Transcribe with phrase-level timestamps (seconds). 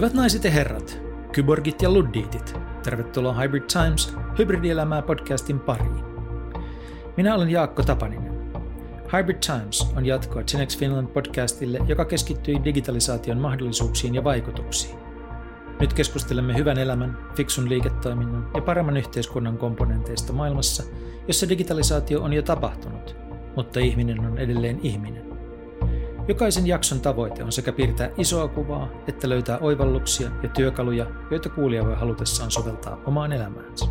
[0.00, 6.04] Hyvät naiset ja herrat, kyborgit ja luddiitit, tervetuloa Hybrid Times hybridielämää podcastin pariin.
[7.16, 8.52] Minä olen Jaakko Tapaninen.
[9.12, 14.98] Hybrid Times on jatkoa Genex Finland podcastille, joka keskittyy digitalisaation mahdollisuuksiin ja vaikutuksiin.
[15.80, 20.82] Nyt keskustelemme hyvän elämän, fiksun liiketoiminnan ja paremman yhteiskunnan komponenteista maailmassa,
[21.28, 23.16] jossa digitalisaatio on jo tapahtunut,
[23.56, 25.29] mutta ihminen on edelleen ihminen.
[26.30, 31.84] Jokaisen jakson tavoite on sekä piirtää isoa kuvaa, että löytää oivalluksia ja työkaluja, joita kuulija
[31.84, 33.86] voi halutessaan soveltaa omaan elämäänsä.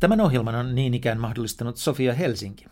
[0.00, 2.64] Tämän ohjelman on niin ikään mahdollistanut Sofia Helsinki.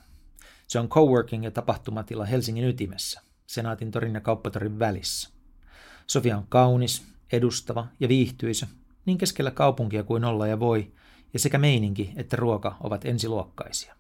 [0.69, 5.31] Se on coworking ja tapahtumatila Helsingin ytimessä, Senaatin torin ja kauppatorin välissä.
[6.07, 8.67] Sofia on kaunis, edustava ja viihtyisä,
[9.07, 10.93] niin keskellä kaupunkia kuin olla ja voi,
[11.33, 13.98] ja sekä meininki että ruoka ovat ensiluokkaisia.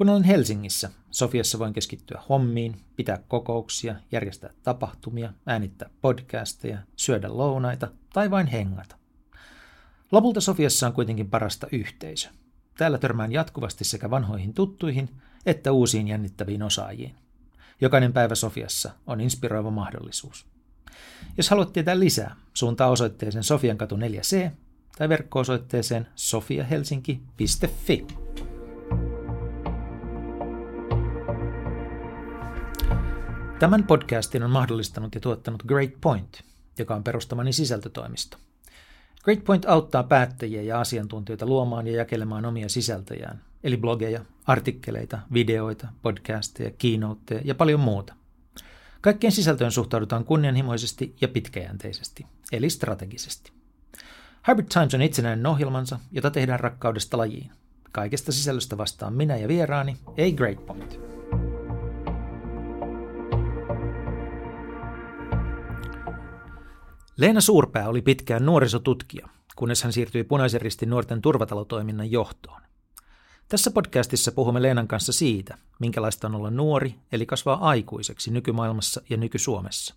[0.00, 7.88] Kun olen Helsingissä, Sofiassa voin keskittyä hommiin, pitää kokouksia, järjestää tapahtumia, äänittää podcasteja, syödä lounaita
[8.12, 8.96] tai vain hengata.
[10.12, 12.28] Lopulta Sofiassa on kuitenkin parasta yhteisö.
[12.78, 15.10] Täällä törmään jatkuvasti sekä vanhoihin tuttuihin
[15.46, 17.14] että uusiin jännittäviin osaajiin.
[17.80, 20.46] Jokainen päivä Sofiassa on inspiroiva mahdollisuus.
[21.36, 24.50] Jos haluat tietää lisää, suuntaa osoitteeseen Sofiankatu 4C
[24.98, 28.06] tai verkko-osoitteeseen sofiahelsinki.fi.
[33.60, 36.42] Tämän podcastin on mahdollistanut ja tuottanut Great Point,
[36.78, 38.36] joka on perustamani sisältötoimisto.
[39.24, 45.88] Great Point auttaa päättäjiä ja asiantuntijoita luomaan ja jakelemaan omia sisältöjään, eli blogeja, artikkeleita, videoita,
[46.02, 48.14] podcasteja, keynoteja ja paljon muuta.
[49.00, 53.52] Kaikkeen sisältöön suhtaudutaan kunnianhimoisesti ja pitkäjänteisesti, eli strategisesti.
[54.48, 57.50] Hybrid Times on itsenäinen ohjelmansa, jota tehdään rakkaudesta lajiin.
[57.92, 61.19] Kaikesta sisällöstä vastaan minä ja vieraani, ei Great Point.
[67.20, 72.62] Leena Suurpää oli pitkään nuorisotutkija, kunnes hän siirtyi Punaisen ristin nuorten turvatalotoiminnan johtoon.
[73.48, 79.16] Tässä podcastissa puhumme Leenan kanssa siitä, minkälaista on olla nuori, eli kasvaa aikuiseksi nykymaailmassa ja
[79.16, 79.94] nyky-Suomessa.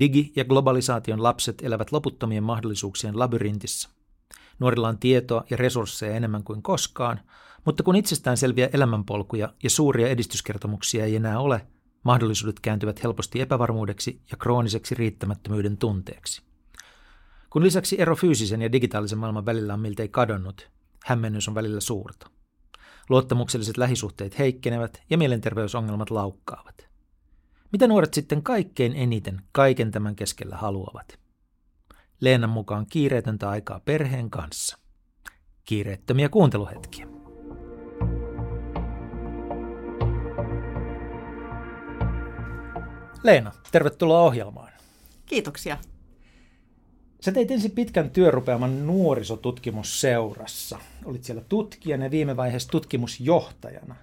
[0.00, 3.88] Digi- ja globalisaation lapset elävät loputtomien mahdollisuuksien labyrintissä.
[4.58, 7.20] Nuorilla on tietoa ja resursseja enemmän kuin koskaan,
[7.64, 11.66] mutta kun itsestään selviä elämänpolkuja ja suuria edistyskertomuksia ei enää ole,
[12.02, 16.42] mahdollisuudet kääntyvät helposti epävarmuudeksi ja krooniseksi riittämättömyyden tunteeksi.
[17.50, 20.70] Kun lisäksi ero fyysisen ja digitaalisen maailman välillä on miltei kadonnut,
[21.04, 22.30] hämmennys on välillä suurta.
[23.08, 26.88] Luottamukselliset lähisuhteet heikkenevät ja mielenterveysongelmat laukkaavat.
[27.72, 31.18] Mitä nuoret sitten kaikkein eniten kaiken tämän keskellä haluavat?
[32.20, 34.78] Leenan mukaan kiireetöntä aikaa perheen kanssa.
[35.64, 37.11] Kiireettömiä kuunteluhetkiä.
[43.22, 44.72] Leena, tervetuloa ohjelmaan.
[45.26, 45.78] Kiitoksia.
[47.20, 50.78] Sä teit ensin pitkän työrupeaman nuorisotutkimusseurassa.
[51.04, 53.96] Olit siellä tutkijana ja viime vaiheessa tutkimusjohtajana.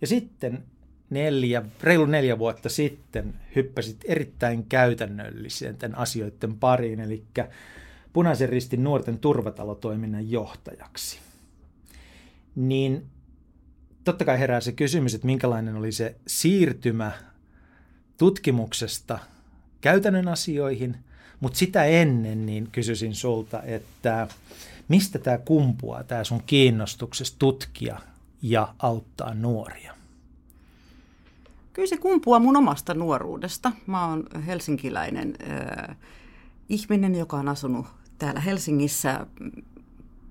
[0.00, 0.64] Ja sitten
[1.10, 7.24] neljä, reilu neljä vuotta sitten hyppäsit erittäin käytännöllisen asioiden pariin, eli
[8.12, 11.18] Punaisen ristin nuorten turvatalotoiminnan johtajaksi.
[12.56, 13.06] Niin
[14.04, 17.12] totta kai herää se kysymys, että minkälainen oli se siirtymä
[18.20, 19.18] tutkimuksesta
[19.80, 20.96] käytännön asioihin,
[21.40, 24.28] mutta sitä ennen niin kysyisin sulta, että
[24.88, 27.98] mistä tämä kumpuaa, tämä sun kiinnostuksesta tutkia
[28.42, 29.94] ja auttaa nuoria?
[31.72, 33.72] Kyllä se kumpuaa mun omasta nuoruudesta.
[33.86, 35.96] Mä oon helsinkiläinen äh,
[36.68, 37.86] ihminen, joka on asunut
[38.18, 39.26] täällä Helsingissä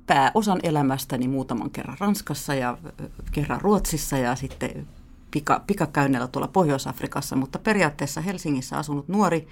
[0.05, 2.77] pääosan elämästäni muutaman kerran Ranskassa ja
[3.31, 4.87] kerran Ruotsissa ja sitten
[5.31, 9.47] pika, pikakäynnillä tuolla Pohjois-Afrikassa, mutta periaatteessa Helsingissä asunut nuori.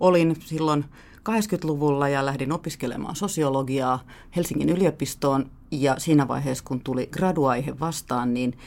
[0.00, 0.84] Olin silloin
[1.30, 4.04] 80-luvulla ja lähdin opiskelemaan sosiologiaa
[4.36, 8.58] Helsingin yliopistoon ja siinä vaiheessa, kun tuli graduaihe vastaan, niin,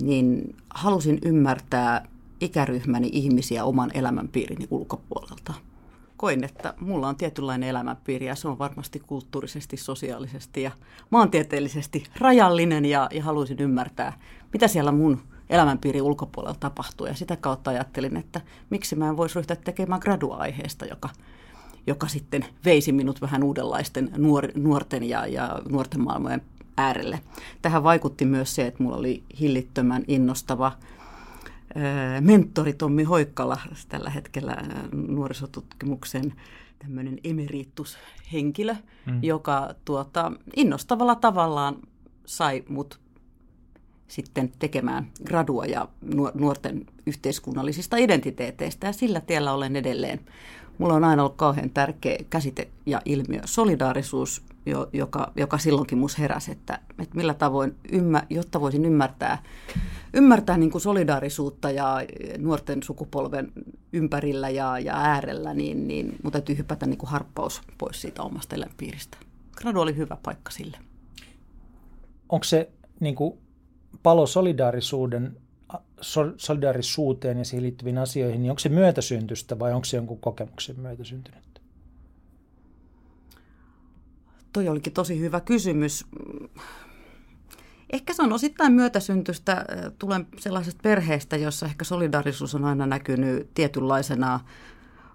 [0.00, 2.08] niin halusin ymmärtää
[2.40, 5.54] ikäryhmäni ihmisiä oman elämänpiirini ulkopuolelta.
[6.16, 10.70] Koin, että mulla on tietynlainen elämänpiiri ja se on varmasti kulttuurisesti, sosiaalisesti ja
[11.10, 14.18] maantieteellisesti rajallinen ja, ja haluaisin ymmärtää,
[14.52, 17.06] mitä siellä mun elämänpiirin ulkopuolella tapahtuu.
[17.06, 18.40] Ja sitä kautta ajattelin, että
[18.70, 21.08] miksi mä en voisi ryhtyä tekemään gradua-aiheesta, joka,
[21.86, 26.42] joka sitten veisi minut vähän uudenlaisten nuor, nuorten ja, ja nuorten maailmojen
[26.76, 27.20] äärelle.
[27.62, 30.72] Tähän vaikutti myös se, että mulla oli hillittömän innostava
[32.20, 34.56] mentori Tommi Hoikkala tällä hetkellä
[34.92, 36.32] nuorisotutkimuksen
[36.78, 38.74] tämmöinen emeritushenkilö,
[39.06, 39.22] mm.
[39.22, 41.76] joka tuota, innostavalla tavallaan
[42.26, 43.00] sai mut
[44.08, 45.88] sitten tekemään gradua ja
[46.34, 50.20] nuorten yhteiskunnallisista identiteeteistä ja sillä tiellä olen edelleen.
[50.78, 54.42] Mulla on aina ollut kauhean tärkeä käsite ja ilmiö solidaarisuus,
[54.92, 59.42] joka, joka silloinkin mus heräsi, että, että millä tavoin, ymmä, jotta voisin ymmärtää,
[60.14, 61.96] ymmärtää niin kuin solidaarisuutta ja
[62.38, 63.52] nuorten sukupolven
[63.92, 68.56] ympärillä ja, ja äärellä, niin, niin mun täytyy hypätä niin kuin harppaus pois siitä omasta
[68.56, 69.16] elämänpiiristä.
[69.56, 70.78] Gradu oli hyvä paikka sille.
[72.28, 72.70] Onko se
[73.00, 73.38] niin kuin
[74.02, 75.36] palo solidaarisuuden,
[76.36, 81.62] solidaarisuuteen ja siihen liittyviin asioihin, niin onko se myötäsyntystä vai onko se jonkun kokemuksen myötäsyntynyt?
[84.52, 86.04] Toi olikin tosi hyvä kysymys.
[87.92, 89.64] Ehkä se on osittain myötäsyntystä.
[89.98, 94.40] Tulen sellaisesta perheestä, jossa ehkä solidaarisuus on aina näkynyt tietynlaisena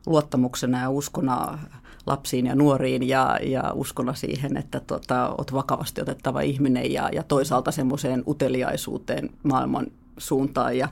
[0.05, 1.59] luottamuksena ja uskona
[2.05, 7.23] lapsiin ja nuoriin ja, ja uskona siihen, että tota, olet vakavasti otettava ihminen ja, ja
[7.23, 9.87] toisaalta semmoiseen uteliaisuuteen maailman
[10.17, 10.87] suuntaan ja,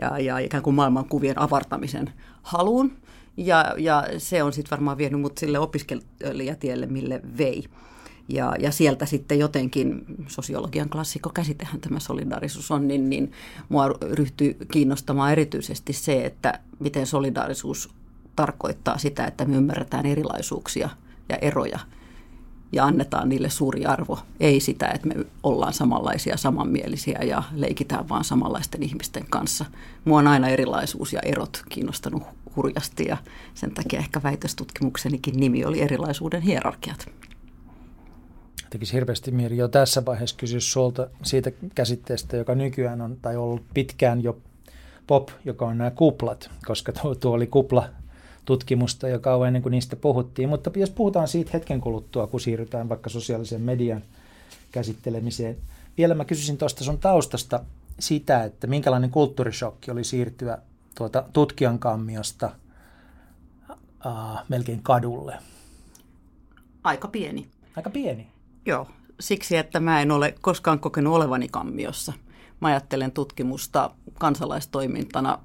[0.00, 2.12] ja, ja ikään kuin maailmankuvien avartamisen
[2.42, 2.92] haluun.
[3.36, 7.64] Ja, ja se on sitten varmaan vienyt mut sille opiskelijatielle, mille vei.
[8.28, 13.32] Ja, ja sieltä sitten jotenkin, sosiologian klassikko käsitehän tämä solidaarisuus on, niin, niin
[13.68, 17.90] mua ryhtyy kiinnostamaan erityisesti se, että miten solidaarisuus
[18.36, 20.90] tarkoittaa sitä, että me ymmärretään erilaisuuksia
[21.28, 21.78] ja eroja
[22.72, 24.18] ja annetaan niille suuri arvo.
[24.40, 29.64] Ei sitä, että me ollaan samanlaisia, samanmielisiä ja leikitään vaan samanlaisten ihmisten kanssa.
[30.04, 32.22] Mua on aina erilaisuus ja erot kiinnostanut
[32.56, 33.16] hurjasti ja
[33.54, 37.06] sen takia ehkä väitöstutkimuksenikin nimi oli erilaisuuden hierarkiat.
[38.70, 43.62] Tekisi hirveästi mieli jo tässä vaiheessa kysyä sulta siitä käsitteestä, joka nykyään on tai ollut
[43.74, 44.38] pitkään jo
[45.06, 47.88] pop, joka on nämä kuplat, koska tuo, tuo oli kupla
[48.50, 50.48] tutkimusta jo kauan ennen kuin niistä puhuttiin.
[50.48, 54.02] Mutta jos puhutaan siitä hetken kuluttua, kun siirrytään vaikka sosiaalisen median
[54.72, 55.56] käsittelemiseen.
[55.98, 57.64] Vielä mä kysyisin tuosta sun taustasta
[57.98, 60.58] sitä, että minkälainen kulttuurishokki oli siirtyä
[60.94, 62.50] tuota tutkijan kammiosta
[64.06, 65.38] äh, melkein kadulle.
[66.84, 67.48] Aika pieni.
[67.76, 68.26] Aika pieni?
[68.66, 68.86] Joo,
[69.20, 72.12] siksi että mä en ole koskaan kokenut olevani kammiossa.
[72.60, 75.38] Mä ajattelen tutkimusta kansalaistoimintana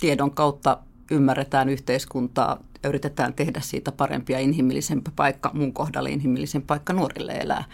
[0.00, 0.78] tiedon kautta
[1.10, 7.32] ymmärretään yhteiskuntaa ja yritetään tehdä siitä parempi ja inhimillisempi paikka, mun kohdalla inhimillisen paikka nuorille
[7.32, 7.64] elää.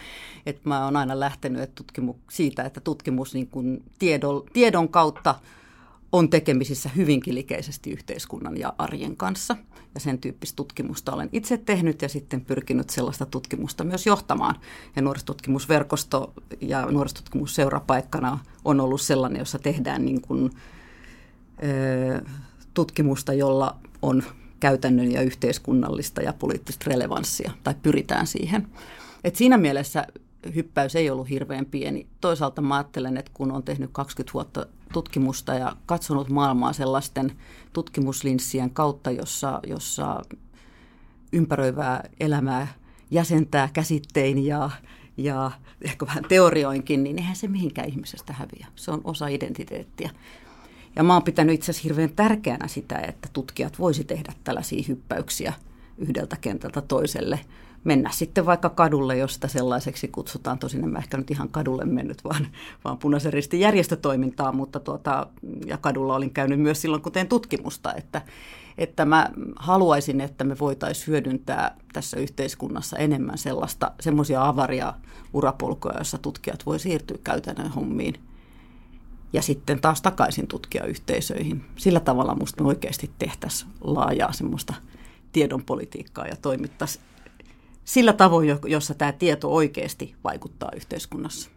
[0.46, 5.34] Et mä oon aina lähtenyt että tutkimu, siitä, että tutkimus niin kun tiedon, tiedon kautta
[6.12, 9.56] on tekemisissä hyvinkin likeisesti yhteiskunnan ja arjen kanssa.
[9.94, 14.54] Ja sen tyyppistä tutkimusta olen itse tehnyt ja sitten pyrkinyt sellaista tutkimusta myös johtamaan.
[14.96, 20.50] Ja nuorisotutkimusverkosto ja nuorisotutkimusseurapaikkana on ollut sellainen, jossa tehdään niin kuin,
[21.62, 22.22] ö,
[22.74, 24.22] tutkimusta, jolla on
[24.60, 28.68] käytännön ja yhteiskunnallista ja poliittista relevanssia, tai pyritään siihen.
[29.24, 30.06] Et siinä mielessä
[30.54, 32.06] hyppäys ei ollut hirveän pieni.
[32.20, 37.32] Toisaalta mä ajattelen, että kun on tehnyt 20 vuotta tutkimusta ja katsonut maailmaa sellaisten
[37.72, 40.22] tutkimuslinssien kautta, jossa, jossa
[41.32, 42.68] ympäröivää elämää
[43.10, 44.70] jäsentää käsittein ja,
[45.16, 45.50] ja
[45.82, 48.66] ehkä vähän teorioinkin, niin eihän se mihinkään ihmisestä häviä.
[48.76, 50.10] Se on osa identiteettiä.
[50.96, 55.52] Ja mä oon pitänyt itse asiassa hirveän tärkeänä sitä, että tutkijat voisi tehdä tällaisia hyppäyksiä
[55.98, 57.40] yhdeltä kentältä toiselle.
[57.84, 60.58] Mennä sitten vaikka kadulle, jos sitä sellaiseksi kutsutaan.
[60.58, 62.46] Tosin en mä ehkä nyt ihan kadulle mennyt, vaan,
[62.84, 65.26] vaan punaisen ristin järjestötoimintaa, mutta tuota,
[65.66, 68.22] ja kadulla olin käynyt myös silloin, kun teen tutkimusta, että,
[68.78, 74.94] että mä haluaisin, että me voitaisiin hyödyntää tässä yhteiskunnassa enemmän sellaista, semmoisia avaria
[75.32, 78.14] urapolkuja, joissa tutkijat voi siirtyä käytännön hommiin
[79.32, 81.64] ja sitten taas takaisin tutkijayhteisöihin.
[81.76, 84.74] Sillä tavalla minusta me oikeasti tehtäisiin laajaa semmoista
[85.32, 87.04] tiedonpolitiikkaa ja toimittaisiin
[87.84, 91.50] sillä tavoin, jossa tämä tieto oikeasti vaikuttaa yhteiskunnassa.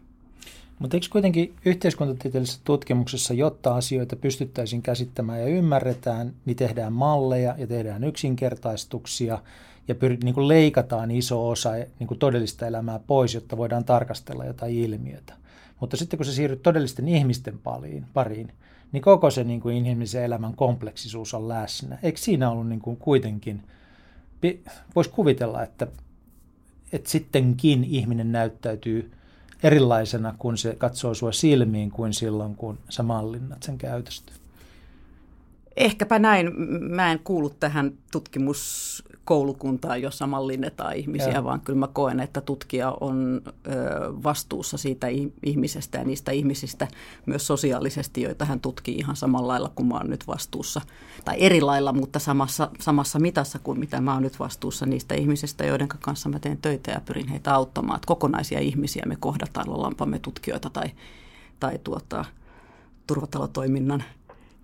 [0.78, 7.66] Mutta eikö kuitenkin yhteiskuntatieteellisessä tutkimuksessa, jotta asioita pystyttäisiin käsittämään ja ymmärretään, niin tehdään malleja ja
[7.66, 9.38] tehdään yksinkertaistuksia
[9.88, 14.44] ja pyrit, niin kuin leikataan iso osa niin kuin todellista elämää pois, jotta voidaan tarkastella
[14.44, 15.34] jotain ilmiötä.
[15.82, 18.52] Mutta sitten kun se siirryt todellisten ihmisten pariin, pariin
[18.92, 21.98] niin koko se niin kuin inhimillisen elämän kompleksisuus on läsnä.
[22.02, 23.62] Eikö siinä ollut niin kuin kuitenkin,
[24.96, 25.86] voisi kuvitella, että,
[26.92, 29.12] että sittenkin ihminen näyttäytyy
[29.62, 34.32] erilaisena, kun se katsoo sua silmiin kuin silloin, kun sä mallinnat sen käytöstä.
[35.76, 36.52] Ehkäpä näin.
[36.90, 37.92] Mä en kuulu tähän
[39.22, 41.44] tutkimuskoulukuntaan, jossa mallinnetaan ihmisiä, ja.
[41.44, 43.42] vaan kyllä mä koen, että tutkija on
[44.22, 45.06] vastuussa siitä
[45.42, 46.88] ihmisestä ja niistä ihmisistä
[47.26, 50.80] myös sosiaalisesti, joita hän tutkii ihan samalla lailla kuin mä oon nyt vastuussa.
[51.24, 55.64] Tai eri lailla, mutta samassa, samassa mitassa kuin mitä mä oon nyt vastuussa niistä ihmisistä,
[55.64, 57.96] joiden kanssa mä teen töitä ja pyrin heitä auttamaan.
[57.96, 60.90] Että kokonaisia ihmisiä me kohdataan, ollaanpa me tutkijoita tai
[61.60, 62.24] tai tuota,
[63.06, 64.04] turvatalotoiminnan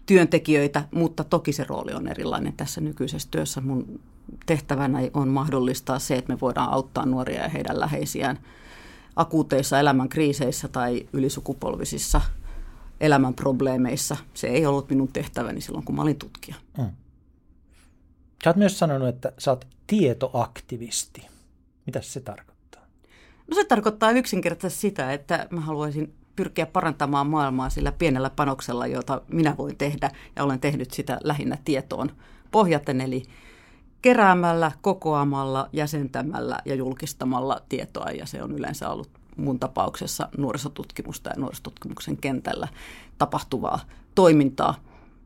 [0.07, 3.61] työntekijöitä, mutta toki se rooli on erilainen tässä nykyisessä työssä.
[3.61, 4.01] Mun
[4.47, 8.39] tehtävänä on mahdollistaa se, että me voidaan auttaa nuoria ja heidän läheisiään
[9.17, 12.21] akuuteissa elämän kriiseissä tai ylisukupolvisissa
[13.01, 14.17] elämän probleemeissa.
[14.35, 16.57] Se ei ollut minun tehtäväni silloin, kun mä olin tutkija.
[16.79, 16.91] Mm.
[18.45, 21.27] Sä oot myös sanonut, että sä oot tietoaktivisti.
[21.87, 22.83] Mitä se tarkoittaa?
[23.51, 29.23] No se tarkoittaa yksinkertaisesti sitä, että mä haluaisin pyrkiä parantamaan maailmaa sillä pienellä panoksella, jota
[29.33, 32.11] minä voin tehdä, ja olen tehnyt sitä lähinnä tietoon
[32.51, 33.23] pohjaten, eli
[34.03, 41.41] keräämällä, kokoamalla, jäsentämällä ja julkistamalla tietoa, ja se on yleensä ollut mun tapauksessa nuorisotutkimusta ja
[41.41, 42.69] nuorisotutkimuksen kentällä
[43.19, 43.81] tapahtuvaa
[44.15, 44.75] toimintaa.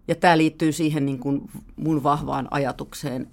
[0.09, 3.29] Ja tämä liittyy siihen niin kuin mun vahvaan ajatukseen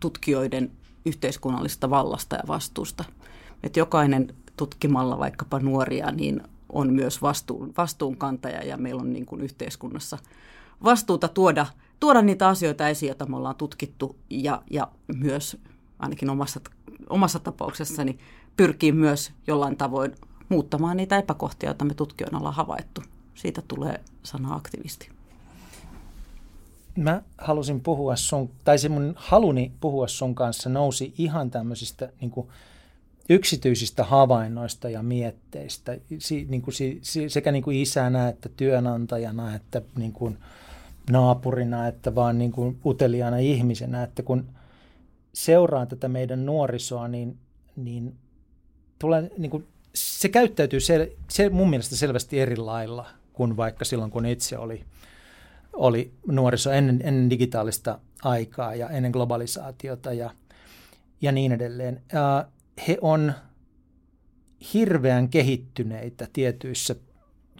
[0.00, 0.70] tutkijoiden
[1.06, 3.04] yhteiskunnallista vallasta ja vastuusta.
[3.62, 9.40] Että jokainen tutkimalla vaikkapa nuoria, niin on myös vastuun, vastuunkantaja ja meillä on niin kuin
[9.40, 10.18] yhteiskunnassa
[10.84, 11.66] vastuuta tuoda,
[12.00, 15.56] tuoda niitä asioita esiin, joita me ollaan tutkittu ja, ja myös
[15.98, 16.60] ainakin omassa,
[17.10, 18.18] omassa tapauksessani
[18.56, 20.14] pyrkii myös jollain tavoin
[20.48, 23.02] muuttamaan niitä epäkohtia, joita me tutkijoina ollaan havaittu.
[23.34, 25.08] Siitä tulee sana aktivisti.
[26.96, 32.30] Mä halusin puhua sun, tai se mun haluni puhua sun kanssa nousi ihan tämmöisistä niin
[32.30, 32.48] kuin
[33.28, 39.82] yksityisistä havainnoista ja mietteistä si, niin kuin, si, sekä niin kuin isänä että työnantajana että
[39.96, 40.38] niin kuin
[41.10, 44.46] naapurina että vaan niin kuin uteliaana ihmisenä, että kun
[45.32, 47.38] seuraan tätä meidän nuorisoa, niin,
[47.76, 48.14] niin,
[48.98, 54.10] tulee, niin kuin, se käyttäytyy sel, se mun mielestä selvästi eri lailla kuin vaikka silloin,
[54.10, 54.84] kun itse oli,
[55.72, 60.30] oli nuoriso ennen, ennen digitaalista aikaa ja ennen globalisaatiota ja,
[61.20, 62.02] ja niin edelleen.
[62.88, 63.32] He on
[64.74, 66.94] hirveän kehittyneitä tietyissä,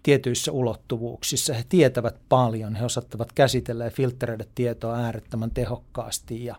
[0.05, 1.53] tietyissä ulottuvuuksissa.
[1.53, 6.55] He tietävät paljon, he osattavat käsitellä ja filtreidä tietoa äärettömän tehokkaasti ja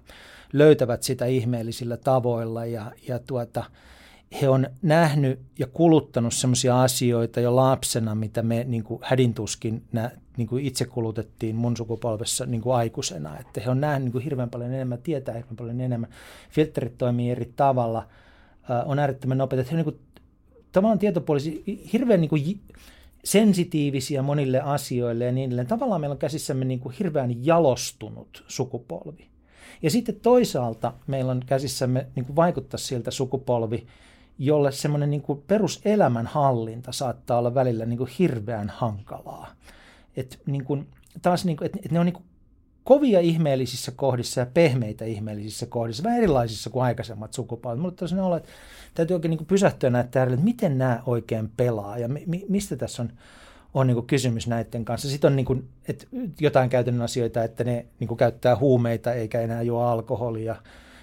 [0.52, 3.64] löytävät sitä ihmeellisillä tavoilla ja, ja tuota,
[4.40, 10.10] he on nähnyt ja kuluttanut sellaisia asioita jo lapsena, mitä me niin kuin hädintuskin nä,
[10.36, 13.38] niin kuin itse kulutettiin mun sukupolvessa niin kuin aikuisena.
[13.38, 16.10] Että he on nähnyt niin kuin hirveän paljon enemmän, tietää hirveän paljon enemmän.
[16.50, 18.06] Filterit toimii eri tavalla–
[18.86, 19.70] on äärettömän nopeita.
[19.70, 19.98] He niin kuin,
[20.72, 21.62] tavallaan tietopuolisia,
[21.92, 22.60] hirveän niin kuin,
[23.26, 25.66] sensitiivisiä monille asioille ja niin edelleen.
[25.66, 29.28] Tavallaan meillä on käsissämme niin kuin hirveän jalostunut sukupolvi.
[29.82, 33.86] Ja sitten toisaalta meillä on käsissämme niin kuin vaikuttaa siltä sukupolvi,
[34.38, 39.46] jolle semmoinen niin kuin peruselämän hallinta saattaa olla välillä niin kuin hirveän hankalaa.
[40.16, 40.86] Et niin kuin,
[41.22, 42.25] taas niin kuin, et, et ne on niin kuin
[42.86, 47.80] kovia ihmeellisissä kohdissa ja pehmeitä ihmeellisissä kohdissa, vähän erilaisissa kuin aikaisemmat sukupolvet.
[47.80, 48.48] Mulle tosiaan olla, että
[48.94, 53.12] täytyy oikein niin pysähtyä näitä että miten nämä oikein pelaa ja mi- mistä tässä on,
[53.74, 55.08] on niin kysymys näiden kanssa.
[55.08, 56.06] Sitten on niin kuin, että
[56.40, 60.56] jotain käytännön asioita, että ne niin käyttää huumeita eikä enää juo alkoholia,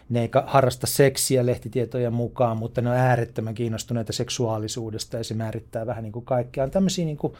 [0.09, 5.85] ne ei harrasta seksiä lehtitietojen mukaan, mutta ne on äärettömän kiinnostuneita seksuaalisuudesta ja se määrittää
[5.85, 6.63] vähän niin kuin kaikkea.
[6.63, 7.33] On tämmöisiä niin kuin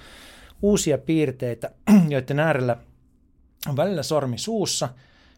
[0.61, 1.71] uusia piirteitä,
[2.09, 2.77] joiden äärellä–
[3.69, 4.89] on välillä sormi suussa.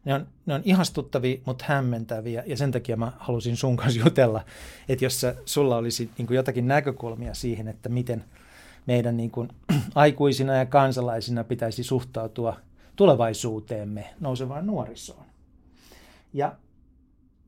[0.05, 4.45] Ne on, ne on ihastuttavia, mutta hämmentäviä, ja sen takia mä halusin sun kanssa jutella,
[4.89, 8.23] että jos sä, sulla olisi niin kuin jotakin näkökulmia siihen, että miten
[8.85, 9.49] meidän niin kuin,
[9.95, 12.57] aikuisina ja kansalaisina pitäisi suhtautua
[12.95, 15.25] tulevaisuuteemme nousevaan nuorisoon.
[16.33, 16.55] Ja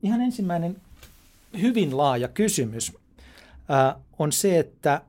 [0.02, 0.76] ihan ensimmäinen
[1.60, 2.92] hyvin laaja kysymys
[3.68, 5.02] ää, on se, että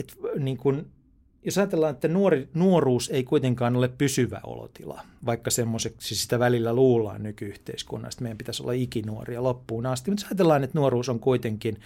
[0.00, 0.86] et, niin kuin,
[1.44, 7.22] jos ajatellaan, että nuori, nuoruus ei kuitenkaan ole pysyvä olotila, vaikka semmoiseksi sitä välillä luullaan
[7.22, 11.80] nykyyhteiskunnasta, meidän pitäisi olla ikinuoria loppuun asti, mutta jos ajatellaan, että nuoruus on kuitenkin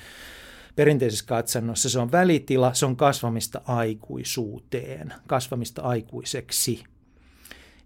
[0.76, 6.84] perinteisessä katsannossa, se on välitila, se on kasvamista aikuisuuteen, kasvamista aikuiseksi,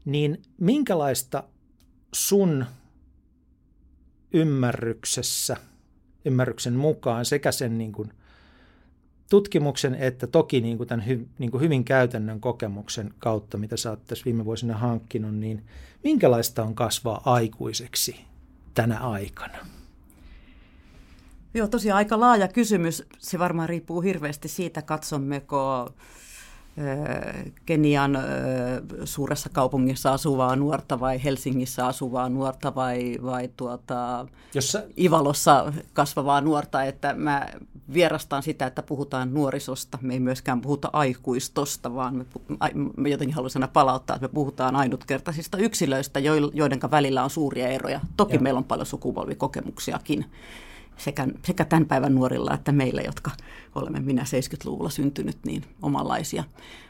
[0.04, 1.44] niin minkälaista
[2.12, 2.66] sun
[4.32, 5.56] ymmärryksessä,
[6.24, 8.12] ymmärryksen mukaan sekä sen niin kuin
[9.30, 13.90] tutkimuksen että toki niin kuin tämän hy, niin kuin hyvin käytännön kokemuksen kautta, mitä sä
[13.90, 15.64] oot tässä viime vuosina hankkinut, niin
[16.04, 18.16] minkälaista on kasvaa aikuiseksi
[18.74, 19.58] tänä aikana?
[21.54, 23.06] Joo, tosiaan aika laaja kysymys.
[23.18, 25.92] Se varmaan riippuu hirveästi siitä, katsommeko
[27.66, 28.18] Kenian
[29.04, 34.82] suuressa kaupungissa asuvaa nuorta vai Helsingissä asuvaa nuorta vai, vai tuota, Jossa...
[34.98, 37.46] Ivalossa kasvavaa nuorta, että mä
[37.92, 39.98] vierastan sitä, että puhutaan nuorisosta.
[40.00, 42.24] Me ei myöskään puhuta aikuistosta, vaan me,
[42.96, 46.20] me jotenkin haluan palauttaa, että me puhutaan ainutkertaisista yksilöistä,
[46.54, 48.00] joiden välillä on suuria eroja.
[48.16, 48.40] Toki ja.
[48.40, 50.26] meillä on paljon sukupolvikokemuksiakin.
[50.98, 53.30] Sekä, sekä tämän päivän nuorilla että meillä, jotka
[53.74, 56.44] olemme minä 70-luvulla syntynyt, niin omanlaisia.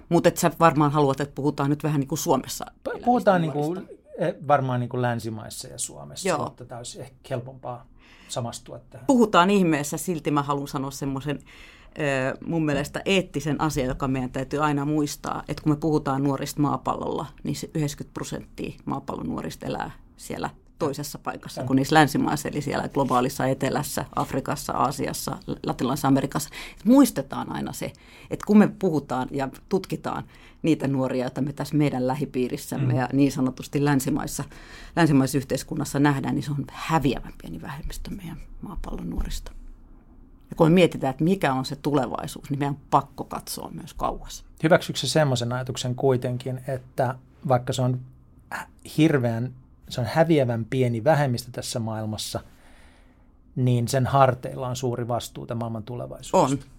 [0.09, 2.67] Mutta sä varmaan haluat, että puhutaan nyt vähän niin kuin Suomessa.
[3.05, 3.89] Puhutaan niin kuin,
[4.19, 6.45] eh, varmaan niin kuin länsimaissa ja Suomessa, Joo.
[6.45, 7.87] mutta tämä olisi ehkä helpompaa
[8.29, 9.07] samastua tähän.
[9.07, 11.39] Puhutaan ihmeessä, silti mä haluan sanoa semmoisen
[12.47, 17.27] mun mielestä eettisen asian, joka meidän täytyy aina muistaa, että kun me puhutaan nuorista maapallolla,
[17.45, 22.89] niin se 90 prosenttia maapallon nuorista elää siellä toisessa paikassa kuin niissä länsimaissa, eli siellä
[22.89, 26.51] globaalissa etelässä, Afrikassa, Aasiassa, Latinalaisessa Amerikassa.
[26.85, 27.93] Muistetaan aina se,
[28.31, 30.25] että kun me puhutaan ja tutkitaan
[30.63, 32.99] niitä nuoria, joita me tässä meidän lähipiirissämme mm.
[32.99, 34.45] ja niin sanotusti länsimaissa,
[34.97, 39.53] länsimaisessa yhteiskunnassa nähdään, niin se on häviävän pieni vähemmistö meidän maapallon nuorista.
[40.51, 43.95] Ja kun me mietitään, että mikä on se tulevaisuus, niin meidän on pakko katsoa myös
[43.95, 44.45] kauas.
[44.63, 47.15] Hyväksyykö se semmoisen ajatuksen kuitenkin, että
[47.49, 48.01] vaikka se on
[48.97, 49.55] hirveän
[49.89, 52.41] se on häviävän pieni vähemmistö tässä maailmassa,
[53.57, 56.65] niin sen harteilla on suuri vastuu tämän maailman tulevaisuudesta.
[56.65, 56.79] On.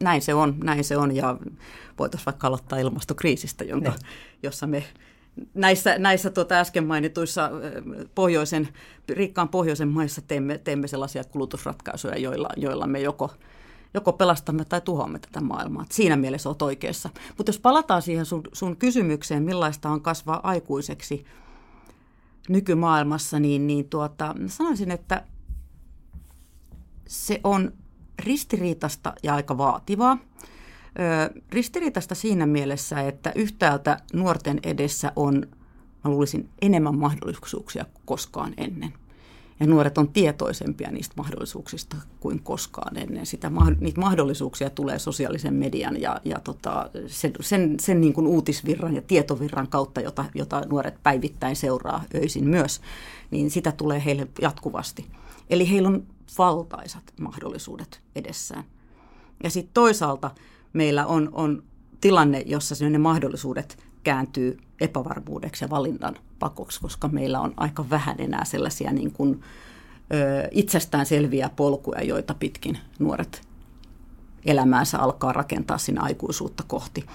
[0.00, 1.36] Näin se on, näin se on ja
[1.98, 3.96] voitaisiin vaikka aloittaa ilmastokriisistä, jonka, ne.
[4.42, 4.84] jossa me
[5.54, 7.50] näissä, näissä tuota äsken mainituissa
[8.14, 8.68] pohjoisen,
[9.08, 13.30] rikkaan pohjoisen maissa teemme, teemme sellaisia kulutusratkaisuja, joilla, joilla me joko,
[13.94, 15.84] joko pelastamme tai tuhoamme tätä maailmaa.
[15.90, 17.10] Siinä mielessä olet oikeassa.
[17.36, 21.24] Mutta jos palataan siihen sun, sun kysymykseen, millaista on kasvaa aikuiseksi–
[22.48, 25.24] nykymaailmassa, niin, niin tuota, sanoisin, että
[27.08, 27.72] se on
[28.18, 30.18] ristiriitasta ja aika vaativaa.
[31.34, 35.46] Ö, ristiriitasta siinä mielessä, että yhtäältä nuorten edessä on,
[36.04, 38.92] mä luulisin, enemmän mahdollisuuksia kuin koskaan ennen
[39.60, 43.26] ja nuoret on tietoisempia niistä mahdollisuuksista kuin koskaan ennen.
[43.26, 48.94] Sitä, niitä mahdollisuuksia tulee sosiaalisen median ja, ja tota, sen, sen, sen niin kuin uutisvirran
[48.94, 52.80] ja tietovirran kautta, jota, jota nuoret päivittäin seuraa öisin myös,
[53.30, 55.06] niin sitä tulee heille jatkuvasti.
[55.50, 56.06] Eli heillä on
[56.38, 58.64] valtaisat mahdollisuudet edessään.
[59.44, 60.30] Ja sitten toisaalta
[60.72, 61.62] meillä on, on
[62.00, 68.44] tilanne, jossa ne mahdollisuudet kääntyy epävarmuudeksi ja valinnan pakoksi, koska meillä on aika vähän enää
[68.44, 69.40] sellaisia niin kuin,
[70.14, 73.42] ö, itsestään selviä polkuja, joita pitkin nuoret
[74.44, 77.06] elämäänsä alkaa rakentaa sinne aikuisuutta kohti.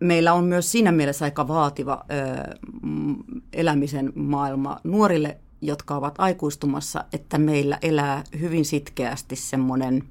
[0.00, 2.58] Meillä on myös siinä mielessä aika vaativa ö,
[3.52, 10.04] elämisen maailma nuorille, jotka ovat aikuistumassa, että meillä elää hyvin sitkeästi semmoinen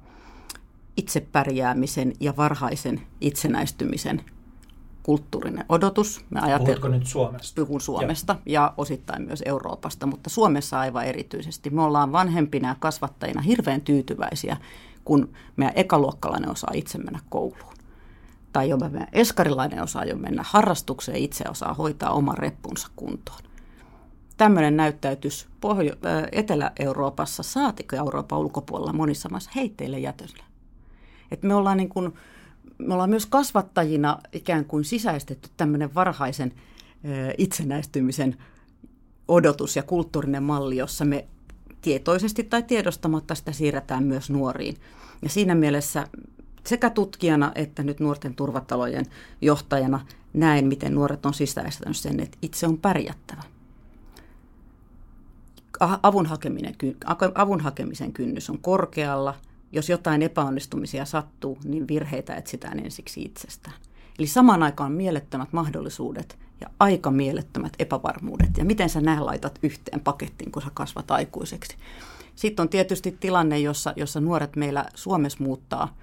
[0.96, 4.22] itsepärjäämisen ja varhaisen itsenäistymisen
[5.02, 6.24] kulttuurinen odotus.
[6.30, 7.64] Me Puhutko nyt Suomesta?
[7.64, 8.52] Puhun Suomesta ja.
[8.52, 11.70] ja osittain myös Euroopasta, mutta Suomessa aivan erityisesti.
[11.70, 14.56] Me ollaan vanhempina ja kasvattajina hirveän tyytyväisiä,
[15.04, 17.74] kun meidän ekaluokkalainen osaa itse mennä kouluun.
[18.52, 23.40] Tai jopa meidän eskarilainen osaa jo mennä harrastukseen itse osaa hoitaa oman reppunsa kuntoon.
[24.36, 25.96] Tämmöinen näyttäytys Pohjo-
[26.32, 30.42] Etelä-Euroopassa, saatiko Euroopan ulkopuolella monissa maissa heitteille jätölle.
[31.30, 32.12] Et me ollaan niin kuin
[32.86, 36.52] me ollaan myös kasvattajina ikään kuin sisäistetty tämmöinen varhaisen
[37.38, 38.36] itsenäistymisen
[39.28, 41.26] odotus ja kulttuurinen malli, jossa me
[41.82, 44.76] tietoisesti tai tiedostamatta sitä siirretään myös nuoriin.
[45.22, 46.06] Ja siinä mielessä
[46.66, 49.06] sekä tutkijana että nyt nuorten turvatalojen
[49.40, 53.42] johtajana näen, miten nuoret on sisäistänyt sen, että itse on pärjättävä.
[56.02, 56.74] Avun, hakeminen,
[57.34, 59.34] avun hakemisen kynnys on korkealla–
[59.72, 63.76] jos jotain epäonnistumisia sattuu, niin virheitä etsitään ensiksi itsestään.
[64.18, 68.58] Eli samaan aikaan mielettömät mahdollisuudet ja aika mielettömät epävarmuudet.
[68.58, 71.76] Ja miten sä nämä laitat yhteen pakettiin, kun sä kasvat aikuiseksi.
[72.34, 75.96] Sitten on tietysti tilanne, jossa, jossa nuoret meillä Suomessa muuttaa,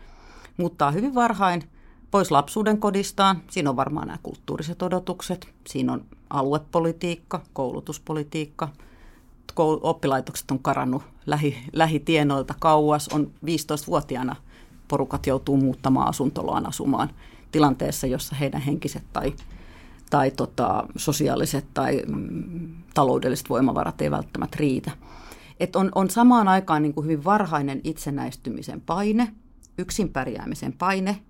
[0.58, 1.63] muuttaa hyvin varhain
[2.12, 3.41] pois lapsuuden kodistaan.
[3.49, 8.69] Siinä on varmaan nämä kulttuuriset odotukset, siinä on aluepolitiikka, koulutuspolitiikka–
[9.65, 13.08] oppilaitokset on karannut lähi, lähitienoilta kauas.
[13.08, 14.36] On 15-vuotiaana
[14.88, 17.10] porukat joutuu muuttamaan asuntoloaan asumaan
[17.52, 19.34] tilanteessa, jossa heidän henkiset tai,
[20.10, 24.92] tai tota, sosiaaliset tai mm, taloudelliset voimavarat ei välttämättä riitä.
[25.60, 29.34] Et on, on samaan aikaan niin kuin hyvin varhainen itsenäistymisen paine,
[29.78, 31.22] yksin pärjäämisen paine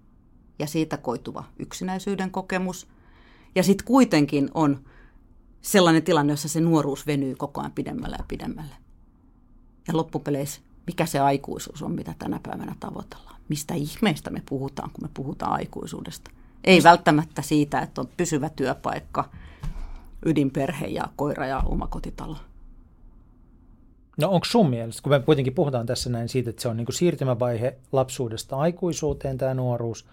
[0.60, 2.88] ja siitä koituva yksinäisyyden kokemus.
[3.56, 4.80] Ja sitten kuitenkin on
[5.62, 8.76] sellainen tilanne, jossa se nuoruus venyy koko ajan pidemmälle ja pidemmälle.
[9.88, 13.36] Ja loppupeleissä, mikä se aikuisuus on, mitä tänä päivänä tavoitellaan?
[13.50, 16.32] Mistä ihmeestä me puhutaan, kun me puhutaan aikuisuudesta?
[16.64, 19.30] Ei välttämättä siitä, että on pysyvä työpaikka,
[20.26, 22.38] ydinperhe ja koira ja omakotitalo.
[24.18, 26.86] No onko sun mielestä, kun me kuitenkin puhutaan tässä näin siitä, että se on niin
[26.86, 30.06] kuin siirtymävaihe lapsuudesta aikuisuuteen tämä nuoruus,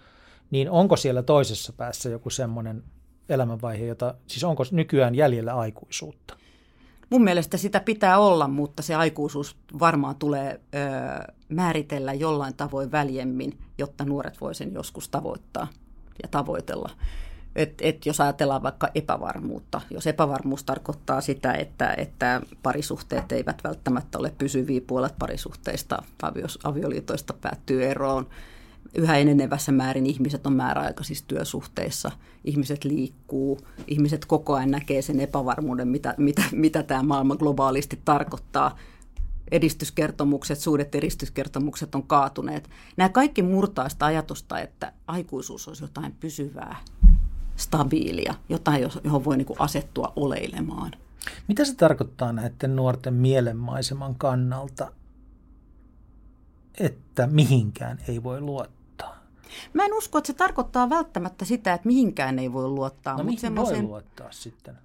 [0.51, 2.83] niin onko siellä toisessa päässä joku semmoinen
[3.29, 6.37] elämänvaihe, jota, siis onko nykyään jäljellä aikuisuutta?
[7.09, 13.57] Mun mielestä sitä pitää olla, mutta se aikuisuus varmaan tulee ö, määritellä jollain tavoin väljemmin,
[13.77, 15.67] jotta nuoret voi sen joskus tavoittaa
[16.23, 16.89] ja tavoitella.
[17.55, 24.17] Et, et jos ajatellaan vaikka epävarmuutta, jos epävarmuus tarkoittaa sitä, että, että parisuhteet eivät välttämättä
[24.17, 26.03] ole pysyviä, puolet parisuhteista
[26.63, 28.27] avioliitoista päättyy eroon,
[28.95, 32.11] yhä enenevässä määrin ihmiset on määräaikaisissa työsuhteissa,
[32.43, 38.77] ihmiset liikkuu, ihmiset koko ajan näkee sen epävarmuuden, mitä, mitä, mitä tämä maailma globaalisti tarkoittaa.
[39.51, 42.69] Edistyskertomukset, suuret edistyskertomukset on kaatuneet.
[42.97, 46.75] Nämä kaikki murtaa sitä ajatusta, että aikuisuus olisi jotain pysyvää,
[47.55, 50.91] stabiilia, jotain, johon voi niin asettua oleilemaan.
[51.47, 54.91] Mitä se tarkoittaa näiden nuorten mielenmaiseman kannalta,
[56.79, 58.76] että mihinkään ei voi luottaa?
[59.73, 63.17] Mä en usko, että se tarkoittaa välttämättä sitä, että mihinkään ei voi luottaa.
[63.17, 63.77] No mihin semmoisen...
[63.77, 64.77] voi luottaa sitten?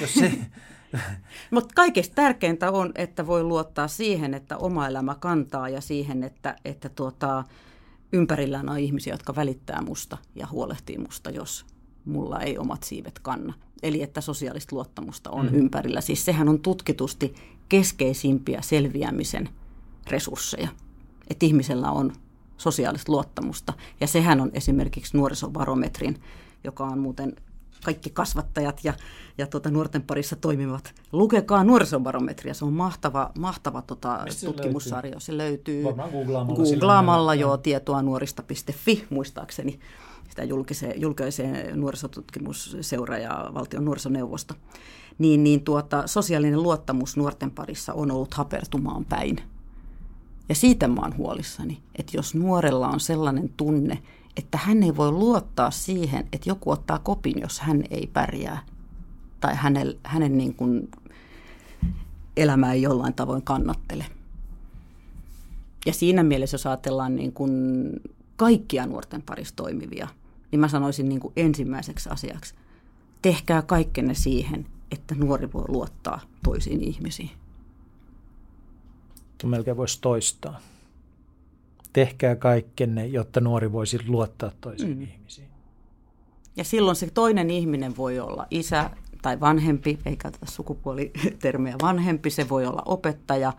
[0.00, 0.32] Jos se...
[1.50, 6.56] Mutta kaikista tärkeintä on, että voi luottaa siihen, että oma elämä kantaa ja siihen, että,
[6.64, 7.44] että tuota,
[8.12, 11.66] ympärillään on ihmisiä, jotka välittää musta ja huolehtii musta, jos
[12.04, 13.54] mulla ei omat siivet kanna.
[13.82, 15.54] Eli että sosiaalista luottamusta on mm.
[15.54, 16.00] ympärillä.
[16.00, 17.34] Siis sehän on tutkitusti
[17.68, 19.48] keskeisimpiä selviämisen
[20.10, 20.68] resursseja.
[21.30, 22.12] Että ihmisellä on
[22.56, 23.72] sosiaalista luottamusta.
[24.00, 26.22] Ja sehän on esimerkiksi nuorisobarometrin,
[26.64, 27.36] joka on muuten
[27.84, 28.94] kaikki kasvattajat ja,
[29.38, 30.94] ja tuota, nuorten parissa toimivat.
[31.12, 35.20] Lukekaa nuorisobarometria, se on mahtava, mahtava tota, tutkimussarjo.
[35.20, 39.80] Se löytyy googlaamalla, googlaamalla jo tietoa nuorista.fi muistaakseni.
[40.28, 44.54] Sitä julkisee, julkaisee nuorisotutkimusseura ja valtion nuorisoneuvosto.
[45.18, 49.53] Niin, niin tuota, sosiaalinen luottamus nuorten parissa on ollut hapertumaan päin
[50.48, 54.02] ja siitä mä oon huolissani, että jos nuorella on sellainen tunne,
[54.36, 58.62] että hän ei voi luottaa siihen, että joku ottaa kopin, jos hän ei pärjää,
[59.40, 60.90] tai hänen, hänen niin kuin
[62.36, 64.06] elämä ei jollain tavoin kannattele.
[65.86, 67.52] Ja siinä mielessä, jos ajatellaan niin kuin
[68.36, 70.08] kaikkia nuorten parissa toimivia,
[70.50, 72.54] niin mä sanoisin niin kuin ensimmäiseksi asiaksi,
[73.22, 77.30] tehkää kaikkenne siihen, että nuori voi luottaa toisiin ihmisiin
[79.48, 80.60] melkein voisi toistaa.
[81.92, 85.02] Tehkää kaikkenne, jotta nuori voisi luottaa toisiin mm.
[85.02, 85.48] ihmisiin.
[86.56, 88.90] Ja silloin se toinen ihminen voi olla isä
[89.22, 93.52] tai vanhempi, ei käytetä sukupuolitermiä vanhempi, se voi olla opettaja,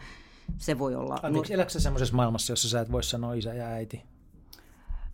[0.58, 1.20] se voi olla...
[1.24, 4.02] Anteeksi, eläksä semmoisessa maailmassa, jossa sä et voi sanoa isä ja äiti?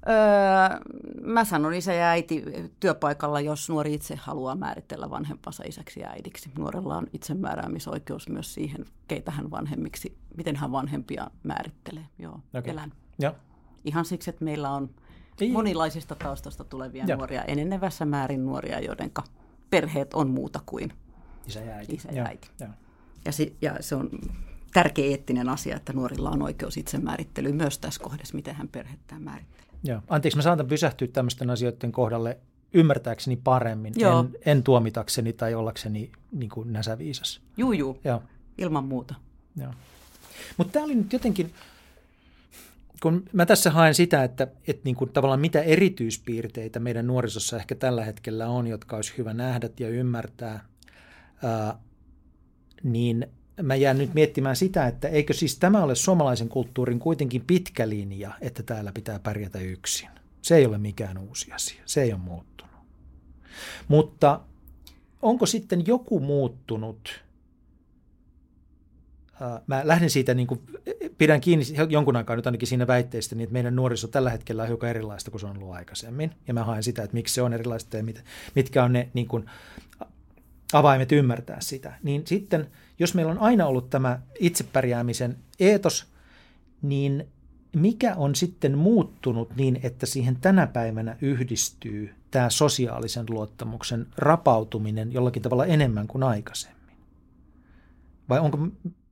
[0.09, 0.79] Öö,
[1.21, 2.43] mä sanon isä ja äiti
[2.79, 6.51] työpaikalla, jos nuori itse haluaa määritellä vanhempansa isäksi ja äidiksi.
[6.57, 12.05] Nuorella on itsemääräämisoikeus myös siihen, keitä hän vanhemmiksi, miten hän vanhempia määrittelee.
[12.19, 12.71] Joo, okay.
[12.71, 12.93] elän.
[13.19, 13.33] Ja.
[13.85, 14.89] Ihan siksi, että meillä on
[15.41, 15.51] Ei.
[15.51, 17.15] monilaisista taustasta tulevia ja.
[17.15, 19.11] nuoria, enenevässä määrin nuoria, joiden
[19.69, 20.93] perheet on muuta kuin
[21.47, 21.95] isä ja äiti.
[21.95, 22.49] Isä ja, äiti.
[22.59, 22.67] Ja.
[23.25, 24.09] Ja, si, ja se on
[24.73, 29.70] tärkeä eettinen asia, että nuorilla on oikeus itsemäärittelyyn myös tässä kohdassa, miten hän perhettään määrittelee.
[29.83, 30.01] Joo.
[30.07, 32.37] Anteeksi, mä saatan pysähtyä tämmöisten asioiden kohdalle
[32.73, 34.19] ymmärtääkseni paremmin, Joo.
[34.19, 37.41] En, en tuomitakseni tai ollakseni niin kuin näsäviisas.
[37.57, 37.99] Juu, juu.
[38.03, 38.23] Joo.
[38.57, 39.15] ilman muuta.
[39.55, 39.73] Joo.
[40.57, 41.53] Mutta tämä oli nyt jotenkin,
[43.01, 47.75] kun mä tässä haen sitä, että, että niin kuin tavallaan mitä erityispiirteitä meidän nuorisossa ehkä
[47.75, 50.65] tällä hetkellä on, jotka olisi hyvä nähdä ja ymmärtää,
[51.43, 51.77] ää,
[52.83, 53.27] niin–
[53.63, 58.33] mä jään nyt miettimään sitä, että eikö siis tämä ole suomalaisen kulttuurin kuitenkin pitkä linja,
[58.41, 60.09] että täällä pitää pärjätä yksin.
[60.41, 62.75] Se ei ole mikään uusi asia, se ei ole muuttunut.
[63.87, 64.41] Mutta
[65.21, 67.23] onko sitten joku muuttunut?
[69.67, 70.61] Mä lähden siitä, niin kuin,
[71.17, 74.67] pidän kiinni jonkun aikaa nyt ainakin siinä väitteestä, niin että meidän nuoriso tällä hetkellä on
[74.67, 76.31] hiukan erilaista kuin se on ollut aikaisemmin.
[76.47, 78.03] Ja mä haen sitä, että miksi se on erilaista ja
[78.55, 79.45] mitkä on ne niin kuin,
[80.73, 81.93] avaimet ymmärtää sitä.
[82.03, 82.67] Niin sitten–
[83.01, 86.07] jos meillä on aina ollut tämä itsepärjäämisen eetos,
[86.81, 87.27] niin
[87.75, 95.41] mikä on sitten muuttunut niin, että siihen tänä päivänä yhdistyy tämä sosiaalisen luottamuksen rapautuminen jollakin
[95.41, 96.97] tavalla enemmän kuin aikaisemmin?
[98.29, 98.57] Vai onko,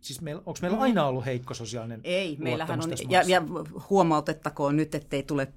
[0.01, 3.41] siis meillä, onko meillä aina ollut heikko sosiaalinen Ei, meillähän on, ja, ja
[3.89, 5.53] huomautettakoon nyt, ettei tule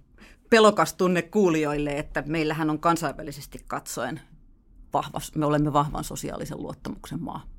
[0.50, 4.20] pelokas tunne kuulijoille, että meillähän on kansainvälisesti katsoen
[4.92, 7.51] vahva, me olemme vahvan sosiaalisen luottamuksen maa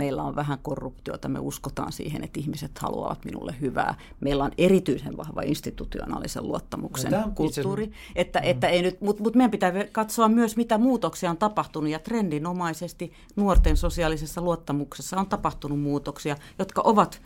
[0.00, 3.94] meillä on vähän korruptiota, me uskotaan siihen, että ihmiset haluavat minulle hyvää.
[4.20, 7.96] Meillä on erityisen vahva institutionaalisen luottamuksen no, kulttuuri, itse...
[8.16, 8.44] että, mm.
[8.48, 13.12] että ei nyt, mutta mut meidän pitää katsoa myös, mitä muutoksia on tapahtunut, ja trendinomaisesti
[13.36, 17.22] nuorten sosiaalisessa luottamuksessa on tapahtunut muutoksia, jotka ovat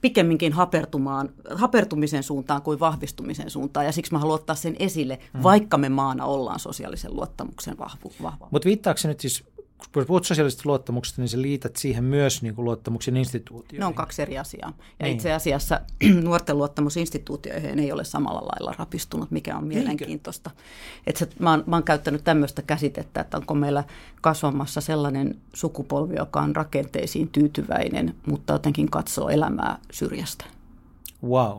[0.00, 5.42] pikemminkin hapertumaan, hapertumisen suuntaan kuin vahvistumisen suuntaan, ja siksi mä haluan ottaa sen esille, mm.
[5.42, 8.48] vaikka me maana ollaan sosiaalisen luottamuksen vahvu, vahva.
[8.50, 9.44] Mutta viittaako se nyt siis
[9.92, 13.80] kun puhut sosiaalisesta luottamuksesta, niin sä liität siihen myös niin kuin luottamuksen instituutioihin.
[13.80, 14.72] Ne on kaksi eri asiaa.
[14.98, 15.14] Ja niin.
[15.14, 15.80] itse asiassa
[16.24, 20.50] nuorten luottamus instituutioihin ei ole samalla lailla rapistunut, mikä on mielenkiintoista.
[21.06, 23.84] Et se, mä, oon, mä oon käyttänyt tämmöistä käsitettä, että onko meillä
[24.20, 30.44] kasvamassa sellainen sukupolvi, joka on rakenteisiin tyytyväinen, mutta jotenkin katsoo elämää syrjästä.
[31.24, 31.58] Wow.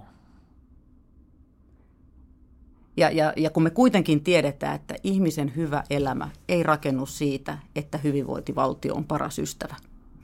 [2.97, 7.97] Ja, ja, ja kun me kuitenkin tiedetään, että ihmisen hyvä elämä ei rakennu siitä, että
[7.97, 9.75] hyvinvointivaltio on paras ystävä,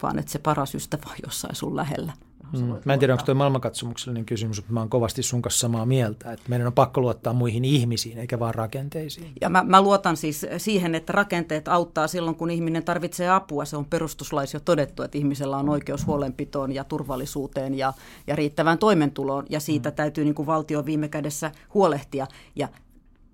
[0.04, 2.14] vaan että se paras ystävä on jossain sun lähellä.
[2.54, 2.76] Mm.
[2.86, 6.32] Mä en tiedä, onko tuo maailmankatsomuksellinen kysymys, mutta mä oon kovasti sun kanssa samaa mieltä,
[6.32, 9.32] että meidän on pakko luottaa muihin ihmisiin eikä vaan rakenteisiin.
[9.42, 13.66] Ja mä, mä luotan siis siihen, että rakenteet auttaa silloin, kun ihminen tarvitsee apua.
[13.66, 17.94] Se on perustuslaissa jo todettu, että ihmisellä on oikeus huolenpitoon ja turvallisuuteen ja,
[18.28, 19.96] ja riittävään toimeentuloon, ja siitä mm.
[19.96, 22.68] täytyy niin kuin valtio viime kädessä huolehtia ja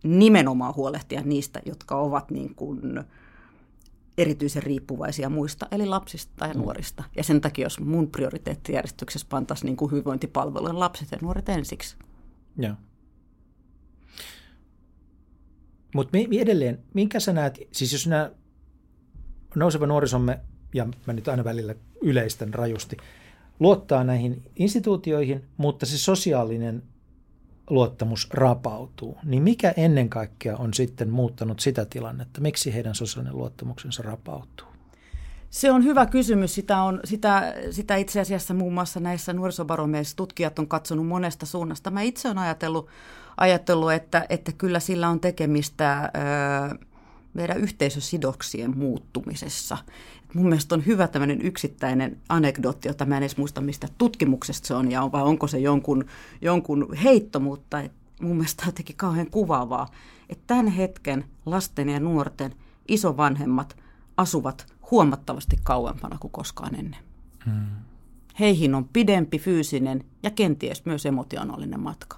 [0.04, 3.04] nimenomaan huolehtia niistä, jotka ovat niin kuin,
[4.18, 6.60] erityisen riippuvaisia muista, eli lapsista ja mm.
[6.60, 7.04] nuorista.
[7.16, 11.98] Ja sen takia, jos mun prioriteettijärjestyksessä pantaisiin niin kuin hyvinvointipalvelujen lapset ja nuoret ensiksi.
[12.58, 12.74] Joo.
[15.96, 18.32] Mutta edelleen, minkä sä näet, siis jos nämä
[19.56, 20.40] nouseva nuorisomme,
[20.74, 22.98] ja mä nyt aina välillä yleistän rajusti,
[23.60, 26.84] luottaa näihin instituutioihin, mutta se sosiaalinen
[27.70, 32.42] luottamus rapautuu, niin mikä ennen kaikkea on sitten muuttanut sitä tilannetta?
[32.42, 34.68] Miksi heidän sosiaalinen luottamuksensa rapautuu?
[35.50, 36.56] Se on hyvä kysymys.
[36.56, 41.92] Sitä, on, sitä, sitä itse asiassa muun muassa näissä nuorisobaromeissa tutkijat on katsonut monesta suunnasta.
[41.92, 42.88] Mä itse olen ajatellut,
[43.38, 46.12] ajatellut että, että kyllä sillä on tekemistä...
[46.16, 46.88] Öö,
[47.38, 49.78] meidän yhteisösidoksien muuttumisessa.
[50.34, 54.74] Mun mielestä on hyvä tämmöinen yksittäinen anekdootti, jota mä en edes muista, mistä tutkimuksesta se
[54.74, 56.06] on, ja vai onko se jonkun,
[56.42, 57.78] jonkun heitto, mutta
[58.22, 59.88] mun mielestä on jotenkin kauhean kuvaavaa,
[60.30, 62.56] että tämän hetken lasten ja nuorten
[62.88, 63.78] isovanhemmat
[64.18, 67.02] asuvat huomattavasti kauempana kuin koskaan ennen.
[67.46, 67.68] Hmm.
[68.40, 72.18] Heihin on pidempi fyysinen ja kenties myös emotionaalinen matka.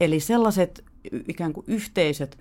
[0.00, 0.84] Eli sellaiset
[1.28, 2.38] ikään kuin yhteisöt,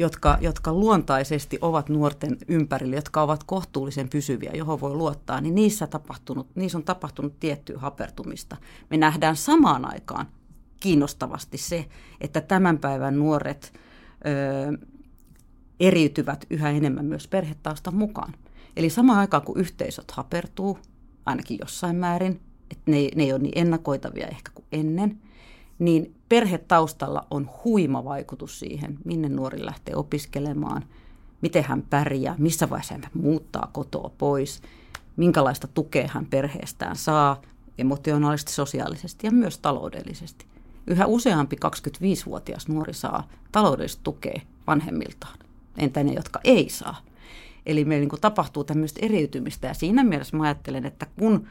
[0.00, 5.86] jotka, jotka luontaisesti ovat nuorten ympärillä, jotka ovat kohtuullisen pysyviä, johon voi luottaa, niin niissä,
[5.86, 8.56] tapahtunut, niissä on tapahtunut tiettyä hapertumista.
[8.90, 10.26] Me nähdään samaan aikaan
[10.80, 11.86] kiinnostavasti se,
[12.20, 13.72] että tämän päivän nuoret
[14.26, 14.86] ö,
[15.80, 18.34] eriytyvät yhä enemmän myös perhetaustan mukaan.
[18.76, 20.78] Eli samaan aikaan, kun yhteisöt hapertuu,
[21.26, 25.18] ainakin jossain määrin, että ne, ne ei ole niin ennakoitavia ehkä kuin ennen–
[25.80, 30.84] niin perhetaustalla on huima vaikutus siihen, minne nuori lähtee opiskelemaan,
[31.42, 34.62] miten hän pärjää, missä vaiheessa hän muuttaa kotoa pois,
[35.16, 37.42] minkälaista tukea hän perheestään saa
[37.78, 40.46] emotionaalisesti, sosiaalisesti ja myös taloudellisesti.
[40.86, 45.38] Yhä useampi 25-vuotias nuori saa taloudellista tukea vanhemmiltaan,
[45.78, 46.96] entä ne, jotka ei saa.
[47.66, 51.46] Eli meillä niin tapahtuu tämmöistä eriytymistä ja siinä mielessä mä ajattelen, että kun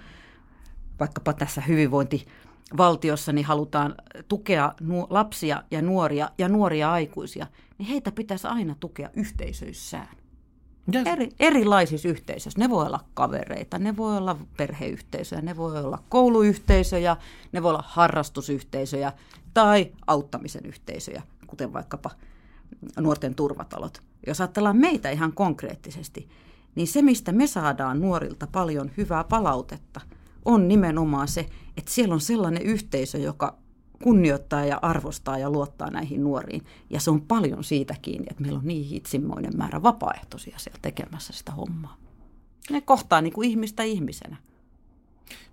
[1.00, 2.28] vaikkapa tässä hyvinvointi
[2.77, 3.95] valtiossa niin halutaan
[4.27, 10.08] tukea nu- lapsia ja nuoria ja nuoria aikuisia, niin heitä pitäisi aina tukea yhteisöissään.
[10.95, 11.08] Yes.
[11.08, 12.60] Eri, erilaisissa yhteisöissä.
[12.60, 17.17] Ne voi olla kavereita, ne voi olla perheyhteisöjä, ne voi olla kouluyhteisöjä,
[17.51, 19.13] ne voi olla harrastusyhteisöjä
[19.53, 22.12] tai auttamisen yhteisöjä, kuten vaikkapa
[22.99, 24.01] nuorten turvatalot.
[24.27, 26.29] Jos ajatellaan meitä ihan konkreettisesti,
[26.75, 30.01] niin se, mistä me saadaan nuorilta paljon hyvää palautetta–
[30.45, 33.58] on nimenomaan se, että siellä on sellainen yhteisö, joka
[34.04, 36.65] kunnioittaa ja arvostaa ja luottaa näihin nuoriin.
[36.89, 41.34] Ja se on paljon siitä kiinni, että meillä on niin hitsimmoinen määrä vapaaehtoisia siellä tekemässä
[41.34, 41.97] sitä hommaa.
[42.69, 44.38] Ne kohtaa niin kuin ihmistä ihmisenä.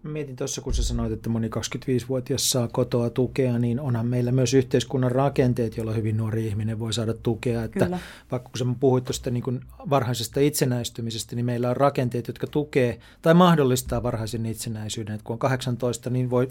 [0.02, 4.32] Mä mietin tuossa, kun sä sanoit, että moni 25-vuotias saa kotoa tukea, niin onhan meillä
[4.32, 7.64] myös yhteiskunnan rakenteet, joilla hyvin nuori ihminen voi saada tukea.
[7.64, 7.98] Että Kyllä.
[8.30, 9.60] Vaikka kun sä puhuit tuosta niin kuin
[9.90, 15.14] varhaisesta itsenäistymisestä, niin meillä on rakenteet, jotka tukee tai mahdollistaa varhaisen itsenäisyyden.
[15.14, 16.46] Että kun on 18, niin voi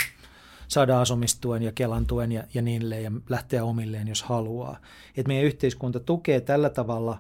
[0.67, 4.79] saada asumistuen ja kelantuen ja, ja niin ja lähteä omilleen, jos haluaa.
[5.17, 7.19] Että meidän yhteiskunta tukee tällä tavalla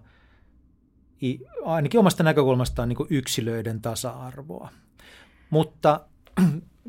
[1.63, 4.69] ainakin omasta näkökulmastaan niin yksilöiden tasa-arvoa
[5.49, 6.01] mutta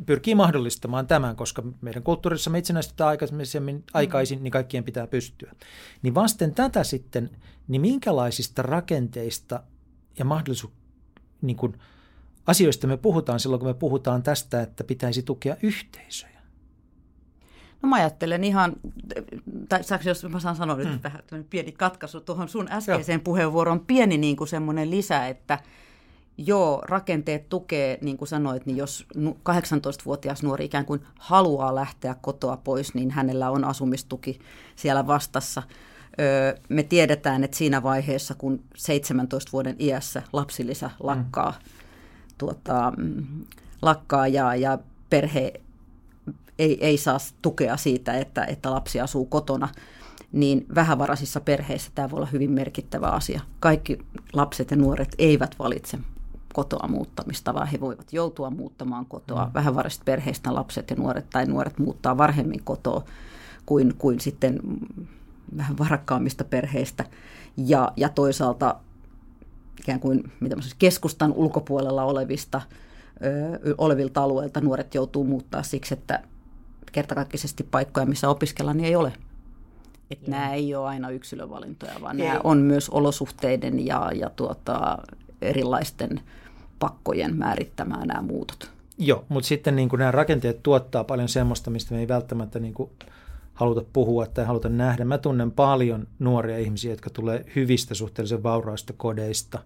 [0.06, 5.52] pyrkii mahdollistamaan tämän, koska meidän kulttuurissa me itsenäistytään aikaisemmin, aikaisin, niin kaikkien pitää pystyä.
[6.02, 7.30] Niin vasten tätä sitten,
[7.68, 9.62] niin minkälaisista rakenteista
[10.18, 10.72] ja mahdollisuus,
[11.42, 11.78] niin kuin
[12.46, 16.36] asioista me puhutaan silloin, kun me puhutaan tästä, että pitäisi tukea yhteisöjä?
[17.82, 18.72] No mä ajattelen ihan,
[19.68, 21.00] tai saanko jos mä saan sanoa nyt hmm.
[21.02, 23.24] vähän pieni katkaisu tuohon sun äskeiseen Joo.
[23.24, 25.58] puheenvuoroon, pieni niin kuin semmoinen lisä, että–
[26.38, 32.57] Joo, rakenteet tukee, niin kuin sanoit, niin jos 18-vuotias nuori ikään kuin haluaa lähteä kotoa
[32.57, 34.38] pois, niin hänellä on asumistuki
[34.77, 35.62] siellä vastassa.
[36.68, 41.70] Me tiedetään, että siinä vaiheessa, kun 17 vuoden iässä lapsilisä lakkaa, mm.
[42.38, 42.92] tuota,
[43.83, 44.79] lakkaa ja, ja
[45.11, 45.53] perhe
[46.59, 49.68] ei, ei saa tukea siitä, että, että lapsi asuu kotona,
[50.33, 53.40] niin vähävaraisissa perheissä tämä voi olla hyvin merkittävä asia.
[53.61, 53.99] Kaikki
[54.33, 55.99] lapset ja nuoret eivät valitse
[56.56, 59.44] kotoa muuttamista, vaan he voivat joutua muuttamaan kotoa.
[59.44, 59.50] Mm.
[59.54, 63.04] Vähävaraisista perheistä lapset ja nuoret tai nuoret muuttaa varhemmin kotoa
[63.66, 64.58] kuin, kuin sitten
[65.56, 67.04] vähän varakkaammista perheistä.
[67.56, 68.76] Ja, ja toisaalta
[69.80, 72.62] ikään kuin mitä keskustan ulkopuolella olevista
[73.64, 76.22] ö, olevilta alueilta nuoret joutuu muuttaa siksi, että
[76.92, 79.12] kertakaikkisesti paikkoja, missä opiskella, niin ei ole.
[80.10, 82.26] Että nämä ei ole aina yksilövalintoja, vaan ei.
[82.26, 84.98] nämä on myös olosuhteiden ja, ja tuota,
[85.42, 86.20] erilaisten
[86.78, 88.70] pakkojen määrittämään nämä muutot.
[88.98, 92.74] Joo, mutta sitten niin kuin nämä rakenteet tuottaa paljon semmoista, mistä me ei välttämättä niin
[92.74, 92.90] kuin
[93.54, 95.04] haluta puhua tai haluta nähdä.
[95.04, 99.58] Mä tunnen paljon nuoria ihmisiä, jotka tulee hyvistä suhteellisen vauraista kodeista,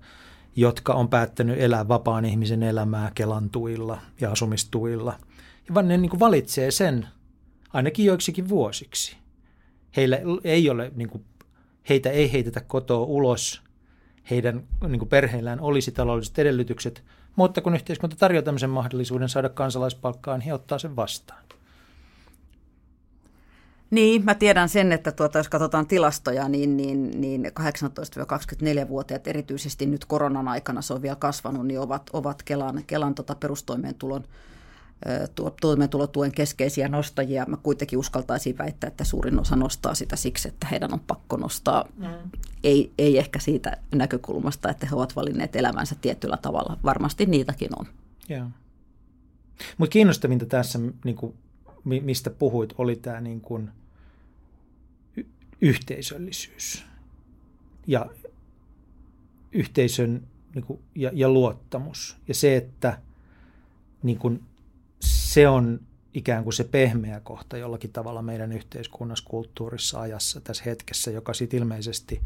[0.57, 5.15] jotka on päättänyt elää vapaan ihmisen elämää kelantuilla ja asumistuilla.
[5.69, 7.07] Ja vaan ne niin kuin valitsee sen
[7.73, 9.17] ainakin joiksikin vuosiksi.
[9.97, 11.25] Heillä ei ole, niin kuin,
[11.89, 13.63] heitä ei heitetä kotoa ulos,
[14.31, 17.05] heidän niin perheillään olisi taloudelliset edellytykset,
[17.37, 21.45] mutta kun yhteiskunta tarjoaa tämmöisen mahdollisuuden saada kansalaispalkkaa, niin he ottaa sen vastaan.
[23.91, 30.05] Niin, mä tiedän sen, että tuota, jos katsotaan tilastoja, niin, niin, niin 18-24-vuotiaat, erityisesti nyt
[30.05, 34.25] koronan aikana se on vielä kasvanut, niin ovat, ovat Kelan, Kelan tota perustoimeentulon
[35.61, 37.47] toimeentulotuen keskeisiä nostajia.
[37.49, 41.85] Mä kuitenkin uskaltaisin väittää, että suurin osa nostaa sitä siksi, että heidän on pakko nostaa.
[41.97, 42.07] Mm.
[42.65, 46.79] Ei, ei ehkä siitä näkökulmasta, että he ovat valinneet elämänsä tietyllä tavalla.
[46.85, 47.87] Varmasti niitäkin on.
[49.79, 51.35] Mutta kiinnostavinta tässä, niin kuin,
[51.85, 53.71] mistä puhuit, oli tämä niin kuin,
[55.61, 56.85] yhteisöllisyys
[57.87, 58.07] ja
[59.53, 60.23] yhteisön
[60.55, 62.17] niin kuin, ja, ja luottamus.
[62.29, 62.99] Ja se, että
[64.03, 64.43] niin kuin,
[65.31, 65.81] se on
[66.15, 71.59] ikään kuin se pehmeä kohta jollakin tavalla meidän yhteiskunnassa, kulttuurissa, ajassa, tässä hetkessä, joka sitten
[71.59, 72.23] ilmeisesti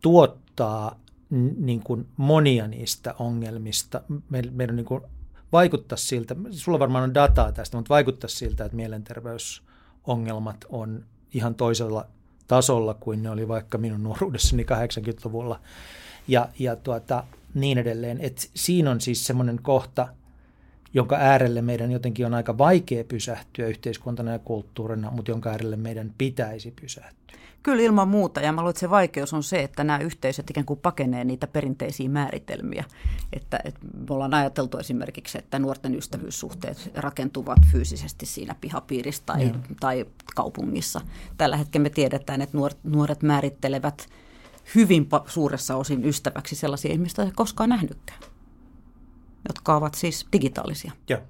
[0.00, 1.00] tuottaa
[1.56, 4.02] niin kuin monia niistä ongelmista.
[4.50, 5.02] Meidän, niin kuin
[5.52, 12.06] vaikuttaa siltä, sulla varmaan on dataa tästä, mutta vaikuttaa siltä, että mielenterveysongelmat on ihan toisella
[12.46, 15.60] tasolla kuin ne oli vaikka minun nuoruudessani 80-luvulla
[16.28, 18.20] ja, ja tuota, niin edelleen.
[18.20, 20.08] Et siinä on siis semmoinen kohta–
[20.96, 26.12] jonka äärelle meidän jotenkin on aika vaikea pysähtyä yhteiskuntana ja kulttuurina, mutta jonka äärelle meidän
[26.18, 27.38] pitäisi pysähtyä.
[27.62, 30.66] Kyllä ilman muuta, ja mä luulen, että se vaikeus on se, että nämä yhteisöt ikään
[30.66, 32.84] kuin pakenee niitä perinteisiä määritelmiä.
[33.32, 40.06] Että, että me ollaan ajateltu esimerkiksi, että nuorten ystävyyssuhteet rakentuvat fyysisesti siinä pihapiirissä tai, tai
[40.34, 41.00] kaupungissa.
[41.38, 44.08] Tällä hetkellä me tiedetään, että nuoret, nuoret määrittelevät
[44.74, 48.35] hyvin suuressa osin ystäväksi sellaisia ihmisiä, joita ei koskaan nähnytkään
[49.48, 50.92] jotka ovat siis digitaalisia.
[51.08, 51.20] Joo.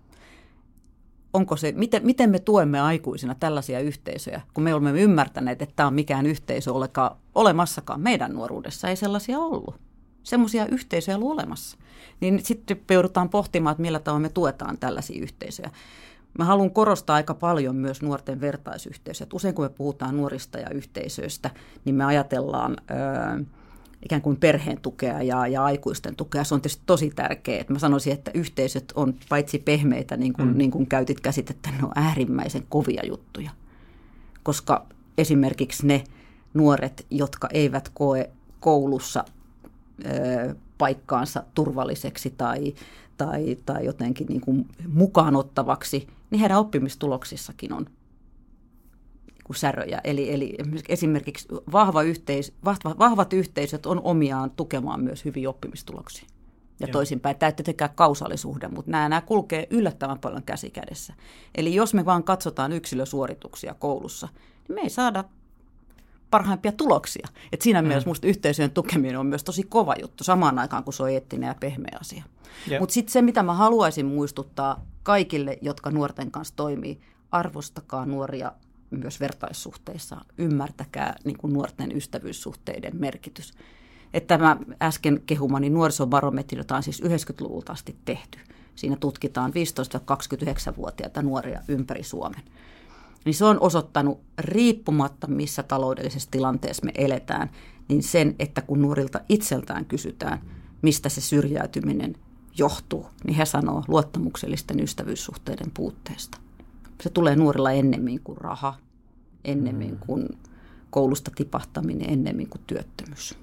[1.33, 5.87] Onko se, miten, miten me tuemme aikuisina tällaisia yhteisöjä, kun me olemme ymmärtäneet, että tämä
[5.87, 8.01] on mikään yhteisö olekaan olemassakaan.
[8.01, 9.75] Meidän nuoruudessa ei sellaisia ollut.
[10.23, 11.79] Semmoisia yhteisöjä ollut olemassa.
[12.21, 15.71] Niin sitten joudutaan pohtimaan, että millä tavalla me tuetaan tällaisia yhteisöjä.
[16.39, 19.29] Mä haluan korostaa aika paljon myös nuorten vertaisyhteisöjä.
[19.35, 21.51] Usein kun me puhutaan nuorista ja yhteisöistä,
[21.85, 22.77] niin me ajatellaan...
[22.91, 23.45] Öö,
[24.07, 26.45] ikään kuin perheen tukea ja, ja aikuisten tukea.
[26.45, 27.65] Se on tietysti tosi tärkeää.
[27.69, 30.59] Mä sanoisin, että yhteisöt on paitsi pehmeitä, niin kuin, mm.
[30.59, 33.51] niin kuin käytit käsitettä, ne on äärimmäisen kovia juttuja.
[34.43, 34.87] Koska
[35.19, 36.05] esimerkiksi ne
[36.55, 39.25] nuoret, jotka eivät koe koulussa
[40.05, 42.75] ö, paikkaansa turvalliseksi tai,
[43.17, 47.87] tai, tai jotenkin niin kuin mukaanottavaksi, niin heidän oppimistuloksissakin on
[49.47, 50.01] kuin säröjä.
[50.05, 50.55] Eli, eli
[50.89, 56.27] esimerkiksi vahva yhteis, vahva, vahvat yhteisöt on omiaan tukemaan myös hyviä oppimistuloksia.
[56.81, 56.93] Ja Joo.
[56.93, 61.15] toisinpäin, täytyy tehdä kausaalisuhde, mutta nämä, nämä kulkee yllättävän paljon käsi kädessä.
[61.55, 64.29] Eli jos me vaan katsotaan yksilösuorituksia koulussa,
[64.69, 65.25] niin me ei saada
[66.31, 67.29] parhaimpia tuloksia.
[67.53, 67.89] Et siinä mm.
[67.89, 71.47] mielessä minusta yhteisöjen tukeminen on myös tosi kova juttu, samaan aikaan kun se on eettinen
[71.47, 72.25] ja pehmeä asia.
[72.81, 77.01] Mutta sitten se, mitä mä haluaisin muistuttaa kaikille, jotka nuorten kanssa toimii,
[77.31, 78.53] arvostakaa nuoria
[78.91, 80.25] myös vertaissuhteissa.
[80.39, 83.55] Ymmärtäkää niin kuin nuorten ystävyyssuhteiden merkitys.
[84.15, 88.39] Että tämä äsken kehumani nuorisobarometri, jota on siis 90-luvulta asti tehty.
[88.77, 92.43] Siinä tutkitaan 15-29-vuotiaita nuoria ympäri Suomen.
[93.25, 97.51] Niin se on osoittanut riippumatta, missä taloudellisessa tilanteessa me eletään,
[97.89, 100.41] niin sen, että kun nuorilta itseltään kysytään,
[100.83, 102.17] mistä se syrjäytyminen
[102.59, 106.39] johtuu, niin he sanoo luottamuksellisten ystävyyssuhteiden puutteesta
[107.03, 108.75] se tulee nuorilla ennemmin kuin raha,
[109.45, 109.99] ennemmin mm.
[110.07, 110.29] kuin
[110.91, 113.35] koulusta tipahtaminen ennemmin kuin työttömyys.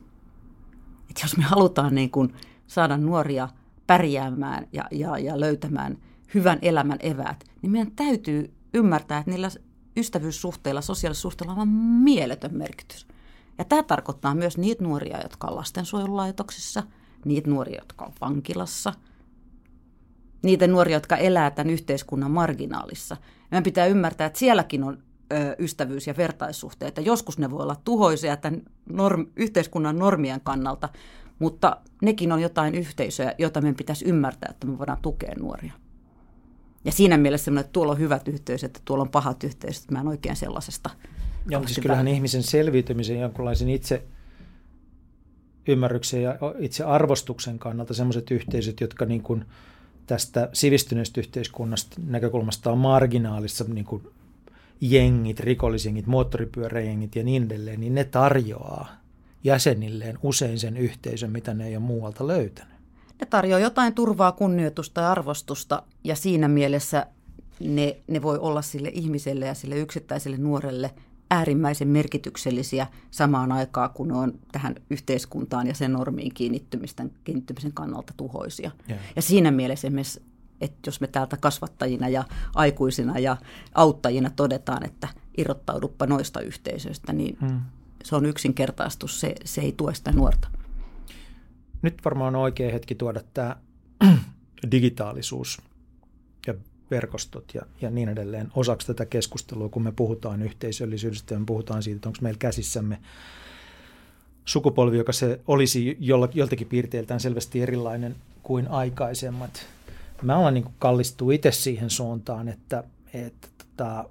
[1.09, 2.33] Et jos me halutaan niin kuin
[2.67, 3.49] saada nuoria
[3.87, 5.97] pärjäämään ja, ja, ja löytämään
[6.33, 9.49] hyvän elämän eväät, niin meidän täytyy ymmärtää, että niillä
[9.97, 11.67] ystävyyssuhteilla, sosiaalisuhteilla on
[12.03, 13.07] mieletön merkitys.
[13.57, 16.83] Ja tämä tarkoittaa myös niitä nuoria, jotka on lastensuojelulaitoksissa,
[17.25, 18.93] niitä nuoria, jotka on vankilassa,
[20.43, 23.17] niitä nuoria, jotka elää tämän yhteiskunnan marginaalissa.
[23.53, 24.97] Meidän pitää ymmärtää, että sielläkin on
[25.33, 27.01] ö, ystävyys- ja vertaissuhteita.
[27.01, 30.89] Joskus ne voi olla tuhoisia tämän norm, yhteiskunnan normien kannalta,
[31.39, 35.73] mutta nekin on jotain yhteisöjä, joita meidän pitäisi ymmärtää, että me voidaan tukea nuoria.
[36.85, 39.91] Ja siinä mielessä että tuolla on hyvät yhteisöt ja tuolla on pahat yhteisöt.
[39.91, 40.89] Mä en oikein sellaisesta.
[41.49, 44.03] Ja siis kyllähän ihmisen selviytymisen jonkunlaisen itse
[45.67, 49.45] ymmärryksen ja itse arvostuksen kannalta sellaiset yhteisöt, jotka niin kuin
[50.07, 54.07] tästä sivistyneestä yhteiskunnasta näkökulmasta on marginaalissa niin kuin
[54.81, 58.91] jengit, rikollisjengit, moottoripyöräjengit ja niin edelleen, niin ne tarjoaa
[59.43, 62.73] jäsenilleen usein sen yhteisön, mitä ne ei ole muualta löytänyt.
[63.19, 67.07] Ne tarjoaa jotain turvaa, kunnioitusta ja arvostusta ja siinä mielessä
[67.59, 70.91] ne, ne voi olla sille ihmiselle ja sille yksittäiselle nuorelle
[71.33, 78.13] äärimmäisen merkityksellisiä samaan aikaan, kun ne on tähän yhteiskuntaan ja sen normiin kiinnittymisen, kiinnittymisen kannalta
[78.17, 78.71] tuhoisia.
[78.89, 79.01] Yeah.
[79.15, 80.21] Ja siinä mielessä esimerkiksi,
[80.61, 82.23] että jos me täältä kasvattajina ja
[82.55, 83.37] aikuisina ja
[83.75, 85.07] auttajina todetaan, että
[85.37, 87.61] irrottauduppa noista yhteisöistä, niin mm.
[88.03, 90.47] se on yksinkertaistus, se, se ei tue sitä nuorta.
[91.81, 93.55] Nyt varmaan on oikea hetki tuoda tämä
[94.71, 95.61] digitaalisuus
[96.95, 101.83] verkostot ja, ja niin edelleen osaksi tätä keskustelua, kun me puhutaan yhteisöllisyydestä ja me puhutaan
[101.83, 102.99] siitä, että onko meillä käsissämme
[104.45, 109.65] sukupolvi, joka se olisi jolla, joltakin piirteiltään selvästi erilainen kuin aikaisemmat.
[110.21, 112.83] Mä olen niin kallistuu itse siihen suuntaan, että,
[113.13, 114.09] että tota,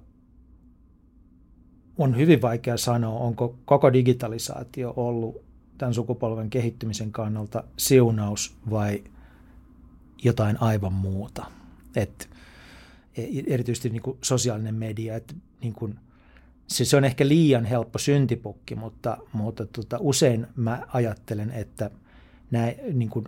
[1.97, 5.41] on hyvin vaikea sanoa, onko koko digitalisaatio ollut
[5.77, 9.03] tämän sukupolven kehittymisen kannalta siunaus vai
[10.23, 11.45] jotain aivan muuta.
[11.95, 12.29] Et
[13.47, 15.99] erityisesti niin kuin sosiaalinen media, että niin kuin,
[16.67, 21.91] se, se on ehkä liian helppo syntipukki, mutta, mutta tota, usein mä ajattelen, että
[22.51, 23.25] näin, niin kuin,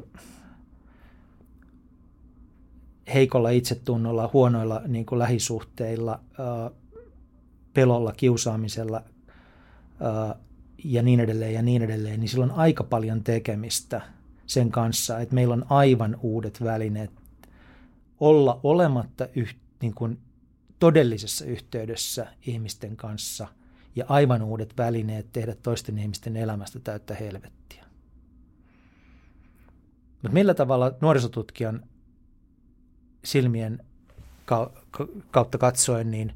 [3.13, 6.19] heikolla itsetunnolla, huonoilla niin kuin lähisuhteilla,
[7.73, 9.03] pelolla, kiusaamisella
[10.83, 14.01] ja niin edelleen ja niin edelleen, niin sillä on aika paljon tekemistä
[14.45, 17.11] sen kanssa, että meillä on aivan uudet välineet
[18.19, 20.19] olla olematta yht, niin kuin
[20.79, 23.47] todellisessa yhteydessä ihmisten kanssa
[23.95, 27.85] ja aivan uudet välineet tehdä toisten ihmisten elämästä täyttä helvettiä.
[30.11, 31.83] Mutta millä tavalla nuorisotutkijan
[33.23, 33.85] silmien
[35.31, 36.33] kautta katsoen, niin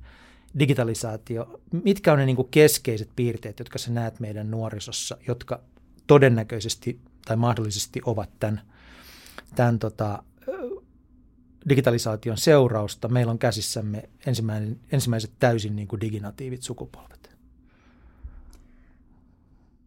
[0.59, 5.61] digitalisaatio, mitkä on ne niin keskeiset piirteet, jotka sä näet meidän nuorisossa, jotka
[6.07, 8.61] todennäköisesti tai mahdollisesti ovat tämän,
[9.55, 10.23] tämän tota,
[11.69, 13.07] digitalisaation seurausta.
[13.07, 14.09] Meillä on käsissämme
[14.91, 17.29] ensimmäiset täysin niin kuin diginatiivit sukupolvet.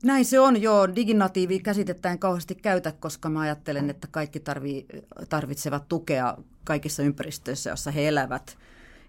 [0.03, 0.95] Näin se on, joo.
[0.95, 4.87] Diginatiivi käsitettä en kauheasti käytä, koska mä ajattelen, että kaikki tarvii,
[5.29, 8.57] tarvitsevat tukea kaikissa ympäristöissä, joissa he elävät–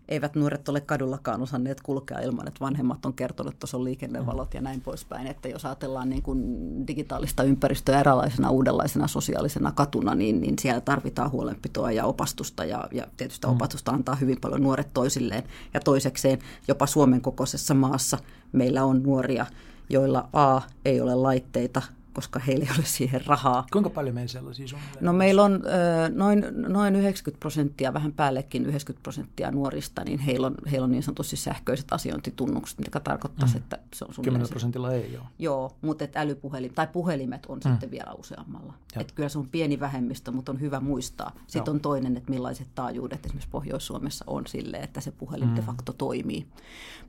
[0.10, 4.54] eivät nuoret ole kadullakaan osanneet kulkea ilman, että vanhemmat on kertonut, että tuossa on liikennevalot
[4.54, 5.28] ja näin poispäin.
[5.28, 6.44] Että jos ajatellaan niin kuin
[6.88, 13.08] digitaalista ympäristöä eräänlaisena uudenlaisena sosiaalisena katuna, niin, niin siellä tarvitaan huolenpitoa ja opastusta ja, ja
[13.18, 13.54] tietysti mm.
[13.54, 15.44] opastusta antaa hyvin paljon nuoret toisilleen.
[15.74, 18.18] Ja toisekseen jopa Suomen kokoisessa maassa
[18.52, 19.46] meillä on nuoria,
[19.90, 21.82] joilla A ei ole laitteita,
[22.14, 23.66] koska heillä ei ole siihen rahaa.
[23.72, 25.06] Kuinka paljon meillä sellaisia suunnilleen?
[25.06, 30.48] No meillä on ö, noin, noin 90 prosenttia, vähän päällekin 90 prosenttia nuorista, niin heillä
[30.48, 33.58] on, heillä on niin sanotusti sähköiset asiointitunnukset, mikä tarkoittaa, mm.
[33.58, 35.26] että se on 10 prosentilla ei ole.
[35.40, 37.72] Joo, mutta että älypuhelin tai puhelimet on mm.
[37.72, 38.74] sitten vielä useammalla.
[39.00, 41.32] Että kyllä se on pieni vähemmistö, mutta on hyvä muistaa.
[41.48, 41.74] Sitten Joo.
[41.74, 45.56] on toinen, että millaiset taajuudet esimerkiksi Pohjois-Suomessa on sille, että se puhelin mm.
[45.56, 46.48] de facto toimii.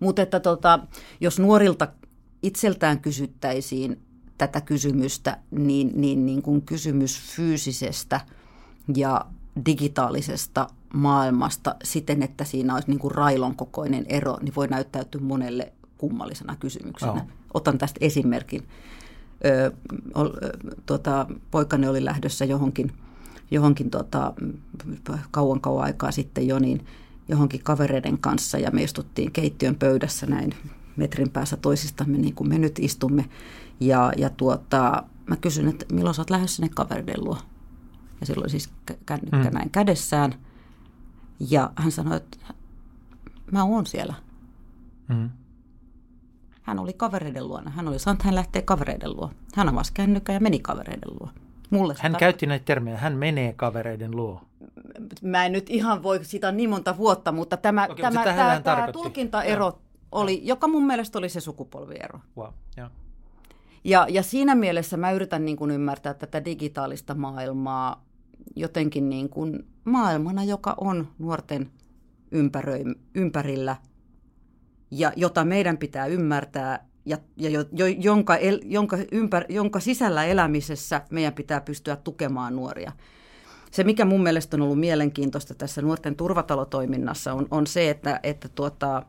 [0.01, 0.79] Mutta että tota,
[1.21, 1.89] jos nuorilta
[2.43, 4.03] itseltään kysyttäisiin,
[4.39, 8.21] tätä kysymystä, niin, niin, niin kuin kysymys fyysisestä
[8.97, 9.27] ja
[9.67, 15.73] digitaalisesta maailmasta siten, että siinä olisi niin kuin railon kokoinen ero, niin voi näyttäytyä monelle
[15.99, 17.13] kummallisena kysymyksenä.
[17.13, 17.23] Oh.
[17.55, 18.69] Otan tästä esimerkin.
[19.45, 19.73] Ö,
[20.87, 22.93] tuota, poikani oli lähdössä johonkin,
[23.51, 24.33] johonkin tuota,
[25.31, 26.87] kauan kauan aikaa sitten jo, niin
[27.29, 30.55] johonkin kavereiden kanssa ja me istuttiin keittiön pöydässä näin
[30.97, 33.25] metrin päässä toisistamme, niin kuin me nyt istumme.
[33.81, 37.39] Ja, ja tuota, mä kysyn, että milloin sä oot lähdössä sinne kaveriden luo.
[38.21, 38.71] Ja silloin siis
[39.07, 39.55] kännykkä mm.
[39.55, 40.35] näin kädessään.
[41.51, 42.39] Ja hän sanoi, että
[43.53, 44.15] mä oon siellä.
[45.09, 45.31] Mm.
[46.63, 47.71] Hän oli kavereiden luona.
[47.71, 49.31] Hän oli sanonut, että hän lähtee kavereiden luo.
[49.55, 51.29] Hän avasi kännykän ja meni kavereiden luo.
[51.71, 52.19] Mulle hän sitä...
[52.19, 54.43] käytti näitä termejä, hän menee kavereiden luo.
[55.23, 58.61] Mä en nyt ihan voi sitä niin monta vuotta, mutta tämä, Okei, tämä, mutta tämä,
[58.61, 59.79] tämä tulkintaero
[60.15, 60.21] ja.
[60.21, 62.21] oli, joka mun mielestä oli se sukupolviero.
[62.37, 62.53] Wow.
[62.77, 62.91] Ja.
[63.85, 68.05] Ja, ja siinä mielessä mä yritän niin kuin ymmärtää tätä digitaalista maailmaa
[68.57, 71.71] jotenkin niin kuin maailmana, joka on nuorten
[72.31, 72.85] ympäröi,
[73.15, 73.77] ympärillä
[74.91, 80.25] ja jota meidän pitää ymmärtää ja, ja jo, jo, jonka, el, jonka, ympär, jonka sisällä
[80.25, 82.93] elämisessä meidän pitää pystyä tukemaan nuoria.
[83.71, 88.49] Se, mikä mun mielestä on ollut mielenkiintoista tässä nuorten turvatalotoiminnassa, on, on se, että, että
[88.49, 89.03] tuota,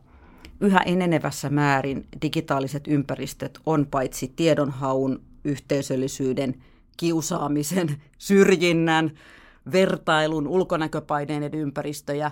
[0.60, 6.54] yhä enenevässä määrin digitaaliset ympäristöt on paitsi tiedonhaun, yhteisöllisyyden,
[6.96, 7.88] kiusaamisen,
[8.18, 9.10] syrjinnän,
[9.72, 12.30] vertailun, ulkonäköpaineiden ympäristöjä,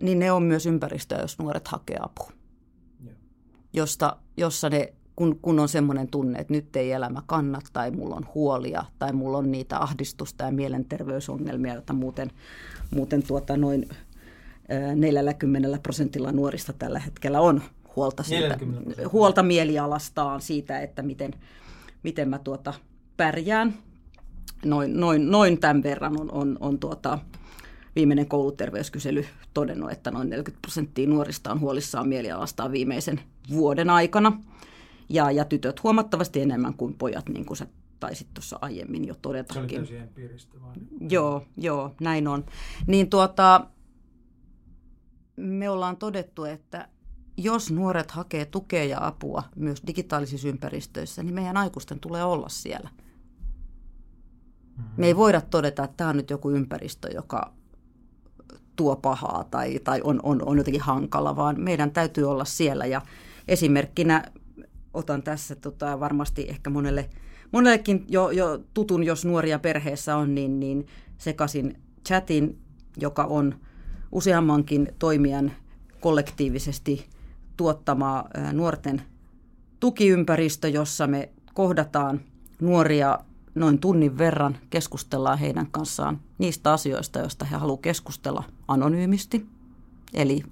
[0.00, 2.32] niin ne on myös ympäristöjä, jos nuoret hakee apua.
[3.72, 8.16] Josta, jossa ne, kun, kun on semmoinen tunne, että nyt ei elämä kannata tai mulla
[8.16, 12.30] on huolia tai mulla on niitä ahdistusta ja mielenterveysongelmia, joita muuten,
[12.94, 13.88] muuten tuota noin
[14.94, 17.62] 40 prosentilla nuorista tällä hetkellä on
[17.96, 18.58] huolta, siitä,
[19.12, 21.34] huolta mielialastaan siitä, että miten,
[22.02, 22.74] miten mä tuota
[23.16, 23.74] pärjään.
[24.64, 27.18] Noin, noin, noin tämän verran on, on, on tuota,
[27.96, 34.40] viimeinen kouluterveyskysely todennut, että noin 40 prosenttia nuorista on huolissaan mielialastaan viimeisen vuoden aikana.
[35.08, 37.66] Ja, ja tytöt huomattavasti enemmän kuin pojat, niin kuin sä
[38.00, 39.86] taisit tuossa aiemmin jo todetakin.
[39.86, 40.76] Se oli empiiristä vaan.
[41.10, 42.44] Joo, joo, näin on.
[42.86, 43.66] Niin tuota,
[45.36, 46.88] me ollaan todettu, että
[47.36, 52.90] jos nuoret hakee tukea ja apua myös digitaalisissa ympäristöissä, niin meidän aikuisten tulee olla siellä.
[54.76, 54.90] Mm-hmm.
[54.96, 57.52] Me ei voida todeta, että tämä on nyt joku ympäristö, joka
[58.76, 62.86] tuo pahaa tai, tai on, on, on jotenkin hankala, vaan meidän täytyy olla siellä.
[62.86, 63.02] Ja
[63.48, 64.24] esimerkkinä
[64.94, 67.10] otan tässä tota, varmasti ehkä monelle,
[67.52, 70.86] monellekin jo, jo tutun, jos nuoria perheessä on, niin, niin
[71.18, 72.58] sekaisin chatin,
[72.96, 73.54] joka on
[74.12, 75.52] useammankin toimijan
[76.00, 77.06] kollektiivisesti
[77.56, 79.02] tuottama nuorten
[79.80, 82.20] tukiympäristö, jossa me kohdataan
[82.60, 83.18] nuoria
[83.54, 89.46] noin tunnin verran, keskustellaan heidän kanssaan niistä asioista, joista he haluavat keskustella anonyymisti.
[90.14, 90.42] Eli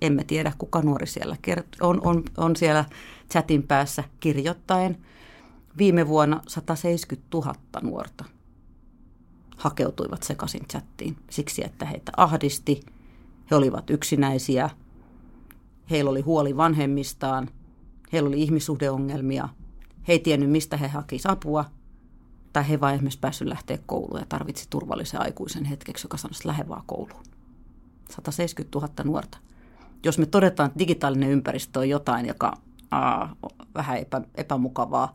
[0.00, 1.36] emme tiedä, kuka nuori siellä
[1.80, 2.84] on, on, on siellä
[3.30, 4.96] chatin päässä kirjoittaen.
[5.78, 8.24] Viime vuonna 170 000 nuorta
[9.56, 12.80] hakeutuivat sekaisin chattiin siksi, että heitä ahdisti–
[13.50, 14.70] he olivat yksinäisiä,
[15.90, 17.48] heillä oli huoli vanhemmistaan,
[18.12, 19.48] heillä oli ihmissuhdeongelmia,
[20.08, 21.64] he ei tiennyt, mistä he hakisivat apua,
[22.52, 26.68] tai he vain esimerkiksi päässyt lähteä kouluun ja tarvitsi turvallisen aikuisen hetkeksi, joka sanoisi, lähde
[26.68, 27.22] vaan kouluun.
[28.10, 29.38] 170 000 nuorta.
[30.04, 32.52] Jos me todetaan, että digitaalinen ympäristö on jotain, joka
[32.90, 35.14] aa, on vähän epä, epämukavaa,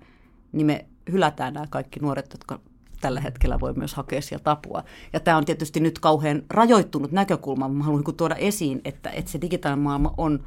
[0.52, 2.60] niin me hylätään nämä kaikki nuoret, jotka
[3.02, 4.84] tällä hetkellä voi myös hakea sieltä apua.
[5.14, 9.32] Ja tämä on tietysti nyt kauhean rajoittunut näkökulma, mutta haluan niin tuoda esiin, että, että
[9.32, 10.44] se digitaalinen maailma on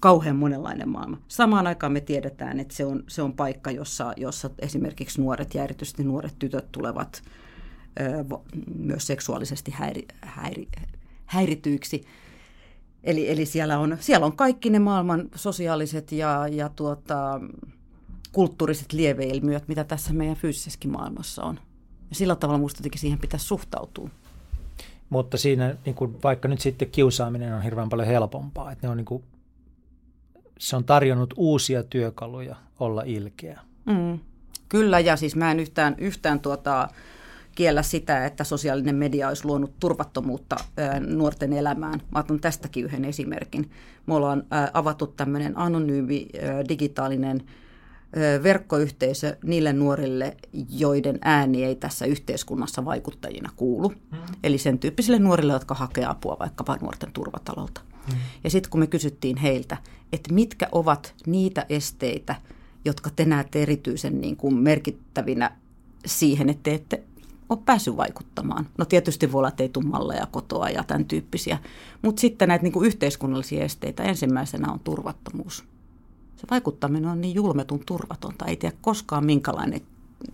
[0.00, 1.18] kauhean monenlainen maailma.
[1.28, 5.64] Samaan aikaan me tiedetään, että se on, se on paikka, jossa, jossa esimerkiksi nuoret ja
[5.64, 7.22] erityisesti nuoret tytöt tulevat
[8.00, 8.24] ö,
[8.74, 10.68] myös seksuaalisesti häiri, häiri,
[11.26, 12.04] häirityiksi.
[13.04, 17.40] Eli, eli siellä, on, siellä on kaikki ne maailman sosiaaliset ja, ja tuota,
[18.36, 21.60] kulttuuriset lieveilmiöt, mitä tässä meidän fyysisessäkin maailmassa on.
[22.10, 24.10] Ja sillä tavalla minusta siihen pitäisi suhtautua.
[25.10, 28.96] Mutta siinä, niin kuin, vaikka nyt sitten kiusaaminen on hirveän paljon helpompaa, että ne on,
[28.96, 29.24] niin kuin,
[30.58, 33.60] se on tarjonnut uusia työkaluja olla ilkeä.
[33.84, 34.18] Mm,
[34.68, 36.88] kyllä, ja siis mä en yhtään, yhtään tuota,
[37.54, 42.02] kiellä sitä, että sosiaalinen media olisi luonut turvattomuutta ää, nuorten elämään.
[42.10, 43.70] Mä otan tästäkin yhden esimerkin.
[44.06, 47.42] Me ollaan ää, avattu tämmöinen anonyymi ää, digitaalinen
[48.42, 50.36] verkkoyhteisö niille nuorille,
[50.70, 53.88] joiden ääni ei tässä yhteiskunnassa vaikuttajina kuulu.
[53.88, 54.18] Mm.
[54.44, 57.80] Eli sen tyyppisille nuorille, jotka hakee apua vaikkapa nuorten turvatalolta.
[58.12, 58.18] Mm.
[58.44, 59.76] Ja sitten kun me kysyttiin heiltä,
[60.12, 62.34] että mitkä ovat niitä esteitä,
[62.84, 65.50] jotka te näette erityisen niin kuin merkittävinä
[66.06, 67.02] siihen, että te ette
[67.48, 68.68] ole päässyt vaikuttamaan.
[68.78, 71.58] No tietysti voi olla, että ei tule malleja kotoa ja tämän tyyppisiä.
[72.02, 75.64] Mutta sitten näitä niin kuin yhteiskunnallisia esteitä ensimmäisenä on turvattomuus
[76.36, 78.44] se vaikuttaminen on niin julmetun turvatonta.
[78.44, 79.80] Ei tiedä koskaan minkälainen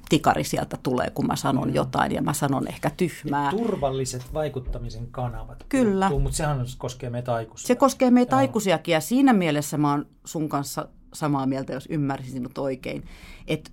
[0.09, 1.75] tikari sieltä tulee, kun mä sanon mm.
[1.75, 3.45] jotain ja mä sanon ehkä tyhmää.
[3.45, 5.67] Ja turvalliset vaikuttamisen kanavat.
[5.69, 6.07] Kyllä.
[6.07, 7.67] Puhuttuu, mutta sehän koskee meitä aikuisia.
[7.67, 8.39] Se koskee meitä Joo.
[8.39, 13.05] aikuisiakin ja siinä mielessä mä oon sun kanssa samaa mieltä, jos ymmärsin sinut oikein,
[13.47, 13.71] että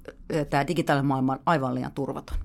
[0.50, 2.38] tämä digitaalinen maailma on aivan liian turvaton.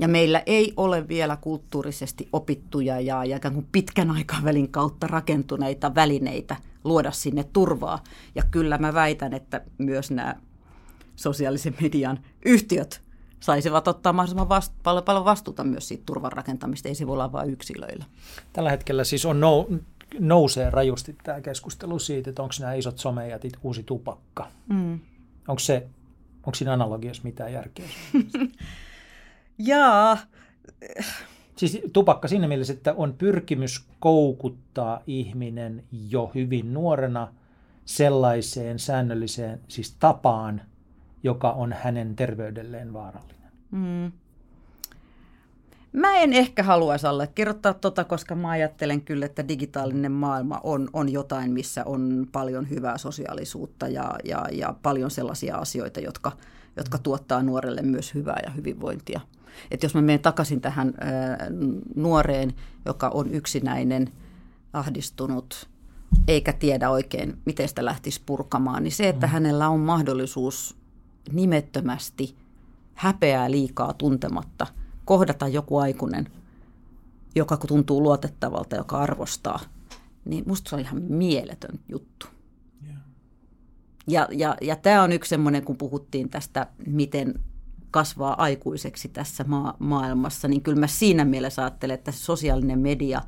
[0.00, 5.94] Ja meillä ei ole vielä kulttuurisesti opittuja ja, ja ikään kuin pitkän aikavälin kautta rakentuneita
[5.94, 8.02] välineitä luoda sinne turvaa.
[8.34, 10.36] Ja kyllä mä väitän, että myös nämä
[11.16, 13.02] sosiaalisen median yhtiöt
[13.40, 16.88] saisivat ottaa mahdollisimman vast, paljon, paljon vastuuta myös siitä turvan rakentamista.
[16.88, 18.04] Ei se voi olla vain yksilöillä.
[18.52, 19.66] Tällä hetkellä siis on nou,
[20.18, 24.48] nousee rajusti tämä keskustelu siitä, että onko nämä isot somejätit uusi tupakka.
[24.68, 25.00] Mm.
[25.48, 25.86] Onko, se,
[26.36, 27.86] onko siinä analogiassa mitään järkeä?
[29.64, 30.18] Jaa.
[31.56, 37.28] Siis tupakka siinä mielessä, että on pyrkimys koukuttaa ihminen jo hyvin nuorena
[37.84, 40.62] sellaiseen säännölliseen siis tapaan,
[41.22, 43.52] joka on hänen terveydelleen vaarallinen.
[43.70, 44.12] Mm.
[45.92, 51.12] Mä en ehkä haluaisi allekirjoittaa tota, koska mä ajattelen kyllä, että digitaalinen maailma on, on
[51.12, 56.32] jotain, missä on paljon hyvää sosiaalisuutta ja, ja, ja paljon sellaisia asioita, jotka,
[56.76, 59.20] jotka tuottaa nuorelle myös hyvää ja hyvinvointia.
[59.70, 60.94] Et jos mä menen takaisin tähän
[61.96, 62.54] nuoreen,
[62.86, 64.12] joka on yksinäinen,
[64.72, 65.68] ahdistunut,
[66.28, 69.30] eikä tiedä oikein, miten sitä lähtisi purkamaan, niin se, että mm.
[69.30, 70.76] hänellä on mahdollisuus
[71.32, 72.36] nimettömästi,
[72.94, 74.66] häpeää liikaa tuntematta,
[75.04, 76.26] kohdata joku aikuinen,
[77.34, 79.60] joka tuntuu luotettavalta, joka arvostaa,
[80.24, 82.26] niin musta se on ihan mieletön juttu.
[82.86, 82.98] Yeah.
[84.06, 87.34] Ja, ja, ja tämä on yksi semmoinen, kun puhuttiin tästä, miten
[87.90, 93.20] kasvaa aikuiseksi tässä maa- maailmassa, niin kyllä mä siinä mielessä ajattelen, että sosiaalinen media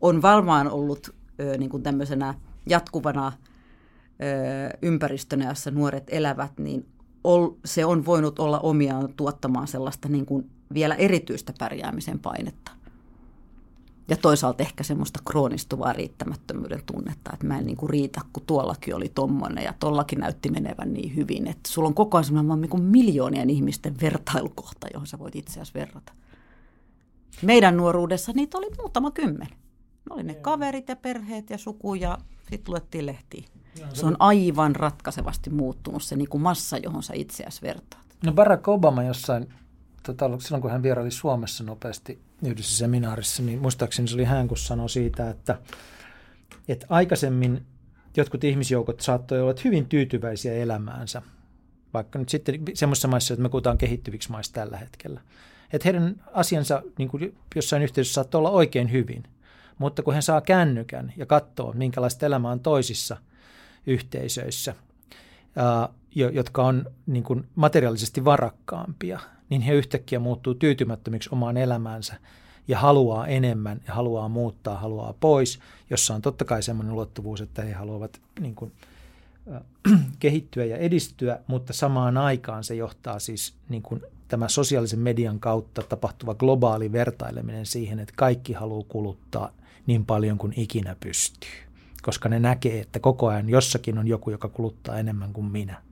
[0.00, 2.34] on varmaan ollut ö, niin kuin tämmöisenä
[2.68, 6.86] jatkuvana ö, ympäristönä, jossa nuoret elävät, niin
[7.24, 12.72] ol, se on voinut olla omiaan tuottamaan sellaista niin kuin vielä erityistä pärjäämisen painetta.
[14.08, 18.94] Ja toisaalta ehkä semmoista kroonistuvaa riittämättömyyden tunnetta, että mä en niin kuin riitä, kun tuollakin
[18.94, 21.46] oli tommonen ja tollakin näytti menevän niin hyvin.
[21.46, 25.52] Että sulla on koko ajan semmoinen niin kuin miljoonien ihmisten vertailukohta, johon sä voit itse
[25.52, 26.12] asiassa verrata.
[27.42, 29.48] Meidän nuoruudessa niitä oli muutama kymmen.
[29.48, 32.18] Ne oli ne kaverit ja perheet ja suku ja
[32.50, 33.44] sitten luettiin lehtiä.
[33.92, 38.02] Se on aivan ratkaisevasti muuttunut se niin kuin massa, johon sä itseäsi vertaat.
[38.24, 39.54] No Barack Obama jossain,
[40.02, 44.56] tota, silloin kun hän vieraili Suomessa nopeasti yhdessä seminaarissa, niin muistaakseni se oli hän, kun
[44.56, 45.58] sanoi siitä, että,
[46.68, 47.66] että aikaisemmin
[48.16, 51.22] jotkut ihmisjoukot saattoi olla hyvin tyytyväisiä elämäänsä,
[51.94, 55.20] vaikka nyt sitten semmoisessa maissa, että me puhutaan kehittyviksi maissa tällä hetkellä.
[55.72, 59.22] Että heidän asiansa niin kuin jossain yhteydessä saattoi olla oikein hyvin,
[59.78, 63.16] mutta kun he saa kännykän ja katsoo, minkälaista elämää on toisissa–
[63.86, 64.74] yhteisöissä,
[66.32, 69.20] jotka on niin kuin materiaalisesti varakkaampia,
[69.52, 72.14] niin he yhtäkkiä muuttuu tyytymättömiksi omaan elämäänsä
[72.68, 75.58] ja haluaa enemmän ja haluaa muuttaa, haluaa pois,
[75.90, 78.72] jossa on totta kai sellainen ulottuvuus, että he haluavat niin kuin,
[80.18, 85.82] kehittyä ja edistyä, mutta samaan aikaan se johtaa siis niin kuin tämä sosiaalisen median kautta
[85.82, 89.52] tapahtuva globaali vertaileminen siihen, että kaikki haluaa kuluttaa
[89.86, 91.50] niin paljon kuin ikinä pystyy
[92.02, 95.82] koska ne näkee, että koko ajan jossakin on joku, joka kuluttaa enemmän kuin minä.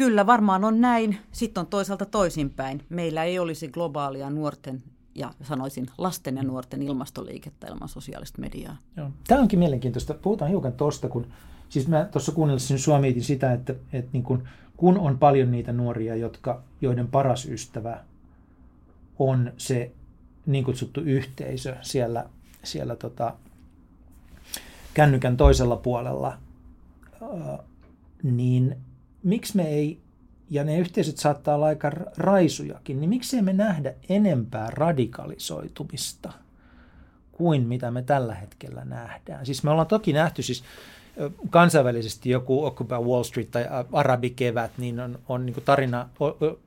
[0.00, 1.18] Kyllä, varmaan on näin.
[1.32, 2.82] Sitten on toisaalta toisinpäin.
[2.88, 4.82] Meillä ei olisi globaalia nuorten
[5.14, 8.76] ja sanoisin lasten ja nuorten ilmastoliikettä ilman sosiaalista mediaa.
[8.96, 9.10] Joo.
[9.28, 10.14] Tämä onkin mielenkiintoista.
[10.14, 11.26] Puhutaan hiukan tuosta, kun
[11.68, 14.44] siis mä tuossa kuunnellessani sua mietin sitä, että, että niin kun,
[14.76, 18.00] kun on paljon niitä nuoria, jotka, joiden paras ystävä
[19.18, 19.92] on se
[20.46, 22.24] niin kutsuttu yhteisö siellä,
[22.64, 23.34] siellä tota,
[24.94, 26.38] kännykän toisella puolella,
[28.22, 28.76] niin
[29.22, 30.00] miksi me ei,
[30.50, 36.32] ja ne yhteisöt saattaa olla aika raisujakin, niin miksi me nähdä enempää radikalisoitumista
[37.32, 39.46] kuin mitä me tällä hetkellä nähdään?
[39.46, 40.64] Siis me ollaan toki nähty, siis
[41.50, 46.08] kansainvälisesti joku Occupy Wall Street tai Arabikevät, niin on, on niin tarina,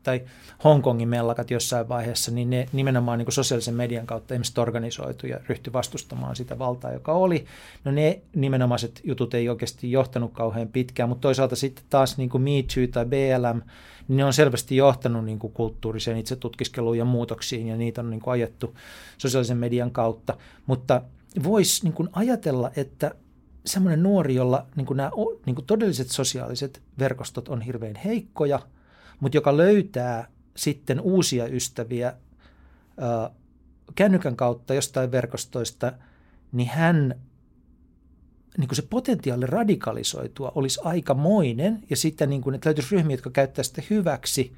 [0.03, 0.21] tai
[0.63, 5.73] Hongkongin mellakat jossain vaiheessa, niin ne nimenomaan niin sosiaalisen median kautta ihmiset organisoitu ja ryhtyi
[5.73, 7.45] vastustamaan sitä valtaa, joka oli.
[7.83, 12.63] No ne nimenomaiset jutut ei oikeasti johtanut kauhean pitkään, mutta toisaalta sitten taas niin Me
[12.75, 13.61] Too tai BLM,
[14.07, 18.21] niin ne on selvästi johtanut niin kuin kulttuuriseen itsetutkiskeluun ja muutoksiin, ja niitä on niin
[18.25, 18.75] ajettu
[19.17, 20.37] sosiaalisen median kautta.
[20.65, 21.01] Mutta
[21.43, 23.15] voisi niin ajatella, että
[23.66, 25.11] semmoinen nuori, jolla niin kuin nämä
[25.45, 28.59] niin kuin todelliset sosiaaliset verkostot on hirveän heikkoja,
[29.20, 32.14] mutta joka löytää sitten uusia ystäviä
[32.97, 33.30] ää,
[33.95, 35.93] kännykän kautta jostain verkostoista,
[36.51, 37.16] niin hän
[38.57, 43.30] niin kuin se potentiaali radikalisoitua olisi aikamoinen ja sitten niin kuin, että löytyisi ryhmiä, jotka
[43.30, 44.53] käyttävät sitä hyväksi,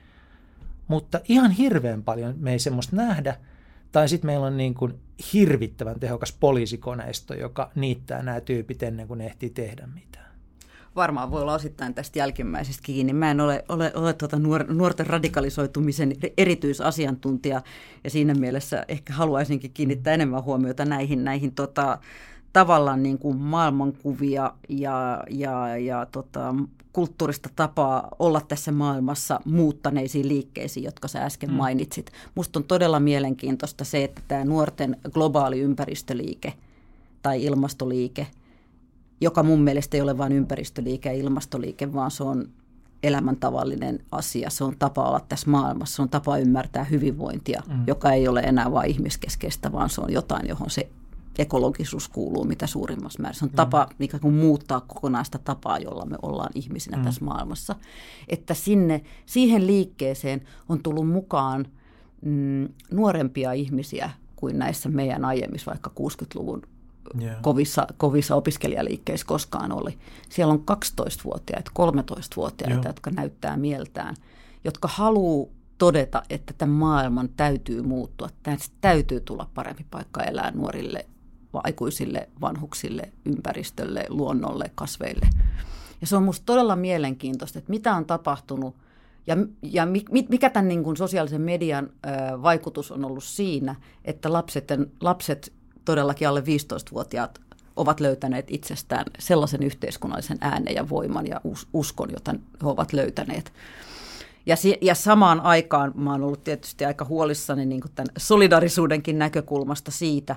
[0.88, 3.38] mutta ihan hirveän paljon me ei semmoista nähdä–
[3.96, 4.94] tai sitten meillä on niin kuin
[5.34, 10.32] hirvittävän tehokas poliisikoneisto, joka niittää nämä tyypit ennen kuin ne ehtii tehdä mitään.
[10.96, 13.14] varmaan voi olla osittain tästä jälkimmäisestä kiinni.
[13.14, 17.62] Mä en ole, ole, ole tuota nuor, nuorten radikalisoitumisen erityisasiantuntija
[18.04, 21.98] ja siinä mielessä ehkä haluaisinkin kiinnittää enemmän huomiota näihin, näihin tota,
[22.56, 26.56] tavallaan niin kuin maailmankuvia ja, ja, ja tota,
[26.94, 31.56] kulttuurista tapaa olla tässä maailmassa muuttaneisiin liikkeisiin, jotka sä äsken mm.
[31.56, 32.12] mainitsit.
[32.36, 36.54] Musta on todella mielenkiintoista se, että tämä nuorten globaali ympäristöliike
[37.22, 38.28] tai ilmastoliike,
[39.22, 42.50] joka mun mielestä ei ole vain ympäristöliike ja ilmastoliike, vaan se on
[43.04, 44.50] elämäntavallinen asia.
[44.50, 47.84] Se on tapa olla tässä maailmassa, se on tapa ymmärtää hyvinvointia, mm.
[47.88, 50.90] joka ei ole enää vain ihmiskeskeistä, vaan se on jotain, johon se
[51.40, 53.40] ekologisuus kuuluu mitä suurimmassa määrin.
[53.40, 54.04] Se on tapa mm.
[54.04, 57.04] ikään kuin muuttaa kokonaista tapaa, jolla me ollaan ihmisinä mm.
[57.04, 57.76] tässä maailmassa.
[58.28, 61.66] Että sinne, siihen liikkeeseen on tullut mukaan
[62.22, 66.62] mm, nuorempia ihmisiä kuin näissä meidän aiemmissa vaikka 60-luvun
[67.22, 67.42] yeah.
[67.42, 69.98] kovissa, kovissa opiskelijaliikkeissä koskaan oli.
[70.30, 72.86] Siellä on 12-vuotiaita, 13-vuotiaita, yeah.
[72.86, 74.16] jotka näyttää mieltään,
[74.64, 78.30] jotka haluaa todeta, että tämän maailman täytyy muuttua.
[78.44, 81.06] Tästä täytyy tulla parempi paikka elää nuorille
[81.64, 85.28] aikuisille, vanhuksille, ympäristölle, luonnolle, kasveille.
[86.02, 88.76] Ja se on minusta todella mielenkiintoista, että mitä on tapahtunut
[89.28, 89.88] ja, ja
[90.30, 91.90] mikä tämän niin kuin sosiaalisen median
[92.42, 93.76] vaikutus on ollut siinä,
[94.06, 94.68] että lapset,
[95.02, 95.54] lapset
[95.86, 97.42] todellakin alle 15-vuotiaat
[97.76, 101.42] ovat löytäneet itsestään sellaisen yhteiskunnallisen äänen ja voiman ja
[101.74, 102.32] uskon, jota
[102.64, 103.54] he ovat löytäneet.
[104.46, 110.36] Ja, ja samaan aikaan oon ollut tietysti aika huolissani niin tämän solidarisuudenkin näkökulmasta siitä,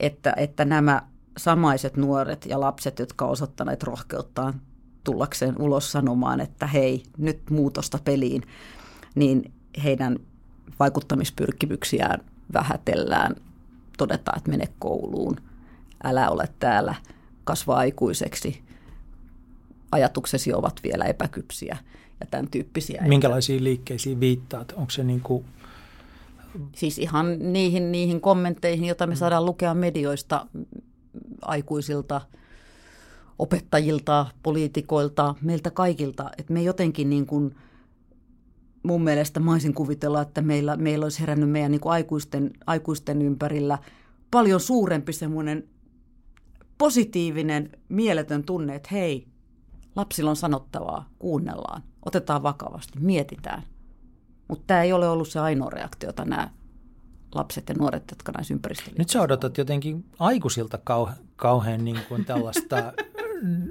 [0.00, 1.02] että, että nämä
[1.36, 4.60] samaiset nuoret ja lapset, jotka osoittaneet rohkeuttaan
[5.04, 8.42] tullakseen ulos sanomaan, että hei, nyt muutosta peliin,
[9.14, 9.52] niin
[9.84, 10.18] heidän
[10.80, 12.20] vaikuttamispyrkimyksiään
[12.52, 13.36] vähätellään,
[13.98, 15.36] todetaan, että mene kouluun,
[16.04, 16.94] älä ole täällä,
[17.44, 18.62] kasva aikuiseksi,
[19.92, 21.76] ajatuksesi ovat vielä epäkypsiä
[22.20, 23.02] ja tämän tyyppisiä.
[23.06, 24.72] Minkälaisiin liikkeisiin viittaat?
[24.76, 25.44] Onko se niin kuin
[26.74, 29.18] Siis ihan niihin, niihin kommentteihin, joita me mm.
[29.18, 30.46] saadaan lukea medioista
[31.42, 32.20] aikuisilta,
[33.38, 36.30] opettajilta, poliitikoilta, meiltä kaikilta.
[36.38, 37.54] Että me jotenkin niin kuin,
[38.82, 43.78] mun mielestä maisin kuvitella, että meillä, meillä olisi herännyt meidän niin kuin aikuisten, aikuisten ympärillä
[44.30, 45.68] paljon suurempi semmoinen
[46.78, 49.26] positiivinen, mieletön tunne, että hei,
[49.96, 53.62] lapsilla on sanottavaa, kuunnellaan, otetaan vakavasti, mietitään–
[54.48, 56.50] mutta tämä ei ole ollut se ainoa reaktio, jota nämä
[57.34, 58.98] lapset ja nuoret, jotka näissä ympäristössä.
[58.98, 62.92] Nyt sä odotat jotenkin aikuisilta kau- kauhean niin kuin tällaista,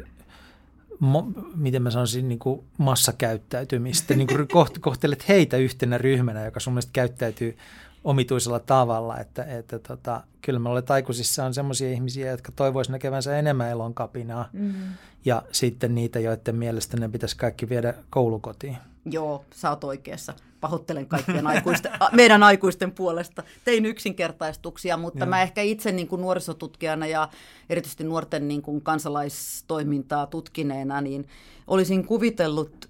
[0.99, 4.13] mo, miten mä sanoisin, niin kuin massakäyttäytymistä.
[4.13, 4.47] Niin kuin
[4.82, 7.57] kohtelet heitä yhtenä ryhmänä, joka sun mielestä käyttäytyy
[8.03, 13.39] omituisella tavalla, että, että tota, kyllä me olet aikuisissa on sellaisia ihmisiä, jotka toivoisivat näkevänsä
[13.39, 14.93] enemmän elonkapinaa mm-hmm.
[15.25, 18.78] ja sitten niitä, joiden mielestä ne pitäisi kaikki viedä koulukotiin.
[19.05, 20.34] Joo, sä oot oikeassa.
[20.62, 23.43] Pahoittelen kaikkien aikuisten, meidän aikuisten puolesta.
[23.66, 25.30] Tein yksinkertaistuksia, mutta Joo.
[25.30, 27.30] mä ehkä itse niin kuin nuorisotutkijana ja
[27.70, 31.28] erityisesti nuorten niin kuin kansalaistoimintaa tutkineena, niin
[31.68, 32.89] olisin kuvitellut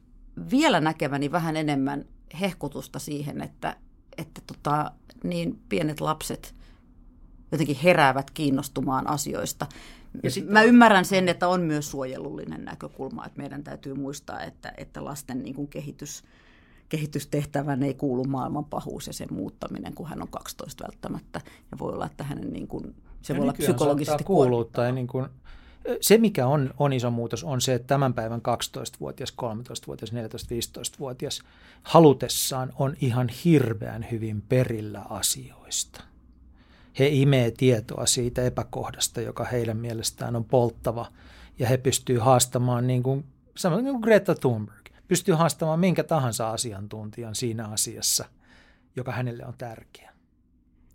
[0.51, 2.05] vielä näkeväni vähän enemmän
[2.41, 3.75] hehkutusta siihen, että,
[4.17, 4.91] että tota,
[5.23, 6.55] niin pienet lapset
[7.51, 9.67] jotenkin heräävät kiinnostumaan asioista.
[10.23, 15.05] Ja Mä ymmärrän sen, että on myös suojelullinen näkökulma, että meidän täytyy muistaa, että, että
[15.05, 16.23] lasten niin kuin kehitys,
[16.89, 21.41] kehitystehtävän ei kuulu maailman pahuus ja sen muuttaminen, kun hän on 12 välttämättä.
[21.71, 25.07] Ja voi olla, että hänen niin kuin, se ja voi olla psykologisesti kuuluu, tai niin
[25.07, 25.27] kuin,
[26.01, 31.41] se, mikä on, on iso muutos, on se, että tämän päivän 12-vuotias, 13-vuotias, 14-15-vuotias
[31.83, 36.03] halutessaan on ihan hirveän hyvin perillä asioista–
[36.99, 41.05] he imee tietoa siitä epäkohdasta, joka heidän mielestään on polttava,
[41.59, 43.25] ja he pystyvät haastamaan, niin kuin,
[43.57, 44.76] samoin niin kuin Greta Thunberg,
[45.07, 48.25] pystyy haastamaan minkä tahansa asiantuntijan siinä asiassa,
[48.95, 50.17] joka hänelle on tärkeä.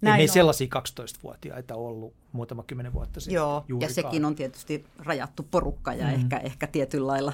[0.02, 0.32] Näin ei on.
[0.32, 3.34] sellaisia 12-vuotiaita ollut muutama kymmenen vuotta sitten.
[3.34, 3.90] Joo, juurikaan.
[3.90, 6.14] ja sekin on tietysti rajattu porukka ja mm.
[6.14, 7.32] ehkä, ehkä tietynlailla,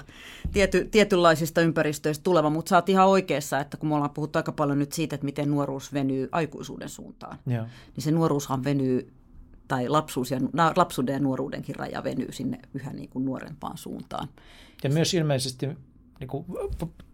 [0.53, 4.53] tiety, tietynlaisista ympäristöistä tuleva, mutta sä oot ihan oikeassa, että kun me ollaan puhuttu aika
[4.53, 7.65] paljon nyt siitä, että miten nuoruus venyy aikuisuuden suuntaan, Joo.
[7.97, 9.13] niin se nuoruushan venyy,
[9.69, 10.39] tai lapsuus ja,
[10.77, 14.29] lapsuuden ja nuoruudenkin raja venyy sinne yhä niin kuin nuorempaan suuntaan.
[14.85, 15.69] Ja myös ilmeisesti,
[16.21, 16.45] niin kuin,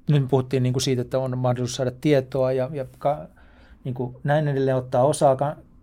[0.09, 3.27] nyt puhuttiin niin kuin siitä, että on mahdollisuus saada tietoa ja, ja ka,
[3.85, 5.37] niin kuin näin edelleen ottaa osaa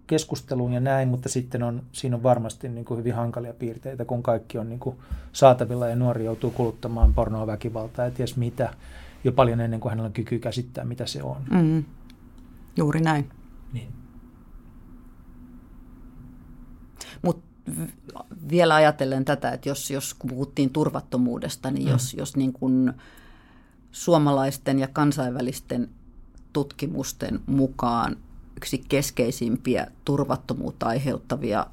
[0.08, 4.24] keskusteluun ja näin, mutta sitten on, siinä on varmasti niin kuin hyvin hankalia piirteitä, kun
[4.24, 4.96] kaikki on niin kuin
[5.34, 8.74] saatavilla ja nuori joutuu kuluttamaan pornoa, väkivaltaa ja ties mitä
[9.24, 11.42] jo paljon ennen kuin hänellä on kyky käsittää, mitä se on.
[11.50, 11.84] Mm,
[12.78, 13.30] juuri näin.
[13.74, 13.88] Niin.
[17.22, 17.51] Mutta
[18.50, 22.20] vielä ajatellen tätä, että jos, jos puhuttiin turvattomuudesta, niin jos, mm.
[22.20, 22.94] jos niin kuin
[23.92, 25.90] suomalaisten ja kansainvälisten
[26.54, 28.18] tutkimusten mukaan
[28.58, 31.68] yksi keskeisimpiä turvattomuutta aiheuttavia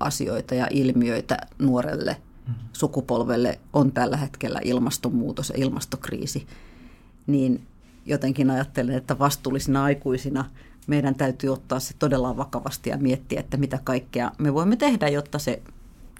[0.00, 2.16] asioita ja ilmiöitä nuorelle
[2.48, 2.54] mm.
[2.72, 6.46] sukupolvelle on tällä hetkellä ilmastonmuutos ja ilmastokriisi,
[7.26, 7.66] niin
[8.06, 10.44] jotenkin ajattelen, että vastuullisina aikuisina
[10.86, 15.38] meidän täytyy ottaa se todella vakavasti ja miettiä, että mitä kaikkea me voimme tehdä, jotta
[15.38, 15.62] se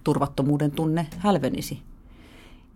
[0.05, 1.83] turvattomuuden tunne hälvenisi.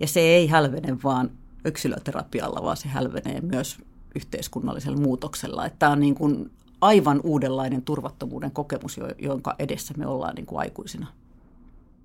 [0.01, 1.30] Ja se ei hälvene vaan
[1.64, 3.78] yksilöterapialla, vaan se hälvenee myös
[4.14, 5.66] yhteiskunnallisella muutoksella.
[5.66, 10.59] Että tämä on niin kuin aivan uudenlainen turvattomuuden kokemus, jonka edessä me ollaan niin kuin
[10.59, 11.07] aikuisina.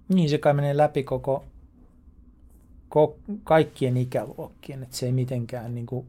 [0.10, 1.44] Niin, se kai menee läpi koko,
[2.90, 6.08] koko kaikkien ikäluokkien, että se ei mitenkään, niin kuin,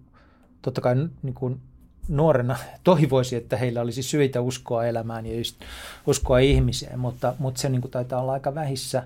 [0.62, 1.60] totta kai niin kuin
[2.10, 5.42] nuorena toivoisi, että heillä olisi syitä uskoa elämään ja
[6.06, 9.02] uskoa ihmiseen, mutta, mutta se niin kuin taitaa olla aika vähissä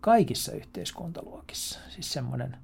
[0.00, 1.78] kaikissa yhteiskuntaluokissa.
[1.88, 2.56] Siis semmoinen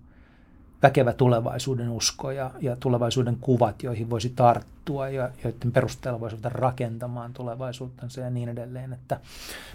[0.83, 7.33] väkevä tulevaisuuden usko ja, ja tulevaisuuden kuvat, joihin voisi tarttua ja joiden perusteella voisi rakentamaan
[7.33, 8.93] tulevaisuuttansa ja niin edelleen.
[8.93, 9.21] Että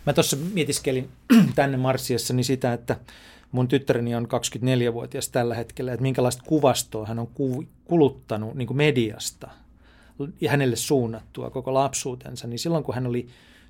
[0.05, 1.10] mä tuossa mietiskelin
[1.55, 2.95] tänne Marsiassa niin sitä, että
[3.51, 7.30] mun tyttäreni on 24-vuotias tällä hetkellä, että minkälaista kuvastoa hän on
[7.86, 9.49] kuluttanut niin mediasta
[10.47, 13.28] hänelle suunnattua koko lapsuutensa, niin silloin kun hän oli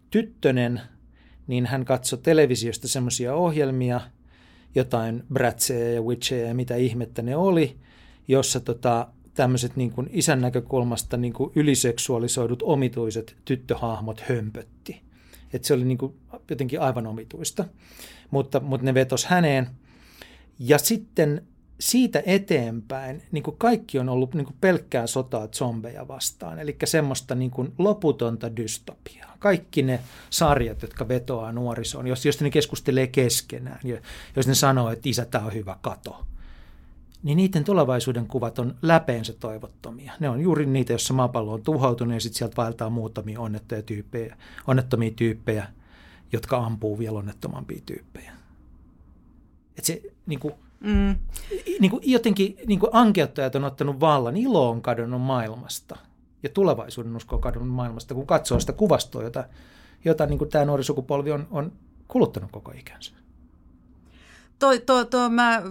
[0.09, 0.81] tyttönen,
[1.47, 4.01] niin hän katsoi televisiosta semmoisia ohjelmia–
[4.77, 7.77] jotain brätsejä ja witchejä ja mitä ihmettä ne oli,
[8.27, 15.01] jossa tota, tämmöiset niin kuin isän näkökulmasta niin kuin yliseksuaalisoidut omituiset tyttöhahmot hömpötti.
[15.53, 16.13] Et se oli niin kuin
[16.49, 17.65] jotenkin aivan omituista,
[18.31, 19.67] mutta, mutta ne vetos häneen.
[20.59, 21.41] Ja sitten
[21.80, 27.36] siitä eteenpäin niin kuin kaikki on ollut niin kuin pelkkää sotaa zombeja vastaan, eli semmoista
[27.36, 29.36] niin kuin loputonta dystopiaa.
[29.39, 29.99] Kaikki ne
[30.30, 33.80] sarjat, jotka vetoaa nuorisoon, jos, jos ne keskustelee keskenään,
[34.36, 36.25] jos ne sanoo, että isä, tämä on hyvä kato,
[37.23, 40.13] niin niiden tulevaisuuden kuvat on läpeensä toivottomia.
[40.19, 44.38] Ne on juuri niitä, joissa maapallo on tuhoutunut ja sitten sieltä vaeltaa muutamia onnettomia tyyppejä,
[44.67, 45.67] onnettomia tyyppejä,
[46.32, 48.34] jotka ampuu vielä onnettomampia tyyppejä.
[49.78, 51.15] Et se, niin kuin, Mm.
[51.80, 55.97] Niin kuin jotenkin niin kuin ankeuttajat on ottanut vallan, ilo on kadonnut maailmasta
[56.43, 59.43] ja tulevaisuuden usko on kadonnut maailmasta, kun katsoo sitä kuvastoa, jota,
[60.05, 61.71] jota niin kuin tämä nuori sukupolvi on, on
[62.07, 63.13] kuluttanut koko ikänsä.
[64.59, 65.61] Toi, toi, toi, mä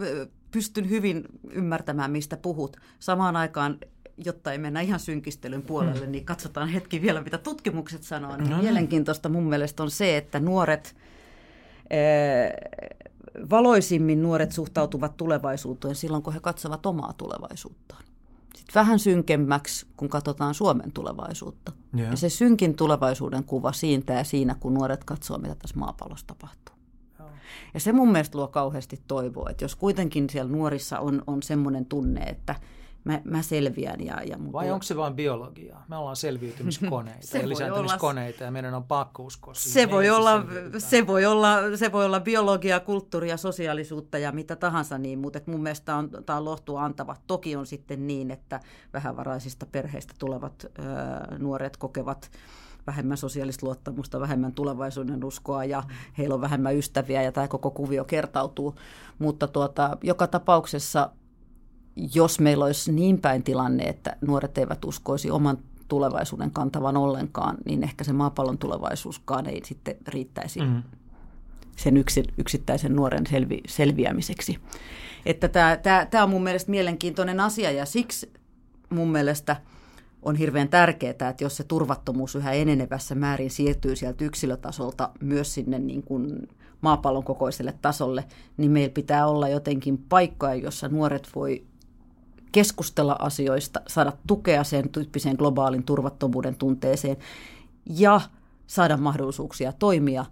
[0.51, 2.77] pystyn hyvin ymmärtämään, mistä puhut.
[2.99, 3.79] Samaan aikaan
[4.25, 6.13] jotta ei mennä ihan synkistelyn puolelle, hmm.
[6.13, 8.37] niin katsotaan hetki vielä, mitä tutkimukset sanoo.
[8.37, 10.97] Niin no, mielenkiintoista mun mielestä on se, että nuoret
[13.51, 18.05] valoisimmin nuoret suhtautuvat tulevaisuuteen silloin, kun he katsovat omaa tulevaisuuttaan.
[18.57, 21.73] Sitten vähän synkemmäksi, kun katsotaan Suomen tulevaisuutta.
[21.99, 22.11] Yeah.
[22.11, 26.77] Ja se synkin tulevaisuuden kuva siintää siinä, kun nuoret katsoo, mitä tässä maapallossa tapahtuu.
[27.75, 31.87] Ja se mun mielestä luo kauheasti toivoa, että jos kuitenkin siellä nuorissa on, on semmoinen
[31.87, 32.55] tunne, että–
[33.07, 34.01] mä, mä selviän.
[34.01, 35.85] Ja, ja mun Vai onko se vain biologiaa?
[35.89, 40.45] Me ollaan selviytymiskoneita ja lisääntymiskoneita ja meidän on pakko uskoa Se voi, olla,
[40.79, 45.63] se, voi olla, se voi olla biologia, kulttuuria, sosiaalisuutta ja mitä tahansa, niin, mutta mun
[45.63, 47.17] mielestä on, tämä on lohtua antava.
[47.27, 48.61] Toki on sitten niin, että
[48.93, 50.83] vähävaraisista perheistä tulevat ö,
[51.39, 52.31] nuoret kokevat
[52.87, 55.83] vähemmän sosiaalista luottamusta, vähemmän tulevaisuuden uskoa ja
[56.19, 58.75] heillä on vähemmän ystäviä ja tämä koko kuvio kertautuu.
[59.19, 61.11] Mutta tuota, joka tapauksessa
[62.15, 67.83] jos meillä olisi niin päin tilanne, että nuoret eivät uskoisi oman tulevaisuuden kantavan ollenkaan, niin
[67.83, 70.83] ehkä se maapallon tulevaisuuskaan ei sitten riittäisi mm.
[71.77, 74.59] sen yksi, yksittäisen nuoren selvi, selviämiseksi.
[75.27, 78.33] Että tämä, tämä, tämä on mun mielestä mielenkiintoinen asia ja siksi
[78.91, 79.57] mun mielestä
[80.23, 85.79] on hirveän tärkeää, että jos se turvattomuus yhä enenevässä määrin siirtyy sieltä yksilötasolta myös sinne
[85.79, 86.49] niin kuin
[86.81, 88.25] maapallon kokoiselle tasolle,
[88.57, 91.65] niin meillä pitää olla jotenkin paikkoja, jossa nuoret voi
[92.57, 97.17] keskustella asioista, saada tukea sen tyyppiseen globaalin turvattomuuden tunteeseen
[97.87, 98.21] ja
[98.67, 100.25] saada mahdollisuuksia toimia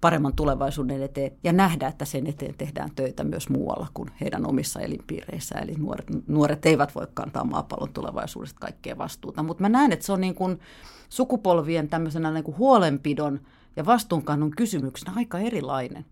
[0.00, 4.80] paremman tulevaisuuden eteen ja nähdä, että sen eteen tehdään töitä myös muualla kuin heidän omissa
[4.80, 5.54] elinpiireissä.
[5.54, 9.42] Eli nuoret, nuoret eivät voi kantaa maapallon tulevaisuudesta kaikkea vastuuta.
[9.42, 10.60] Mutta mä näen, että se on niin kuin
[11.08, 13.40] sukupolvien tämmöisenä niin kuin huolenpidon
[13.76, 16.04] ja vastuunkannon kysymyksenä aika erilainen.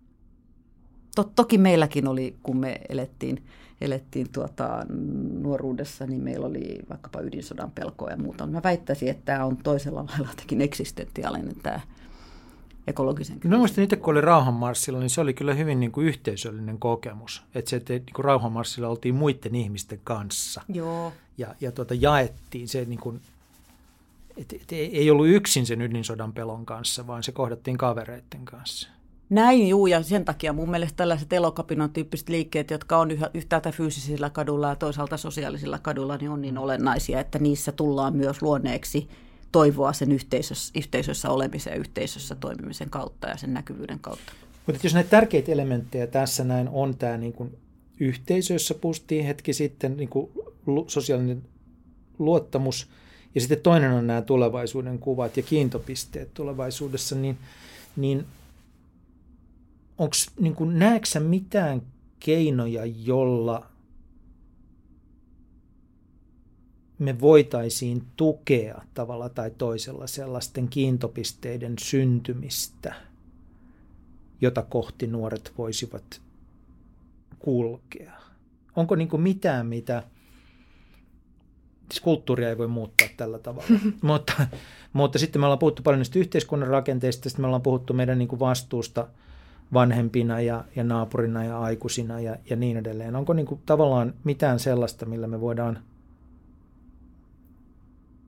[1.37, 3.45] Toki meilläkin oli, kun me elettiin
[3.81, 4.87] elettiin tuota,
[5.41, 8.47] nuoruudessa, niin meillä oli vaikkapa ydinsodan pelkoa ja muuta.
[8.47, 11.81] Mä väittäisin, että tämä on toisella lailla jotenkin eksistentiaalinen tämä
[12.87, 13.51] ekologisen kysymyksen.
[13.51, 17.43] No mielestäni itse kun oli rauhanmarssilla, niin se oli kyllä hyvin niin kuin yhteisöllinen kokemus.
[17.55, 20.63] Että se, että niin kuin rauhanmarssilla oltiin muiden ihmisten kanssa.
[20.69, 21.13] Joo.
[21.39, 23.21] Ja, ja tuota, jaettiin se, niin kuin,
[24.37, 28.89] että, että ei ollut yksin sen ydinsodan pelon kanssa, vaan se kohdattiin kavereiden kanssa.
[29.31, 33.73] Näin juu, ja sen takia mun mielestä tällaiset elokapinan tyyppiset liikkeet, jotka on yhä, yhtäältä
[33.73, 39.09] fyysisillä kadulla ja toisaalta sosiaalisilla kadulla, niin on niin olennaisia, että niissä tullaan myös luoneeksi
[39.53, 44.33] toivoa sen yhteisössä, yhteisössä olemisen ja yhteisössä toimimisen kautta ja sen näkyvyyden kautta.
[44.67, 47.59] Mutta jos näitä tärkeitä elementtejä tässä näin on tämä niin kuin
[48.01, 50.31] yhteisö, jossa puhuttiin hetki sitten, niin kuin
[50.87, 51.43] sosiaalinen
[52.19, 52.89] luottamus,
[53.35, 57.39] ja sitten toinen on nämä tulevaisuuden kuvat ja kiintopisteet tulevaisuudessa, niin,
[57.97, 58.27] niin
[60.01, 61.83] onko, niin kuin, näetkö mitään
[62.21, 63.67] keinoja, jolla
[66.99, 72.95] me voitaisiin tukea tavalla tai toisella sellaisten kiintopisteiden syntymistä,
[74.41, 76.23] jota kohti nuoret voisivat
[77.39, 78.13] kulkea?
[78.77, 80.03] Onko niin kuin mitään, mitä
[81.91, 83.81] siis kulttuuria ei voi muuttaa tällä tavalla.
[84.03, 84.47] mutta,
[84.93, 88.29] mutta sitten me ollaan puhuttu paljon niistä yhteiskunnan rakenteista, sitten me ollaan puhuttu meidän niin
[88.29, 89.09] kuin vastuusta
[89.73, 93.17] vanhempina ja, ja naapurina ja aikuisina ja, ja niin edelleen.
[93.17, 95.79] Onko niin kuin tavallaan mitään sellaista, millä me voidaan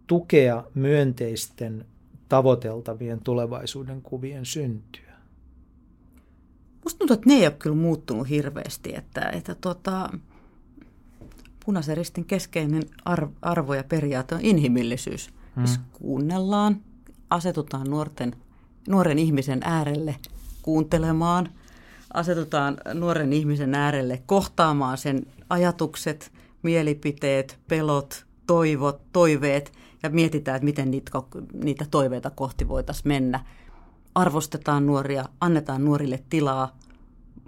[0.06, 1.86] tukea myönteisten
[2.28, 5.12] tavoiteltavien tulevaisuuden kuvien syntyä?
[6.84, 10.10] Musta tuntuu, että ne ei ole kyllä muuttunut hirveästi, että, että tuota,
[11.64, 12.82] punaisen ristin keskeinen
[13.42, 15.30] arvo ja periaate on inhimillisyys.
[15.56, 15.66] Hmm.
[15.66, 16.80] Siis kuunnellaan,
[17.30, 18.36] asetutaan nuorten,
[18.88, 20.16] nuoren ihmisen äärelle
[20.62, 21.48] kuuntelemaan,
[22.14, 26.32] asetutaan nuoren ihmisen äärelle kohtaamaan sen ajatukset,
[26.62, 31.10] mielipiteet, pelot, toivot, toiveet ja mietitään, että miten niitä,
[31.54, 33.44] niitä toiveita kohti voitaisiin mennä.
[34.14, 36.76] Arvostetaan nuoria, annetaan nuorille tilaa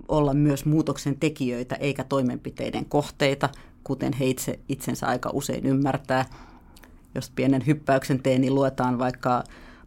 [0.08, 3.48] olla myös muutoksen tekijöitä eikä toimenpiteiden kohteita,
[3.84, 6.24] kuten he itse itsensä aika usein ymmärtää.
[7.14, 9.44] Jos pienen hyppäyksen teen, niin luetaan vaikka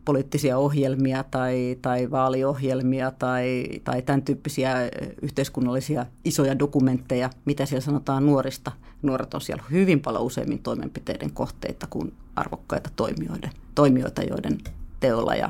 [0.08, 4.76] poliittisia ohjelmia tai, tai vaaliohjelmia tai, tai tämän tyyppisiä
[5.22, 8.72] yhteiskunnallisia isoja dokumentteja, mitä siellä sanotaan nuorista.
[9.02, 14.58] Nuoret on siellä hyvin paljon useimmin toimenpiteiden kohteita kuin arvokkaita toimijoiden, toimijoita, joiden
[15.00, 15.50] teolla ja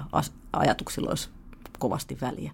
[0.54, 1.30] ajatuksilla olisi
[1.80, 2.52] kovasti väliä.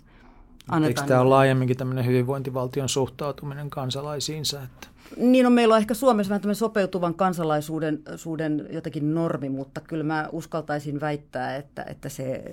[0.68, 4.64] Annetaan Eikö tämä ole laajemminkin tämmöinen hyvinvointivaltion suhtautuminen kansalaisiinsa?
[4.64, 4.88] Että...
[5.18, 10.03] Niin on, meillä on ehkä Suomessa vähän tämmöinen sopeutuvan kansalaisuuden suuden jotenkin normi, mutta kyllä
[10.03, 12.43] mä uskaltaisin väittää, että, että se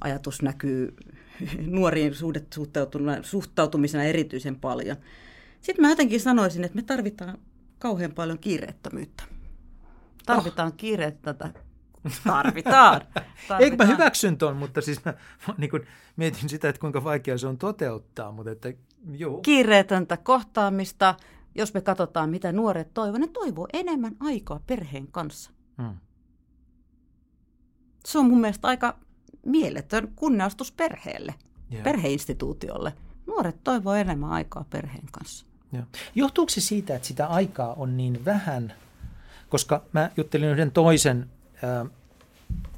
[0.00, 0.96] ajatus näkyy
[1.66, 2.12] nuoriin
[3.22, 4.96] suhtautumisena erityisen paljon.
[5.60, 7.38] Sitten mä jotenkin sanoisin, että me tarvitaan
[7.78, 9.24] kauhean paljon kiireettömyyttä.
[10.26, 10.76] Tarvitaan oh.
[10.76, 11.34] kiireettä
[12.24, 13.00] Tarvitaan.
[13.00, 13.00] Tarvitaan.
[13.62, 15.14] Eikö mä hyväksyn ton, mutta siis mä,
[15.48, 15.86] mä niin kuin
[16.16, 18.32] mietin sitä, että kuinka vaikea se on toteuttaa.
[18.32, 18.72] Mutta että,
[19.10, 19.40] joo.
[19.40, 21.14] Kiireetöntä kohtaamista,
[21.54, 25.50] jos me katsotaan, mitä nuoret toivovat, ne toivoo enemmän aikaa perheen kanssa.
[25.82, 25.96] Hmm.
[28.04, 28.98] Se on mun mielestä aika
[29.46, 31.34] mieletön kunniastus perheelle,
[31.72, 31.84] yeah.
[31.84, 32.92] perheinstituutiolle.
[33.26, 35.46] Nuoret toivoo enemmän aikaa perheen kanssa.
[35.72, 35.82] Ja.
[36.14, 38.72] Johtuuko se siitä, että sitä aikaa on niin vähän?
[39.48, 41.30] Koska mä juttelin yhden toisen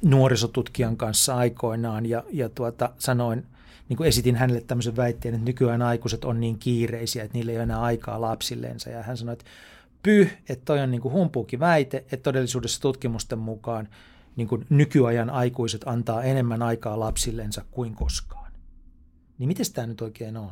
[0.01, 3.45] nuorisotutkijan kanssa aikoinaan ja, ja tuota, sanoin,
[3.89, 7.57] niin kuin esitin hänelle tämmöisen väitteen, että nykyään aikuiset on niin kiireisiä, että niillä ei
[7.57, 8.89] ole enää aikaa lapsilleensa.
[8.89, 9.45] Ja hän sanoi, että
[10.03, 13.87] pyh, että toi on niin kuin humpuukin väite, että todellisuudessa tutkimusten mukaan
[14.35, 18.51] niin kuin nykyajan aikuiset antaa enemmän aikaa lapsillensa kuin koskaan.
[19.37, 20.51] Niin miten tämä nyt oikein on?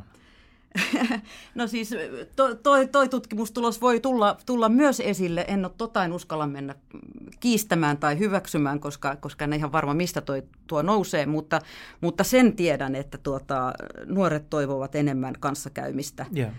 [1.54, 1.90] No siis
[2.36, 5.44] toi, toi, toi tutkimustulos voi tulla, tulla myös esille.
[5.48, 6.74] En ole tota en uskalla mennä
[7.40, 11.60] kiistämään tai hyväksymään, koska, koska en ihan varma, mistä toi, tuo nousee, mutta,
[12.00, 13.72] mutta sen tiedän, että tuota,
[14.06, 16.52] nuoret toivovat enemmän kanssakäymistä yeah.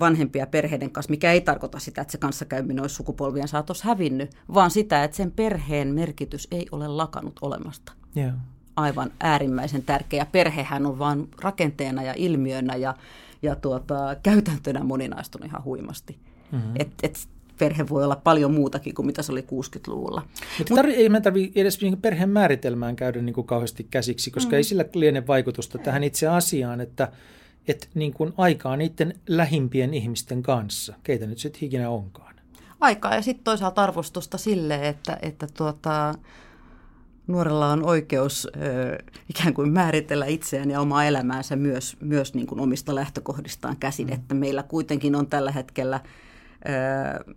[0.00, 4.70] vanhempia perheiden kanssa, mikä ei tarkoita sitä, että se kanssakäyminen olisi sukupolvien saatossa hävinnyt, vaan
[4.70, 7.92] sitä, että sen perheen merkitys ei ole lakannut olemasta.
[8.16, 8.34] Yeah.
[8.76, 10.26] Aivan äärimmäisen tärkeä.
[10.26, 12.94] Perhehän on vain rakenteena ja ilmiönä ja
[13.42, 16.18] ja tuota, käytäntönä moninaistunut ihan huimasti.
[16.52, 16.72] Mm-hmm.
[16.76, 17.28] Et, et
[17.58, 20.22] perhe voi olla paljon muutakin kuin mitä se oli 60-luvulla.
[20.58, 24.50] Mutta tarvi, ei me tarvitse edes niinku perheen määritelmään käydä niin kuin kauheasti käsiksi, koska
[24.50, 24.56] mm.
[24.56, 27.12] ei sillä liene vaikutusta tähän itse asiaan, että
[27.68, 32.34] et niin kuin aikaa niiden lähimpien ihmisten kanssa, keitä nyt sitten ikinä onkaan.
[32.80, 36.14] Aikaa ja sitten toisaalta arvostusta sille, että, että tuota,
[37.26, 38.98] nuorella on oikeus ö,
[39.30, 44.12] ikään kuin määritellä itseään ja omaa elämäänsä myös, myös niin kuin omista lähtökohdistaan käsin, mm.
[44.12, 46.00] että meillä kuitenkin on tällä hetkellä
[47.26, 47.34] ö,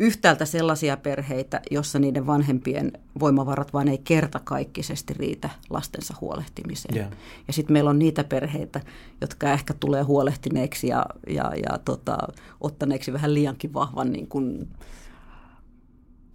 [0.00, 6.96] yhtäältä sellaisia perheitä, jossa niiden vanhempien voimavarat vain ei kertakaikkisesti riitä lastensa huolehtimiseen.
[6.96, 7.10] Yeah.
[7.46, 8.80] Ja sitten meillä on niitä perheitä,
[9.20, 12.18] jotka ehkä tulee huolehtineeksi ja, ja, ja tota,
[12.60, 14.68] ottaneeksi vähän liiankin vahvan niin kuin,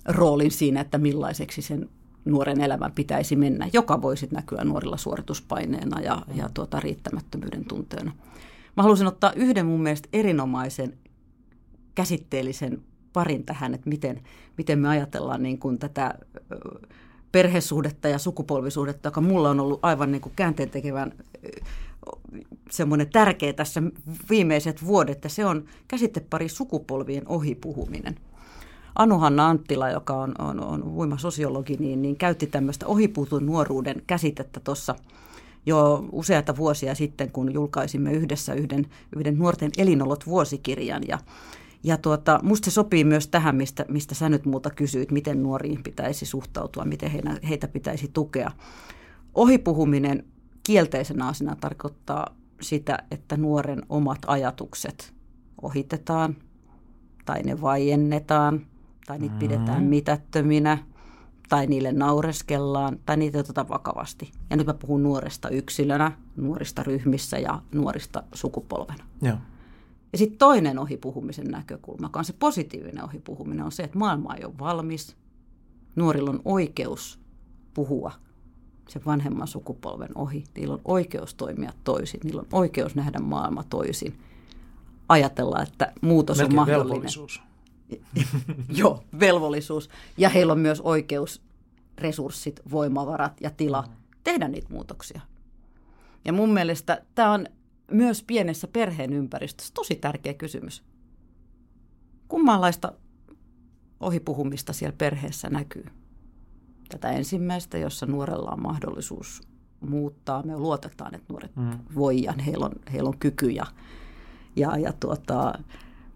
[0.06, 1.90] roolin siinä, että millaiseksi sen
[2.26, 8.12] nuoren elämän pitäisi mennä, joka voisi näkyä nuorilla suorituspaineena ja, ja tuota, riittämättömyyden tunteena.
[8.78, 10.98] Mä haluaisin ottaa yhden mun mielestä erinomaisen
[11.96, 12.82] käsitteellisen
[13.14, 14.22] parin tähän, että miten,
[14.58, 16.14] miten me ajatellaan niin kuin tätä
[17.32, 21.12] perhesuhdetta ja sukupolvisuhdetta, joka mulla on ollut aivan niin kuin käänteen tekevän
[22.72, 23.84] semmoinen tärkeä tässä
[24.30, 28.16] viimeiset vuodet, ja se on käsittepari sukupolvien ohipuhuminen.
[28.96, 34.60] Anu-Hanna Anttila, joka on, on, on huima sosiologi, niin, niin käytti tämmöistä ohipuutun nuoruuden käsitettä
[34.60, 34.96] tuossa
[35.66, 41.04] jo useita vuosia sitten, kun julkaisimme yhdessä yhden, yhden nuorten elinolot vuosikirjan.
[41.08, 41.20] Ja,
[41.84, 45.84] ja tuota, musta se sopii myös tähän, mistä, mistä sä nyt muuta kysyit, miten nuoriin
[45.84, 48.52] pitäisi suhtautua, miten heitä, heitä pitäisi tukea.
[49.34, 50.26] Ohipuhuminen
[50.64, 55.14] kielteisenä asiana tarkoittaa sitä, että nuoren omat ajatukset
[55.62, 56.36] ohitetaan
[57.26, 58.66] tai ne vaiennetaan
[59.08, 59.50] tai niitä mm-hmm.
[59.50, 60.78] pidetään mitättöminä
[61.50, 64.32] tai niille naureskellaan tai niitä otetaan vakavasti.
[64.50, 69.04] Ja nyt mä puhun nuoresta yksilönä, nuorista ryhmissä ja nuorista sukupolvena.
[69.22, 69.38] Joo.
[70.12, 74.46] Ja sitten toinen ohipuhumisen näkökulma, joka on se positiivinen ohipuhuminen, on se, että maailma ei
[74.46, 75.16] ole valmis.
[75.96, 77.20] Nuorilla on oikeus
[77.74, 78.12] puhua
[78.90, 80.44] sen vanhemman sukupolven ohi.
[80.56, 84.20] Niillä on oikeus toimia toisin, niillä on oikeus nähdä maailma toisin.
[85.10, 86.90] Ajatella, että muutos Melkein on mahdollinen.
[86.90, 87.42] velvollisuus.
[88.80, 89.90] Joo, velvollisuus.
[90.18, 91.42] Ja heillä on myös oikeus,
[91.98, 93.94] resurssit, voimavarat ja tila mm.
[94.24, 95.22] tehdä niitä muutoksia.
[96.26, 97.48] Ja mun mielestä tämä on
[97.92, 100.84] myös pienessä perheen ympäristössä tosi tärkeä kysymys.
[102.28, 102.94] Kummanlaista
[104.00, 105.86] ohipuhumista siellä perheessä näkyy?
[106.90, 109.42] Tätä ensimmäistä, jossa nuorella on mahdollisuus
[109.80, 110.44] muuttaa.
[110.44, 111.80] Me luotetaan, että nuoret mm.
[111.96, 113.66] voi ja heillä on, heillä on kyky ja,
[114.56, 115.60] ja, ja tuota,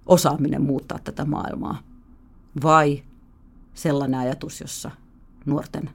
[0.07, 1.83] osaaminen muuttaa tätä maailmaa.
[2.63, 3.03] Vai
[3.73, 4.91] sellainen ajatus, jossa
[5.45, 5.89] nuorten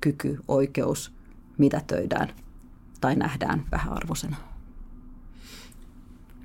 [0.00, 1.12] kyky, oikeus
[1.58, 2.28] mitätöidään
[3.00, 4.36] tai nähdään vähäarvoisena.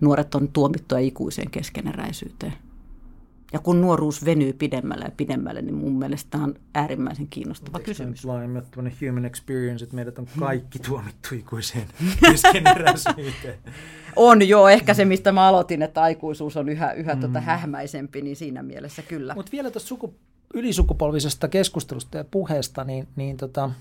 [0.02, 2.54] Nuoret on tuomittuja ikuiseen keskeneräisyyteen.
[3.54, 7.92] Ja kun nuoruus venyy pidemmälle ja pidemmälle, niin mun mielestä tämä on äärimmäisen kiinnostava Eikö
[7.92, 8.26] kysymys.
[8.26, 8.64] Laajemmin
[9.02, 11.88] human experience, että meidät on kaikki tuomittu ikuiseen
[12.30, 13.60] keskeneräisyyteen.
[14.16, 17.34] on joo, ehkä se mistä mä aloitin, että aikuisuus on yhä, yhä tota mm.
[17.34, 19.34] tota hähmäisempi, niin siinä mielessä kyllä.
[19.34, 20.16] Mutta vielä tuosta suku,
[20.54, 23.72] ylisukupolvisesta keskustelusta ja puheesta, niin, niin tota,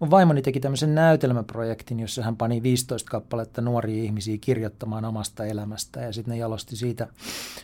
[0.00, 6.00] Mun vaimoni teki tämmöisen näytelmäprojektin, jossa hän pani 15 kappaletta nuoria ihmisiä kirjoittamaan omasta elämästä
[6.00, 7.08] ja sitten ne jalosti siitä,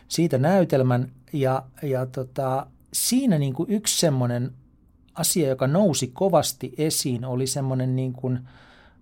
[0.08, 1.10] siitä näytelmän.
[1.32, 4.52] Ja, ja tota, siinä niin kuin yksi semmoinen
[5.14, 8.40] asia, joka nousi kovasti esiin, oli semmoinen niin kuin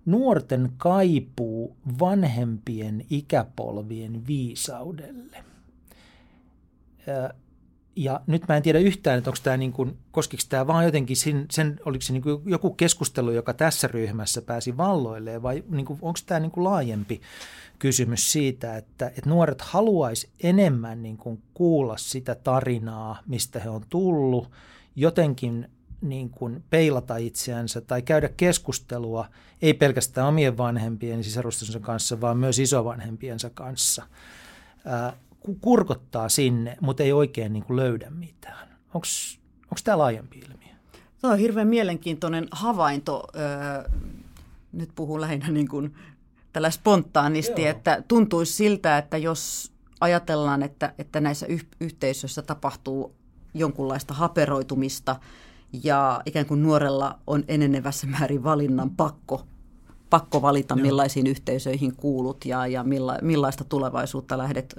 [0.05, 5.43] nuorten kaipuu vanhempien ikäpolvien viisaudelle.
[7.95, 11.17] Ja nyt mä en tiedä yhtään, että onko tämä niin kuin, koskiko tämä vaan jotenkin,
[11.17, 15.85] sen, sen oliko se niin kuin joku keskustelu, joka tässä ryhmässä pääsi valloilleen, vai niin
[15.85, 17.21] kuin, onko tämä niin kuin laajempi
[17.79, 23.85] kysymys siitä, että, että nuoret haluaisi enemmän niin kuin kuulla sitä tarinaa, mistä he on
[23.89, 24.51] tullut,
[24.95, 25.69] jotenkin
[26.01, 29.25] niin kuin peilata itseänsä tai käydä keskustelua,
[29.61, 34.03] ei pelkästään omien vanhempien sisarustensa kanssa, vaan myös isovanhempiensa kanssa
[35.61, 38.67] kurkottaa sinne, mutta ei oikein niin kuin löydä mitään.
[38.93, 39.07] Onko
[39.83, 40.73] tämä laajempi ilmiö?
[41.21, 43.27] Tämä on hirveän mielenkiintoinen havainto.
[44.71, 45.95] nyt puhun lähinnä niin kuin
[46.53, 47.71] tällä spontaanisti, Joo.
[47.71, 49.71] että tuntuisi siltä, että jos
[50.01, 53.15] ajatellaan, että, että näissä yh- yhteisöissä tapahtuu
[53.53, 55.15] jonkunlaista haperoitumista
[55.83, 59.45] ja ikään kuin nuorella on enenevässä määrin valinnan pakko
[60.13, 60.81] pakko valita, Joo.
[60.81, 64.75] millaisiin yhteisöihin kuulut ja, ja milla, millaista tulevaisuutta lähdet,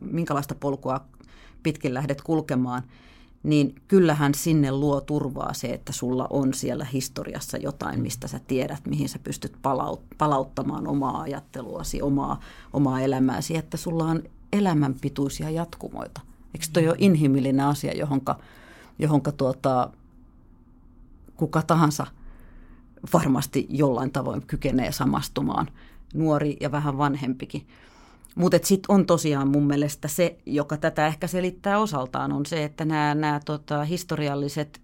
[0.00, 1.00] minkälaista polkua
[1.62, 2.82] pitkin lähdet kulkemaan,
[3.42, 8.86] niin kyllähän sinne luo turvaa se, että sulla on siellä historiassa jotain, mistä sä tiedät,
[8.86, 9.56] mihin sä pystyt
[10.18, 12.40] palauttamaan omaa ajatteluasi, omaa,
[12.72, 14.22] omaa elämääsi, että sulla on
[14.52, 16.20] elämänpituisia jatkumoita.
[16.54, 18.38] Eikö toi ole inhimillinen asia, johonka,
[18.98, 19.90] johonka tuota,
[21.36, 22.06] kuka tahansa–
[23.12, 25.68] varmasti jollain tavoin kykenee samastumaan,
[26.14, 27.66] nuori ja vähän vanhempikin.
[28.34, 32.84] Mutta sitten on tosiaan mun mielestä se, joka tätä ehkä selittää osaltaan, on se, että
[32.84, 34.80] nämä, nämä tota, historialliset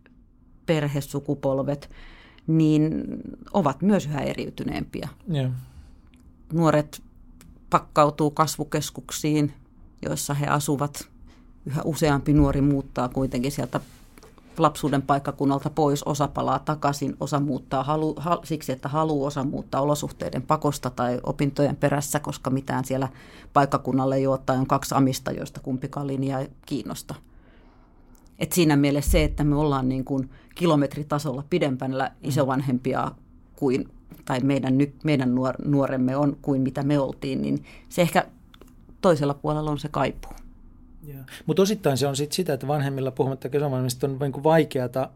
[0.67, 1.91] perhesukupolvet
[2.47, 3.05] niin
[3.53, 5.09] ovat myös yhä eriytyneempiä.
[5.35, 5.53] Yeah.
[6.53, 7.03] Nuoret
[7.71, 9.53] pakkautuu kasvukeskuksiin,
[10.03, 11.09] joissa he asuvat.
[11.67, 13.81] Yhä useampi nuori muuttaa kuitenkin sieltä
[14.59, 19.81] lapsuuden paikkakunnalta pois, osa palaa takaisin, osa muuttaa halu, hal, siksi, että haluaa, osa muuttaa
[19.81, 23.09] olosuhteiden pakosta tai opintojen perässä, koska mitään siellä
[23.53, 27.15] paikkakunnalle ei ole, tai on kaksi amista, joista kumpikaan linjaa kiinnosta.
[28.39, 32.29] Et siinä mielessä se, että me ollaan niin kuin kilometritasolla pidempänä mm.
[32.29, 33.11] isovanhempia
[33.57, 33.89] kuin,
[34.25, 34.75] tai meidän,
[35.05, 38.27] meidän nuor, nuoremme on kuin mitä me oltiin, niin se ehkä
[39.01, 40.42] toisella puolella on se kaipuu.
[41.47, 45.11] Mutta osittain se on sit sitä, että vanhemmilla puhumattakin isovanhemmista on niin vaikeata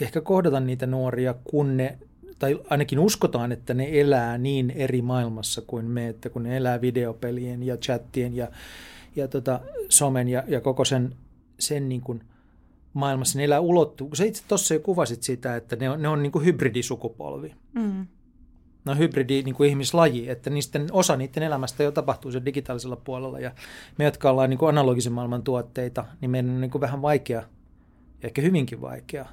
[0.00, 1.98] ehkä kohdata niitä nuoria, kun ne
[2.38, 6.80] tai ainakin uskotaan, että ne elää niin eri maailmassa kuin me, että kun ne elää
[6.80, 8.48] videopelien ja chattien ja,
[9.16, 11.16] ja tota, somen ja, ja koko sen,
[11.58, 12.24] sen niin kuin
[12.92, 14.14] maailmassa, ne elää ulottuu.
[14.14, 17.54] Sä itse tuossa jo kuvasit sitä, että ne on, ne on niin kuin hybridisukupolvi.
[17.74, 18.06] Mm.
[18.88, 22.96] Ne on hybridi niin kuin ihmislaji, että niisten, osa niiden elämästä jo tapahtuu sen digitaalisella
[22.96, 23.40] puolella.
[23.40, 23.50] Ja
[23.98, 27.42] me, jotka ollaan niin kuin analogisen maailman tuotteita, niin meidän on niin kuin vähän vaikea,
[28.22, 29.26] ehkä hyvinkin vaikea,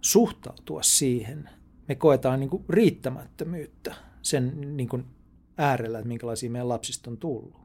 [0.00, 1.50] suhtautua siihen,
[1.88, 5.04] me koetaan niin kuin riittämättömyyttä sen niin kuin
[5.58, 7.63] äärellä, että minkälaisia meidän lapsista on tullut.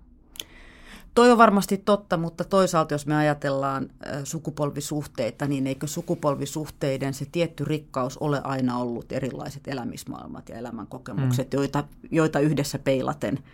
[1.19, 3.89] Toi on varmasti totta, mutta toisaalta jos me ajatellaan
[4.23, 11.57] sukupolvisuhteita, niin eikö sukupolvisuhteiden se tietty rikkaus ole aina ollut erilaiset elämismaailmat ja elämänkokemukset, mm.
[11.57, 13.39] joita, joita yhdessä peilaten–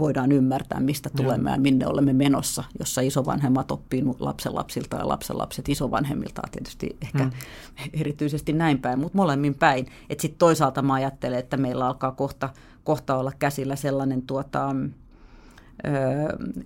[0.00, 6.50] voidaan ymmärtää, mistä tulemme ja minne olemme menossa, jossa isovanhemmat oppii lapsenlapsilta ja lapsenlapset isovanhemmiltaan
[6.50, 7.30] tietysti ehkä mm.
[8.00, 9.86] erityisesti näin päin, mutta molemmin päin.
[10.10, 12.48] Että sitten toisaalta mä ajattelen, että meillä alkaa kohta,
[12.84, 14.74] kohta olla käsillä sellainen tuota, ö,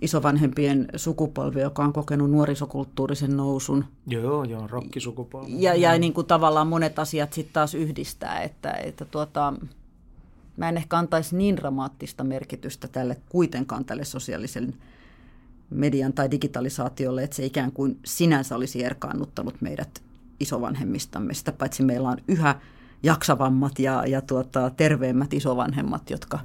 [0.01, 3.85] isovanhempien sukupolvi, joka on kokenut nuorisokulttuurisen nousun.
[4.07, 5.61] Joo, joo, rokkisukupolvi.
[5.61, 9.53] Ja, ja niin kuin tavallaan monet asiat sitten taas yhdistää, että, että tuota,
[10.57, 14.73] mä en ehkä antaisi niin dramaattista merkitystä tälle kuitenkaan tälle sosiaalisen
[15.69, 20.01] median tai digitalisaatiolle, että se ikään kuin sinänsä olisi erkaannuttanut meidät
[20.39, 21.33] isovanhemmistamme.
[21.33, 22.55] Sitä paitsi meillä on yhä
[23.03, 26.39] jaksavammat ja, ja tuota, terveemmät isovanhemmat, jotka...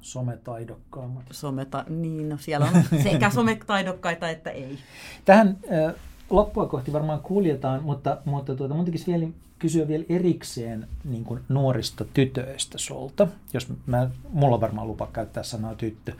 [0.00, 1.24] Sometaidokkaammat.
[1.30, 4.78] Someta, niin, no siellä on sekä sometaidokkaita että ei.
[5.24, 5.94] Tähän äh,
[6.30, 9.26] loppua kohti varmaan kuljetaan, mutta, mutta tuota, mun tekisi vielä
[9.58, 15.42] kysyä vielä erikseen niin kuin nuorista tytöistä sulta, jos mä, mulla on varmaan lupa käyttää
[15.42, 16.12] sanaa tyttö,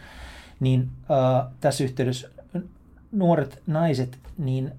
[0.61, 2.29] niin äh, tässä yhteydessä
[3.13, 4.73] nuoret naiset, niin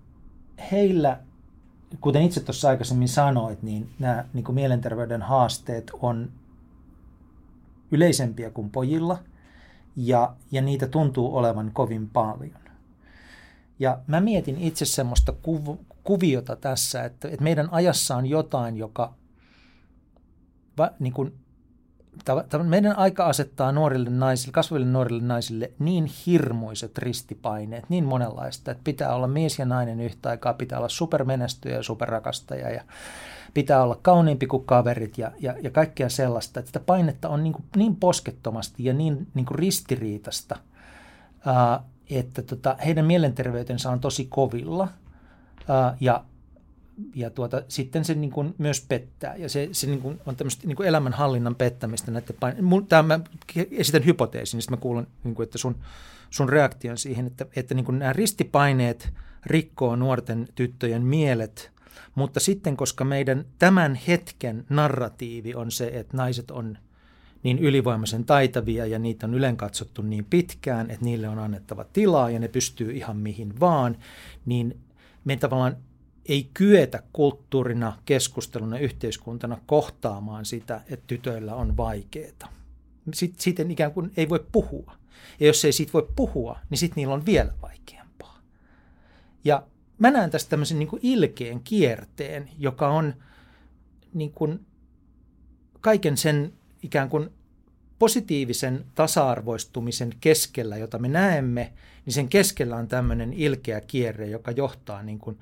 [0.71, 1.19] heillä,
[2.01, 6.29] kuten itse tuossa aikaisemmin sanoit, niin nämä niin kuin mielenterveyden haasteet on
[7.91, 9.19] yleisempiä kuin pojilla,
[9.95, 12.61] ja, ja niitä tuntuu olevan kovin paljon.
[13.79, 19.13] Ja mä mietin itse semmoista kuv- kuviota tässä, että, että meidän ajassa on jotain, joka
[20.77, 21.33] va, niin kuin,
[22.63, 29.15] meidän aika asettaa nuorille naisille, kasvaville nuorille naisille niin hirmuiset ristipaineet, niin monenlaista, että pitää
[29.15, 32.83] olla mies ja nainen yhtä aikaa, pitää olla supermenestyjä ja superrakastaja ja
[33.53, 37.53] pitää olla kauniimpi kuin kaverit ja, ja, ja kaikkea sellaista, että sitä painetta on niin,
[37.53, 40.57] kuin, niin poskettomasti ja niin, niin kuin ristiriitasta,
[41.45, 44.87] ää, että tota, heidän mielenterveytensä on tosi kovilla
[45.67, 46.23] ää, ja,
[47.15, 49.35] ja tuota, sitten se niin kuin myös pettää.
[49.35, 53.19] Ja se, se niin kuin on tämmöistä niin kuin elämänhallinnan pettämistä näiden pain- Tämä mä
[53.71, 55.75] esitän hypoteesin, niin mä kuulen, niin kuin, että sun,
[56.29, 59.13] sun reaktion siihen, että, että niin kuin nämä ristipaineet
[59.45, 61.71] rikkoo nuorten tyttöjen mielet,
[62.15, 66.77] mutta sitten koska meidän tämän hetken narratiivi on se, että naiset on–
[67.43, 72.29] niin ylivoimaisen taitavia ja niitä on ylen katsottu niin pitkään, että niille on annettava tilaa
[72.29, 73.97] ja ne pystyy ihan mihin vaan,
[74.45, 74.79] niin
[75.25, 75.77] me tavallaan
[76.25, 82.53] ei kyetä kulttuurina, keskusteluna, yhteiskuntana kohtaamaan sitä, että tytöillä on vaikeaa.
[83.13, 84.93] Sitten ikään kuin ei voi puhua.
[85.39, 88.39] Ja jos ei siitä voi puhua, niin sitten niillä on vielä vaikeampaa.
[89.43, 89.63] Ja
[90.01, 93.13] mä näen tästä tämmöisen niin kuin ilkeen kierteen, joka on
[94.13, 94.65] niin kuin
[95.81, 96.53] kaiken sen
[96.83, 97.29] ikään kuin
[97.99, 101.73] positiivisen tasa-arvoistumisen keskellä, jota me näemme,
[102.05, 105.39] niin sen keskellä on tämmöinen ilkeä kierre, joka johtaa niin kuin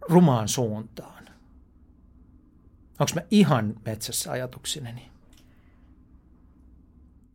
[0.00, 1.24] rumaan suuntaan.
[3.00, 5.08] Onko mä ihan metsässä ajatuksineni?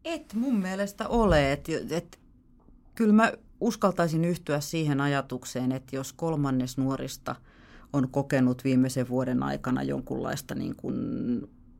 [0.05, 1.51] Et mun mielestä ole.
[1.51, 2.19] Et, et,
[2.95, 7.35] kyllä mä uskaltaisin yhtyä siihen ajatukseen, että jos kolmannes nuorista
[7.93, 10.95] on kokenut viimeisen vuoden aikana jonkunlaista niin kuin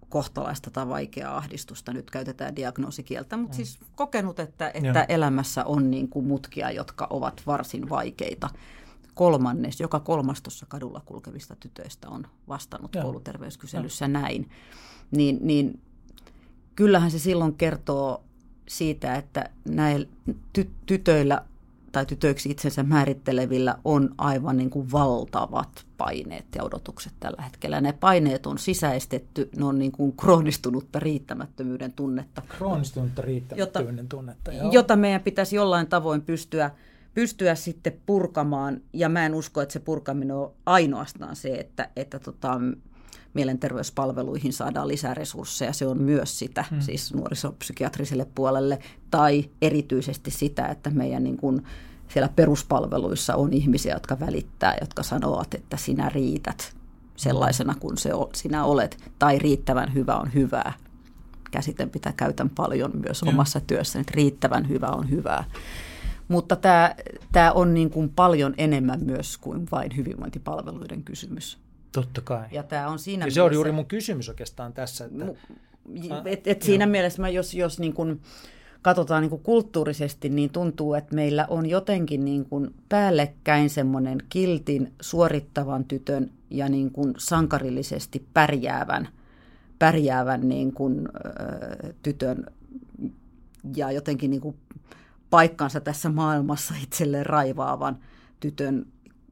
[0.10, 3.56] kohtalaista tai vaikeaa ahdistusta, nyt käytetään diagnoosikieltä, mutta mm.
[3.56, 8.50] siis kokenut, että, että elämässä on niin kuin mutkia, jotka ovat varsin vaikeita.
[9.14, 13.04] Kolmannes, joka kolmas tuossa kadulla kulkevista tytöistä on vastannut Joo.
[13.04, 14.12] kouluterveyskyselyssä Joo.
[14.12, 14.50] näin.
[15.12, 15.82] Niin, niin
[16.76, 18.24] kyllähän se silloin kertoo
[18.68, 20.08] siitä, että näillä
[20.60, 21.46] ty- tytöillä
[21.92, 27.82] tai tytöiksi itsensä määrittelevillä on aivan niin kuin valtavat paineet ja odotukset tällä hetkellä.
[27.82, 32.42] Ne paineet on sisäistetty, ne on niin kuin kroonistunutta riittämättömyyden tunnetta.
[32.58, 34.72] Kroonistunutta riittämättömyyden jota, tunnetta, joo.
[34.72, 36.72] Jota meidän pitäisi jollain tavoin pystyä,
[37.14, 42.20] pystyä sitten purkamaan, ja mä en usko, että se purkaminen on ainoastaan se, että, että
[42.20, 42.60] tota,
[43.38, 45.74] mielenterveyspalveluihin saadaan lisää resursseja.
[45.74, 46.82] Se on myös sitä, hmm.
[46.82, 48.80] siis nuorisopsykiatriselle puolelle,
[49.12, 51.64] tai erityisesti sitä, että meidän niin kuin
[52.08, 56.76] siellä peruspalveluissa on ihmisiä, jotka välittää, jotka sanovat, että sinä riität
[57.16, 60.74] sellaisena kuin se sinä olet, tai riittävän hyvä on hyvää.
[61.52, 63.30] Käsite, mitä käytän paljon myös ja.
[63.30, 65.44] omassa työssäni, että riittävän hyvä on hyvää.
[66.28, 66.96] Mutta tämä,
[67.32, 71.58] tämä on niin kuin paljon enemmän myös kuin vain hyvinvointipalveluiden kysymys.
[71.92, 72.46] Totta kai.
[72.52, 75.06] Ja tämä on siinä ja se on juuri mun kysymys oikeastaan tässä.
[75.06, 75.26] Että...
[76.26, 78.22] Et, et siinä mielessä mä jos, jos niin kuin
[78.82, 84.94] katsotaan niin kuin kulttuurisesti, niin tuntuu, että meillä on jotenkin niin kuin päällekkäin semmoinen kiltin
[85.02, 89.08] suorittavan tytön ja niin kuin sankarillisesti pärjäävän,
[89.80, 92.46] pärjäävän niin kuin, ö, tytön
[93.76, 94.56] ja jotenkin niin kuin
[95.30, 97.98] paikkansa tässä maailmassa itselleen raivaavan
[98.40, 98.86] tytön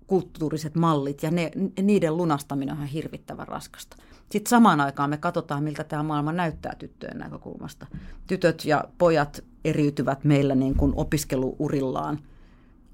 [0.07, 1.51] kulttuuriset mallit ja ne,
[1.81, 3.95] niiden lunastaminen on hirvittävän raskasta.
[4.31, 7.85] Sitten samaan aikaan me katsotaan, miltä tämä maailma näyttää tyttöjen näkökulmasta.
[8.27, 12.19] Tytöt ja pojat eriytyvät meillä niin kuin opiskeluurillaan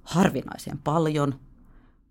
[0.04, 1.36] harvinaisen paljon–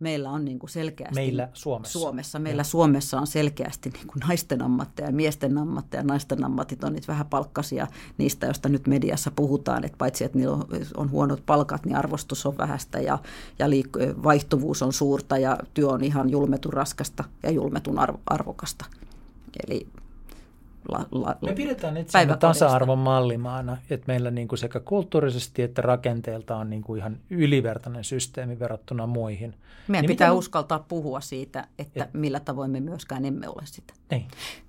[0.00, 1.14] meillä on niin kuin selkeästi...
[1.14, 1.98] Meillä Suomessa.
[1.98, 2.38] Suomessa.
[2.38, 2.64] Meillä ja.
[2.64, 6.02] Suomessa on selkeästi niin kuin naisten ammatteja ja miesten ammatteja.
[6.02, 7.86] Naisten ammatit on niitä vähän palkkasia
[8.18, 9.84] niistä, joista nyt mediassa puhutaan.
[9.84, 10.66] Että paitsi, että niillä on,
[10.96, 13.18] on huonot palkat, niin arvostus on vähäistä ja,
[13.58, 18.84] ja liik- vaihtuvuus on suurta ja työ on ihan julmetun raskasta ja julmetun arvo- arvokasta.
[19.66, 19.86] Eli
[20.90, 26.56] la, la, Me pidetään itse tasa-arvon mallimaana, että meillä niin kuin sekä kulttuurisesti että rakenteelta
[26.56, 29.54] on niin kuin ihan ylivertainen systeemi verrattuna muihin.
[29.88, 30.38] Meidän niin pitää miten...
[30.38, 32.14] uskaltaa puhua siitä, että et...
[32.14, 33.94] millä tavoin me myöskään emme ole sitä.
[34.10, 34.28] Niin.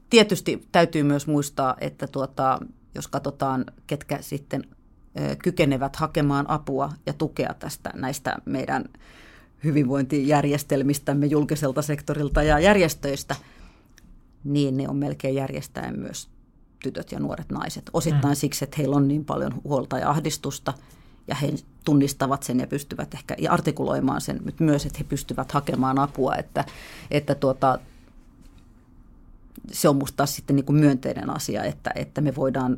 [0.10, 2.60] Tietysti täytyy myös muistaa, että tuota,
[2.96, 4.64] jos katsotaan, ketkä sitten
[5.20, 8.86] ö, kykenevät hakemaan apua ja tukea tästä näistä meidän
[9.64, 13.36] hyvinvointijärjestelmistämme julkiselta sektorilta ja järjestöistä–
[14.44, 16.30] niin ne on melkein järjestäen myös
[16.84, 17.90] tytöt ja nuoret naiset.
[17.94, 18.36] Osittain mm.
[18.36, 20.74] siksi, että heillä on niin paljon huolta ja ahdistusta
[21.28, 21.54] ja he
[21.86, 26.66] tunnistavat sen ja pystyvät ehkä artikuloimaan sen, mutta myös, että he pystyvät hakemaan apua, että,
[27.12, 27.80] että tuota,
[29.72, 32.78] se on minusta sitten niin kuin myönteinen asia, että, että me voidaan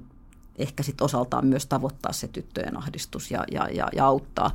[0.58, 4.52] ehkä sit osaltaan myös tavoittaa se tyttöjen ahdistus ja, ja, ja, ja auttaa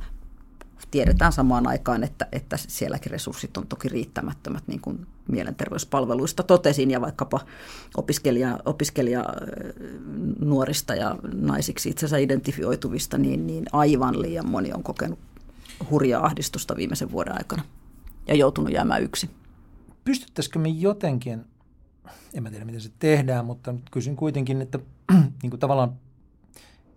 [0.91, 7.01] tiedetään samaan aikaan, että, että sielläkin resurssit on toki riittämättömät, niin kuin mielenterveyspalveluista totesin, ja
[7.01, 7.39] vaikkapa
[7.97, 9.25] opiskelija, opiskelija
[10.39, 15.19] nuorista ja naisiksi itsensä identifioituvista, niin, niin aivan liian moni on kokenut
[15.89, 17.63] hurjaa ahdistusta viimeisen vuoden aikana
[18.27, 19.29] ja joutunut jäämään yksin.
[20.03, 21.45] Pystyttäisikö me jotenkin,
[22.33, 24.79] en mä tiedä miten se tehdään, mutta kysyn kuitenkin, että
[25.41, 25.93] niin kuin tavallaan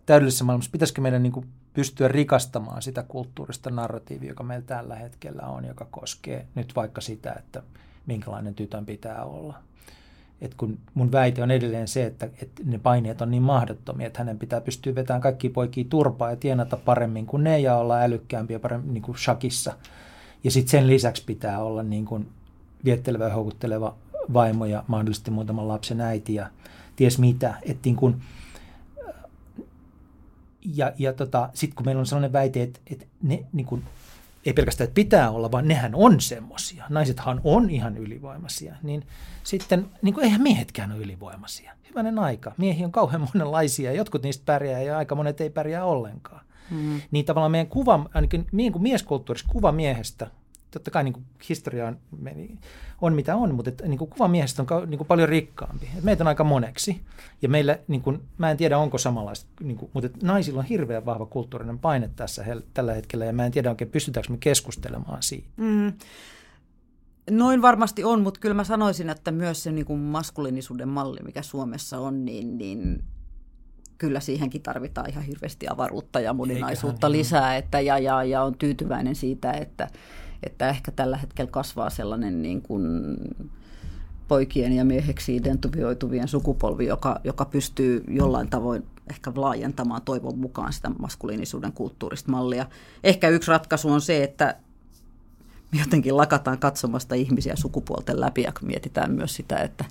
[0.06, 5.42] täydellisessä maailmassa pitäisikö meidän niin kuin pystyä rikastamaan sitä kulttuurista narratiivia, joka meillä tällä hetkellä
[5.42, 7.62] on, joka koskee nyt vaikka sitä, että
[8.06, 9.54] minkälainen tytön pitää olla.
[10.40, 14.18] Et kun mun väite on edelleen se, että, että ne paineet on niin mahdottomia, että
[14.18, 18.58] hänen pitää pystyä vetämään kaikki poikia turpaa ja tienata paremmin kuin ne ja olla älykkäämpiä
[18.58, 19.72] paremmin niin kuin shakissa.
[20.44, 22.28] Ja sitten sen lisäksi pitää olla niin kuin
[22.84, 23.94] viettelevä ja houkutteleva
[24.32, 26.50] vaimo ja mahdollisesti muutaman lapsen äiti ja
[26.96, 27.54] ties mitä.
[27.62, 28.22] Että niin kuin,
[30.74, 33.84] ja, ja tota, sitten kun meillä on sellainen väite, että, että ne niin kuin,
[34.46, 36.84] ei pelkästään, että pitää olla, vaan nehän on semmoisia.
[36.88, 38.76] Naisethan on ihan ylivoimaisia.
[38.82, 39.06] Niin
[39.44, 41.72] sitten, niin kuin, eihän miehetkään ole ylivoimaisia.
[41.88, 42.52] Hyvänen aika.
[42.56, 43.92] Miehiä on kauhean monenlaisia.
[43.92, 46.40] Jotkut niistä pärjää ja aika monet ei pärjää ollenkaan.
[46.70, 47.00] Mm.
[47.10, 50.30] Niin tavallaan meidän kuva, ainakin niin kuin mieskulttuurissa kuva miehestä
[50.72, 51.98] totta kai niin kuin historia on,
[53.00, 55.88] on mitä on, mutta että, niin kuin kuva miehestä on niin kuin paljon rikkaampi.
[55.98, 57.00] Et meitä on aika moneksi
[57.42, 60.66] ja meillä, niin kuin, mä en tiedä onko samanlaista, niin kuin, mutta että naisilla on
[60.66, 62.44] hirveän vahva kulttuurinen paine tässä
[62.74, 65.48] tällä hetkellä ja mä en tiedä oikein pystytäänkö me keskustelemaan siitä.
[65.56, 65.92] Mm.
[67.30, 71.42] Noin varmasti on, mutta kyllä mä sanoisin, että myös se niin kuin maskuliinisuuden malli, mikä
[71.42, 73.04] Suomessa on, niin, niin
[73.98, 79.14] kyllä siihenkin tarvitaan ihan hirveästi avaruutta ja moninaisuutta lisää, että, ja, ja, ja on tyytyväinen
[79.14, 79.88] siitä, että,
[80.42, 83.16] että ehkä tällä hetkellä kasvaa sellainen niin kuin
[84.28, 90.90] poikien ja mieheksi identifioituvien sukupolvi, joka, joka pystyy jollain tavoin ehkä laajentamaan toivon mukaan sitä
[90.90, 92.66] maskuliinisuuden kulttuurista mallia.
[93.04, 94.56] Ehkä yksi ratkaisu on se, että
[95.80, 99.84] jotenkin lakataan katsomasta ihmisiä sukupuolten läpi ja mietitään myös sitä, että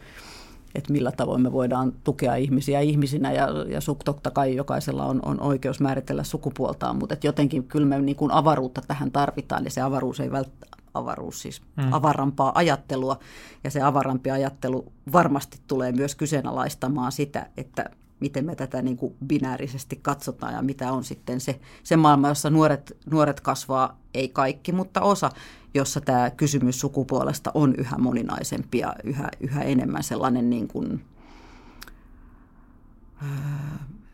[0.75, 5.41] että millä tavoin me voidaan tukea ihmisiä ihmisinä ja, ja totta kai jokaisella on, on
[5.41, 9.81] oikeus määritellä sukupuoltaan, mutta että jotenkin kyllä me niin kuin avaruutta tähän tarvitaan ja se
[9.81, 11.93] avaruus ei välttämättä avaruus, siis mm.
[11.93, 13.19] avarampaa ajattelua.
[13.63, 17.89] Ja se avarampi ajattelu varmasti tulee myös kyseenalaistamaan sitä, että
[18.21, 22.49] miten me tätä niin kuin binäärisesti katsotaan ja mitä on sitten se, se maailma, jossa
[22.49, 25.29] nuoret, nuoret kasvaa, ei kaikki, mutta osa,
[25.73, 31.05] jossa tämä kysymys sukupuolesta on yhä moninaisempi ja yhä, yhä enemmän sellainen niin kuin,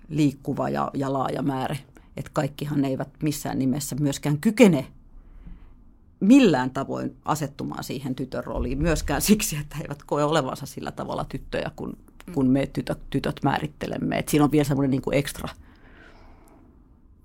[0.09, 1.75] liikkuva ja, ja laaja määrä.
[2.17, 4.87] Että kaikkihan eivät missään nimessä myöskään kykene
[6.19, 11.25] millään tavoin asettumaan siihen tytön rooliin, myöskään siksi, että he eivät koe olevansa sillä tavalla
[11.25, 11.97] tyttöjä, kun,
[12.33, 14.17] kun me tytöt, tytöt määrittelemme.
[14.17, 15.49] Et siinä on vielä semmoinen niin kuin ekstra.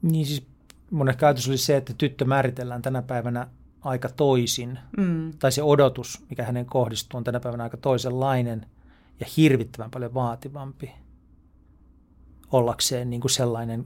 [0.02, 0.46] Niin siis
[0.90, 3.46] mun ehkä ajatus oli se, että tyttö määritellään tänä päivänä
[3.80, 5.32] aika toisin, mm.
[5.38, 8.66] tai se odotus, mikä hänen kohdistuu, on tänä päivänä aika toisenlainen
[9.20, 10.92] ja hirvittävän paljon vaativampi
[12.52, 13.84] ollakseen niin kuin sellainen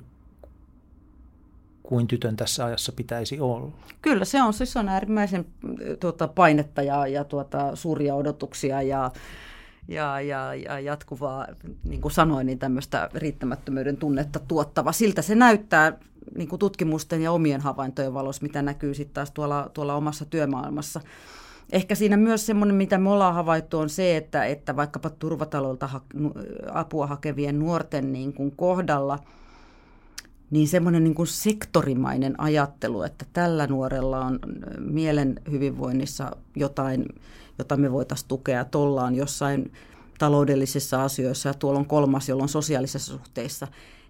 [1.83, 3.73] kuin tytön tässä ajassa pitäisi olla.
[4.03, 5.47] Kyllä, se on, siis on äärimmäisen
[6.01, 9.11] tuota, painetta ja, ja tuota, suuria odotuksia ja,
[9.89, 11.47] ja, ja, ja jatkuvaa,
[11.85, 14.93] niin kuin sanoin, niin tämmöistä riittämättömyyden tunnetta tuottava.
[14.93, 15.99] Siltä se näyttää
[16.37, 21.01] niin kuin tutkimusten ja omien havaintojen valossa, mitä näkyy sitten taas tuolla, tuolla omassa työmaailmassa.
[21.73, 26.03] Ehkä siinä myös semmoinen, mitä me ollaan havaittu, on se, että, että vaikkapa turvataloilta ha-
[26.73, 29.19] apua hakevien nuorten niin kuin kohdalla–
[30.51, 34.39] niin semmoinen niin kuin sektorimainen ajattelu, että tällä nuorella on
[34.79, 37.07] mielen hyvinvoinnissa jotain,
[37.59, 39.73] jota me voitaisiin tukea, että ollaan jossain
[40.19, 43.69] taloudellisissa asioissa ja tuolla on kolmas, jolla on sosiaalisissa suhteissa,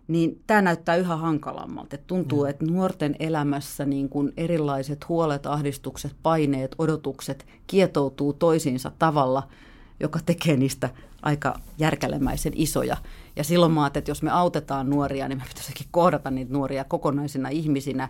[0.08, 1.94] niin tämä näyttää yhä hankalammalta.
[1.94, 2.50] Et tuntuu, mm.
[2.50, 9.48] että nuorten elämässä niin kuin erilaiset huolet, ahdistukset, paineet, odotukset kietoutuu toisiinsa tavalla,
[10.00, 10.90] joka tekee niistä
[11.22, 12.96] aika järkälemäisen isoja.
[13.36, 17.48] Ja silloin mä että jos me autetaan nuoria, niin me pitäisikin kohdata niitä nuoria kokonaisina
[17.48, 18.08] ihmisinä,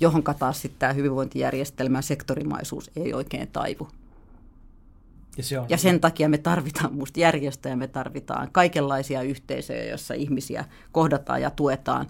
[0.00, 3.88] johon taas sitten tämä hyvinvointijärjestelmän sektorimaisuus ei oikein taivu.
[5.36, 5.66] Ja, se on.
[5.68, 11.50] ja sen takia me tarvitaan musta järjestöjä, me tarvitaan kaikenlaisia yhteisöjä, joissa ihmisiä kohdataan ja
[11.50, 12.06] tuetaan,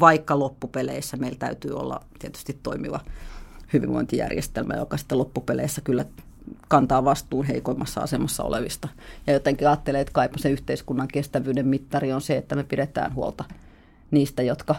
[0.00, 3.00] vaikka loppupeleissä meillä täytyy olla tietysti toimiva
[3.72, 6.04] hyvinvointijärjestelmä, joka sitten loppupeleissä kyllä
[6.68, 8.88] kantaa vastuun heikoimmassa asemassa olevista.
[9.26, 13.44] Ja jotenkin ajattelee, että kaipa se yhteiskunnan kestävyyden mittari on se, että me pidetään huolta
[14.10, 14.76] niistä, jotka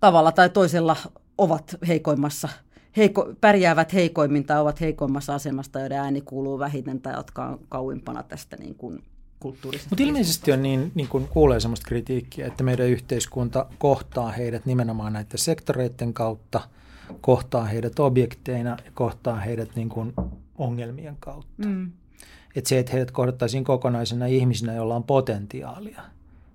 [0.00, 0.96] tavalla tai toisella
[1.38, 2.48] ovat heikoimmassa,
[2.98, 8.22] heiko, pärjäävät heikoimmin tai ovat heikoimmassa asemasta, joiden ääni kuuluu vähiten tai jotka on kauimpana
[8.22, 9.02] tästä niin kuin
[9.40, 9.90] kulttuurisesti.
[9.90, 15.12] Mutta ilmeisesti on niin, niin kuin kuulee sellaista kritiikkiä, että meidän yhteiskunta kohtaa heidät nimenomaan
[15.12, 16.60] näiden sektoreiden kautta,
[17.20, 20.12] kohtaa heidät objekteina ja kohtaa heidät niin kuin
[20.58, 21.68] ongelmien kautta.
[21.68, 21.92] Mm.
[22.56, 26.02] Että se, että heidät kohdattaisiin kokonaisena ihmisinä, joilla on potentiaalia,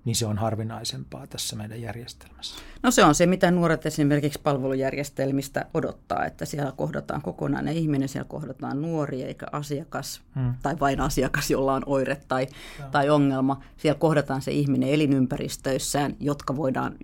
[0.06, 2.56] niin se on harvinaisempaa tässä meidän järjestelmässä.
[2.84, 8.28] No se on se, mitä nuoret esimerkiksi palvelujärjestelmistä odottaa, että siellä kohdataan kokonainen ihminen, siellä
[8.30, 10.54] kohdataan nuori eikä asiakas hmm.
[10.62, 12.48] tai vain asiakas, jolla on oire tai,
[12.92, 13.64] tai ongelma.
[13.78, 16.96] Siellä kohdataan se ihminen elinympäristöissään, jotka voidaan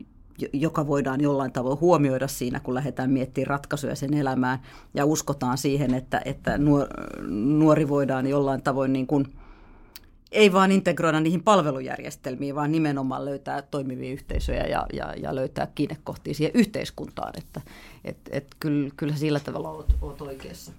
[0.54, 4.60] joka voidaan jollain tavoin huomioida siinä, kun lähdetään miettimään ratkaisuja sen elämään.
[4.94, 6.60] Ja uskotaan siihen, että, että
[7.30, 9.26] nuori voidaan jollain tavoin niin kuin,
[10.32, 16.34] ei vaan integroida niihin palvelujärjestelmiin, vaan nimenomaan löytää toimivia yhteisöjä ja, ja, ja löytää kiinnekohtia
[16.34, 17.34] siihen yhteiskuntaan.
[17.38, 17.62] Että
[18.06, 20.72] et, et kyllä, kyllä sillä tavalla olet, olet oikeassa.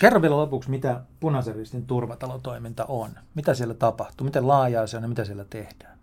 [0.00, 3.10] Kerro vielä lopuksi, mitä punaisen ristin turvatalotoiminta on.
[3.34, 5.98] Mitä siellä tapahtuu, miten laajaa se on ja mitä siellä tehdään?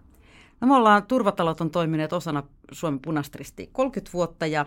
[0.62, 4.66] No me ollaan, turvatalot on toimineet osana Suomen punastristi 30 vuotta ja,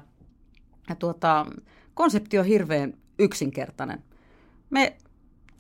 [0.89, 1.47] ja tuota,
[1.95, 4.05] konsepti on hirveän yksinkertainen.
[4.71, 4.97] Me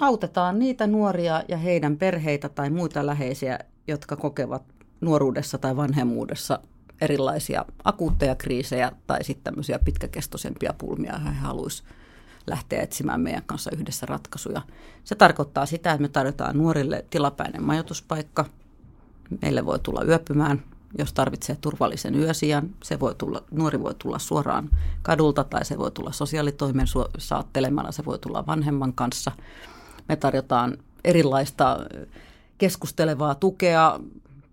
[0.01, 3.59] autetaan niitä nuoria ja heidän perheitä tai muita läheisiä,
[3.89, 4.62] jotka kokevat
[5.01, 6.60] nuoruudessa tai vanhemmuudessa
[7.01, 11.90] erilaisia akuutteja kriisejä tai sitten tämmöisiä pitkäkestoisempia pulmia, he haluaisivat
[12.47, 14.62] lähteä etsimään meidän kanssa yhdessä ratkaisuja.
[15.05, 18.44] Se tarkoittaa sitä, että me tarjotaan nuorille tilapäinen majoituspaikka–
[19.43, 20.62] Meille voi tulla yöpymään,
[20.98, 22.70] jos tarvitsee turvallisen yösijan.
[22.82, 24.70] Se voi tulla, nuori voi tulla suoraan
[25.02, 26.86] kadulta tai se voi tulla sosiaalitoimen
[27.18, 29.32] saattelemalla, se voi tulla vanhemman kanssa.
[30.11, 31.78] Me tarjotaan erilaista
[32.59, 34.01] keskustelevaa tukea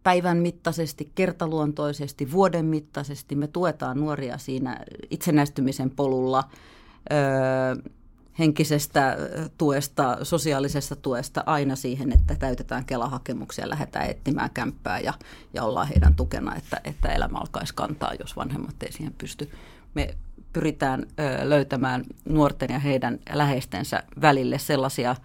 [0.03, 3.35] päivän mittaisesti, kertaluontoisesti, vuoden mittaisesti.
[3.35, 4.79] Me tuetaan nuoria siinä
[5.09, 6.43] itsenäistymisen polulla.
[7.11, 7.75] Öö,
[8.39, 9.17] henkisestä
[9.57, 15.13] tuesta, sosiaalisesta tuesta aina siihen, että täytetään Kela-hakemuksia, lähdetään etsimään kämppää ja,
[15.53, 19.51] ja ollaan heidän tukena, että, että elämä alkaisi kantaa, jos vanhemmat ei siihen pysty.
[19.93, 20.15] Me
[20.53, 21.05] pyritään
[21.43, 25.15] löytämään nuorten ja heidän läheistensä välille sellaisia,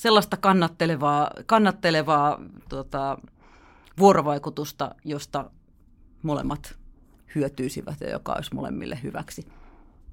[0.00, 3.18] sellaista kannattelevaa, kannattelevaa tota,
[3.98, 5.50] vuorovaikutusta, josta
[6.22, 6.74] molemmat
[7.34, 9.46] hyötyisivät ja joka olisi molemmille hyväksi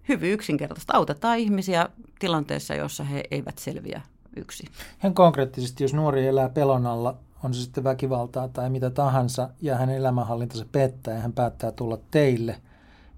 [0.09, 0.97] hyvin yksinkertaista.
[0.97, 1.89] Autetaan ihmisiä
[2.19, 4.01] tilanteessa, jossa he eivät selviä
[4.35, 4.69] yksin.
[4.99, 9.77] Ihan konkreettisesti, jos nuori elää pelon alla on se sitten väkivaltaa tai mitä tahansa, ja
[9.77, 12.61] hänen elämänhallintansa pettää ja hän päättää tulla teille,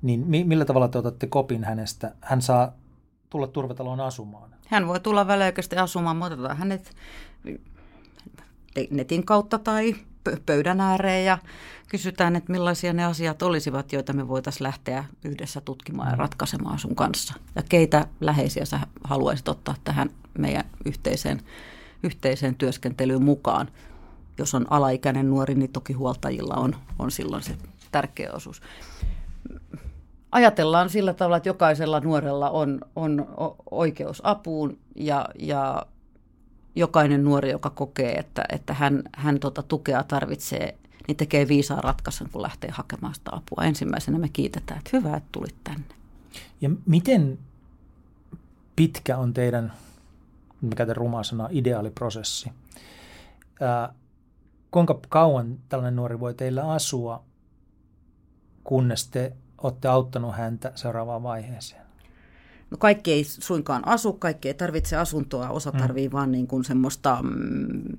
[0.01, 2.15] niin mi- millä tavalla te otatte kopin hänestä?
[2.21, 2.71] Hän saa
[3.29, 4.58] tulla turvataloon asumaan.
[4.69, 6.95] Hän voi tulla väliaikaisesti asumaan, me otetaan hänet
[8.89, 9.95] netin kautta tai
[10.45, 11.37] pöydän ääreen ja
[11.87, 16.19] kysytään, että millaisia ne asiat olisivat, joita me voitaisiin lähteä yhdessä tutkimaan ja mm.
[16.19, 17.33] ratkaisemaan sun kanssa.
[17.55, 21.41] Ja keitä läheisiä sä haluaisit ottaa tähän meidän yhteiseen,
[22.03, 23.67] yhteiseen työskentelyyn mukaan.
[24.37, 27.57] Jos on alaikäinen nuori, niin toki huoltajilla on, on silloin se
[27.91, 28.61] tärkeä osuus.
[30.31, 33.27] Ajatellaan sillä tavalla, että jokaisella nuorella on, on
[33.71, 35.85] oikeus apuun ja, ja
[36.75, 40.77] jokainen nuori, joka kokee, että, että hän, hän tota tukea tarvitsee,
[41.07, 43.63] niin tekee viisaan ratkaisun, kun lähtee hakemaan sitä apua.
[43.63, 45.85] Ensimmäisenä me kiitetään, että hyvä, että tulit tänne.
[46.61, 47.39] Ja miten
[48.75, 49.73] pitkä on teidän,
[50.61, 52.51] mä käytän rumaa sanaa, ideaaliprosessi?
[53.61, 53.93] Ää,
[54.71, 57.23] kuinka kauan tällainen nuori voi teillä asua,
[58.63, 59.33] kunnes te
[59.63, 61.81] olette auttanut häntä seuraavaan vaiheeseen?
[62.71, 65.77] No kaikki ei suinkaan asu, kaikki ei tarvitse asuntoa, osa mm.
[65.77, 66.11] tarvii mm.
[66.11, 67.97] vaan niin kuin semmoista mm,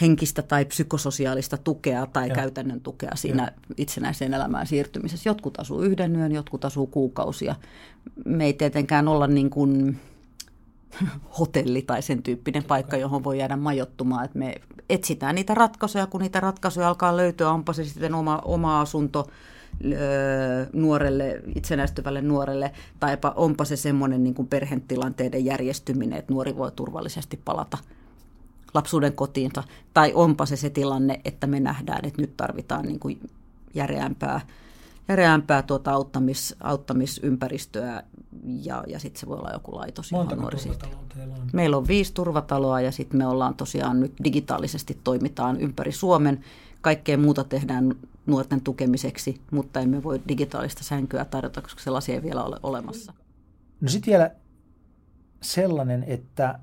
[0.00, 2.34] henkistä tai psykososiaalista tukea tai ja.
[2.34, 3.74] käytännön tukea siinä ja.
[3.76, 5.28] itsenäiseen elämään siirtymisessä.
[5.28, 7.54] Jotkut asuu yhden yön, jotkut asuu kuukausia.
[8.24, 10.00] Me ei tietenkään olla niin kuin
[11.38, 14.24] hotelli tai sen tyyppinen paikka, johon voi jäädä majoittumaan.
[14.24, 14.54] Et me
[14.90, 19.26] etsitään niitä ratkaisuja, kun niitä ratkaisuja alkaa löytyä, onpa se sitten oma, oma asunto,
[20.72, 27.40] nuorelle, itsenäistyvälle nuorelle, tai onpa se semmoinen niin kuin perhetilanteiden järjestyminen, että nuori voi turvallisesti
[27.44, 27.78] palata
[28.74, 29.62] lapsuuden kotiinsa,
[29.94, 33.20] tai onpa se se tilanne, että me nähdään, että nyt tarvitaan niin kuin
[33.74, 34.40] järeämpää,
[35.08, 38.02] järeämpää tuota auttamis, auttamisympäristöä,
[38.44, 40.76] ja, ja sitten se voi olla joku laitos, johon nuori on?
[41.52, 46.44] Meillä on viisi turvataloa, ja sitten me ollaan tosiaan nyt digitaalisesti toimitaan ympäri Suomen,
[46.80, 47.94] kaikkea muuta tehdään
[48.26, 53.12] nuorten tukemiseksi, mutta emme voi digitaalista sänkyä tarjota, koska sellaisia ei vielä ole olemassa.
[53.80, 54.30] No sitten vielä
[55.42, 56.58] sellainen, että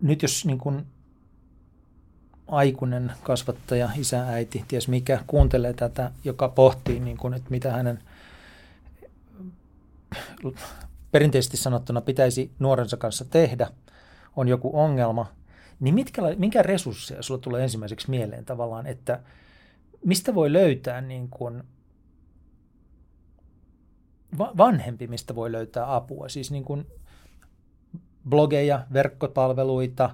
[0.00, 0.86] nyt jos niin kun
[2.46, 8.02] aikuinen kasvattaja, isä, äiti, ties mikä, kuuntelee tätä, joka pohtii, niin kun, että mitä hänen
[11.12, 13.70] perinteisesti sanottuna pitäisi nuorensa kanssa tehdä,
[14.36, 15.26] on joku ongelma,
[15.80, 19.20] niin mitkä, minkä resursseja sulla tulee ensimmäiseksi mieleen tavallaan, että–
[20.04, 21.62] mistä voi löytää niin kuin
[24.38, 26.28] vanhempi, mistä voi löytää apua?
[26.28, 26.86] Siis niin kuin
[28.28, 30.10] blogeja, verkkopalveluita,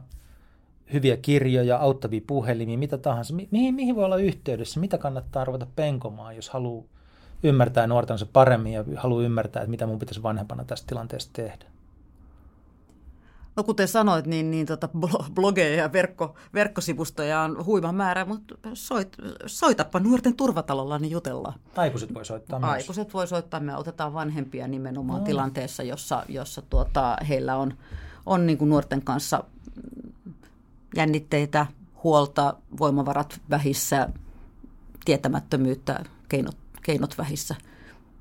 [0.92, 3.34] hyviä kirjoja, auttavia puhelimia, mitä tahansa.
[3.50, 4.80] Mihin, mihin voi olla yhteydessä?
[4.80, 6.84] Mitä kannattaa ruveta penkomaan, jos haluaa
[7.42, 11.64] ymmärtää nuortensa paremmin ja haluaa ymmärtää, että mitä mun pitäisi vanhempana tästä tilanteesta tehdä?
[13.56, 14.89] No kuten sanoit, niin, niin tota
[15.35, 19.16] blogeja ja verkko, verkkosivustoja on huima määrä, mutta soit,
[19.47, 21.55] soitapa nuorten turvatalolla, niin jutellaan.
[21.77, 22.70] Aikuiset voi soittaa myös.
[22.70, 25.24] Aikuiset voi soittaa, me otetaan vanhempia nimenomaan no.
[25.24, 27.74] tilanteessa, jossa, jossa tuota, heillä on,
[28.27, 29.44] on niin kuin nuorten kanssa
[30.97, 31.66] jännitteitä,
[32.05, 34.09] huolta, voimavarat vähissä,
[35.05, 37.55] tietämättömyyttä, keinot, keinot vähissä–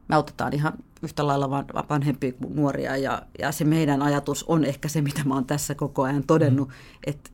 [0.10, 1.50] me autetaan ihan yhtä lailla
[1.90, 5.76] vanhempia kuin nuoria ja, ja se meidän ajatus on ehkä se, mitä mä oon tässä
[5.76, 6.74] koko ajan todennut, mm.
[7.08, 7.30] että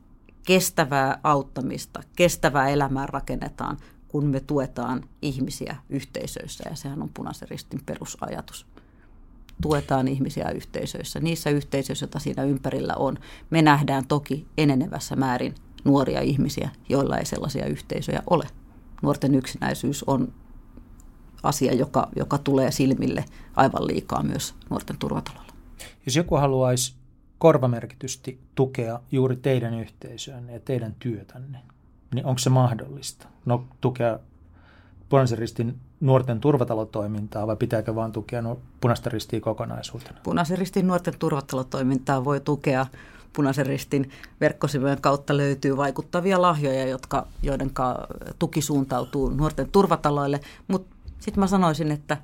[0.46, 3.76] kestävää auttamista, kestävää elämää rakennetaan,
[4.08, 8.66] kun me tuetaan ihmisiä yhteisöissä ja sehän on punaisen ristin perusajatus.
[9.62, 13.18] Tuetaan ihmisiä yhteisöissä, niissä yhteisöissä, joita siinä ympärillä on.
[13.50, 18.46] Me nähdään toki enenevässä määrin nuoria ihmisiä, joilla ei sellaisia yhteisöjä ole.
[19.02, 20.32] Nuorten yksinäisyys on
[21.46, 23.24] asia, joka, joka tulee silmille
[23.56, 25.52] aivan liikaa myös nuorten turvatalolla.
[26.06, 26.94] Jos joku haluaisi
[27.38, 31.58] korvamerkitysti tukea juuri teidän yhteisöönne ja teidän työtänne,
[32.14, 33.28] niin onko se mahdollista?
[33.44, 34.18] No tukea
[35.08, 40.18] punaisen ristin nuorten turvatalotoimintaa vai pitääkö vaan tukea no, punaista ristiä kokonaisuutena?
[40.22, 42.86] Punaisen ristin nuorten turvatalotoimintaa voi tukea.
[43.32, 44.10] Punaisen ristin
[44.40, 47.70] verkkosivujen kautta löytyy vaikuttavia lahjoja, jotka, joiden
[48.38, 52.16] tuki suuntautuu nuorten turvataloille, mutta sitten mä sanoisin, että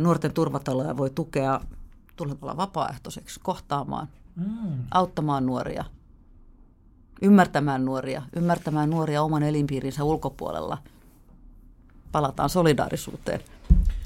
[0.00, 1.60] nuorten turvataloja voi tukea
[2.16, 4.84] tulemalla vapaaehtoiseksi kohtaamaan, mm.
[4.90, 5.84] auttamaan nuoria,
[7.22, 10.78] ymmärtämään nuoria, ymmärtämään nuoria oman elinpiirinsä ulkopuolella.
[12.12, 13.40] Palataan solidaarisuuteen.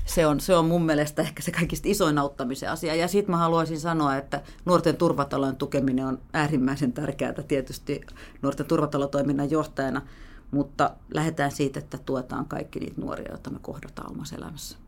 [0.07, 2.95] Se on, se on mun mielestä ehkä se kaikista isoin auttamisen asia.
[2.95, 8.01] Ja sitten mä haluaisin sanoa, että nuorten turvatalojen tukeminen on äärimmäisen tärkeää tietysti
[8.43, 10.03] nuorten turvatalotoiminnan johtajana–
[10.53, 14.79] mutta lähdetään siitä, että tuetaan kaikki niitä nuoria, joita me kohdataan omassa elämässä.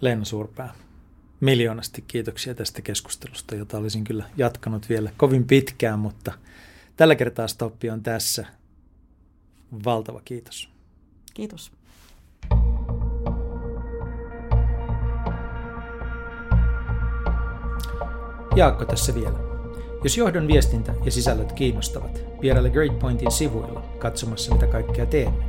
[0.00, 0.74] Leena Suurpää,
[1.40, 6.32] Miljoonasti kiitoksia tästä keskustelusta, jota olisin kyllä jatkanut vielä kovin pitkään, mutta
[6.96, 8.46] tällä kertaa stoppi on tässä.
[9.84, 10.70] Valtava kiitos.
[11.34, 11.72] Kiitos.
[18.56, 19.38] Jaakko tässä vielä.
[20.04, 25.44] Jos johdon viestintä ja sisällöt kiinnostavat, vieraile Great Pointin sivuilla katsomassa mitä kaikkea teemme.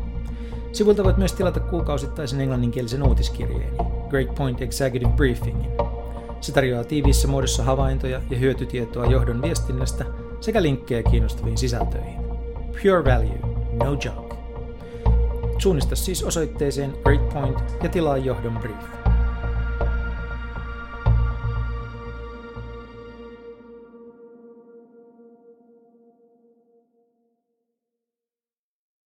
[0.72, 3.78] Sivulta voit myös tilata kuukausittaisen englanninkielisen uutiskirjeeni,
[4.10, 5.72] Great Point Executive Briefingin.
[6.42, 10.06] Se tarjoaa tiiviissä muodossa havaintoja ja hyötytietoa johdon viestinnästä
[10.40, 12.22] sekä linkkejä kiinnostaviin sisältöihin.
[12.82, 13.40] Pure value,
[13.84, 14.34] no junk.
[15.58, 19.01] Suunnista siis osoitteeseen Great Point ja tilaa johdon brief.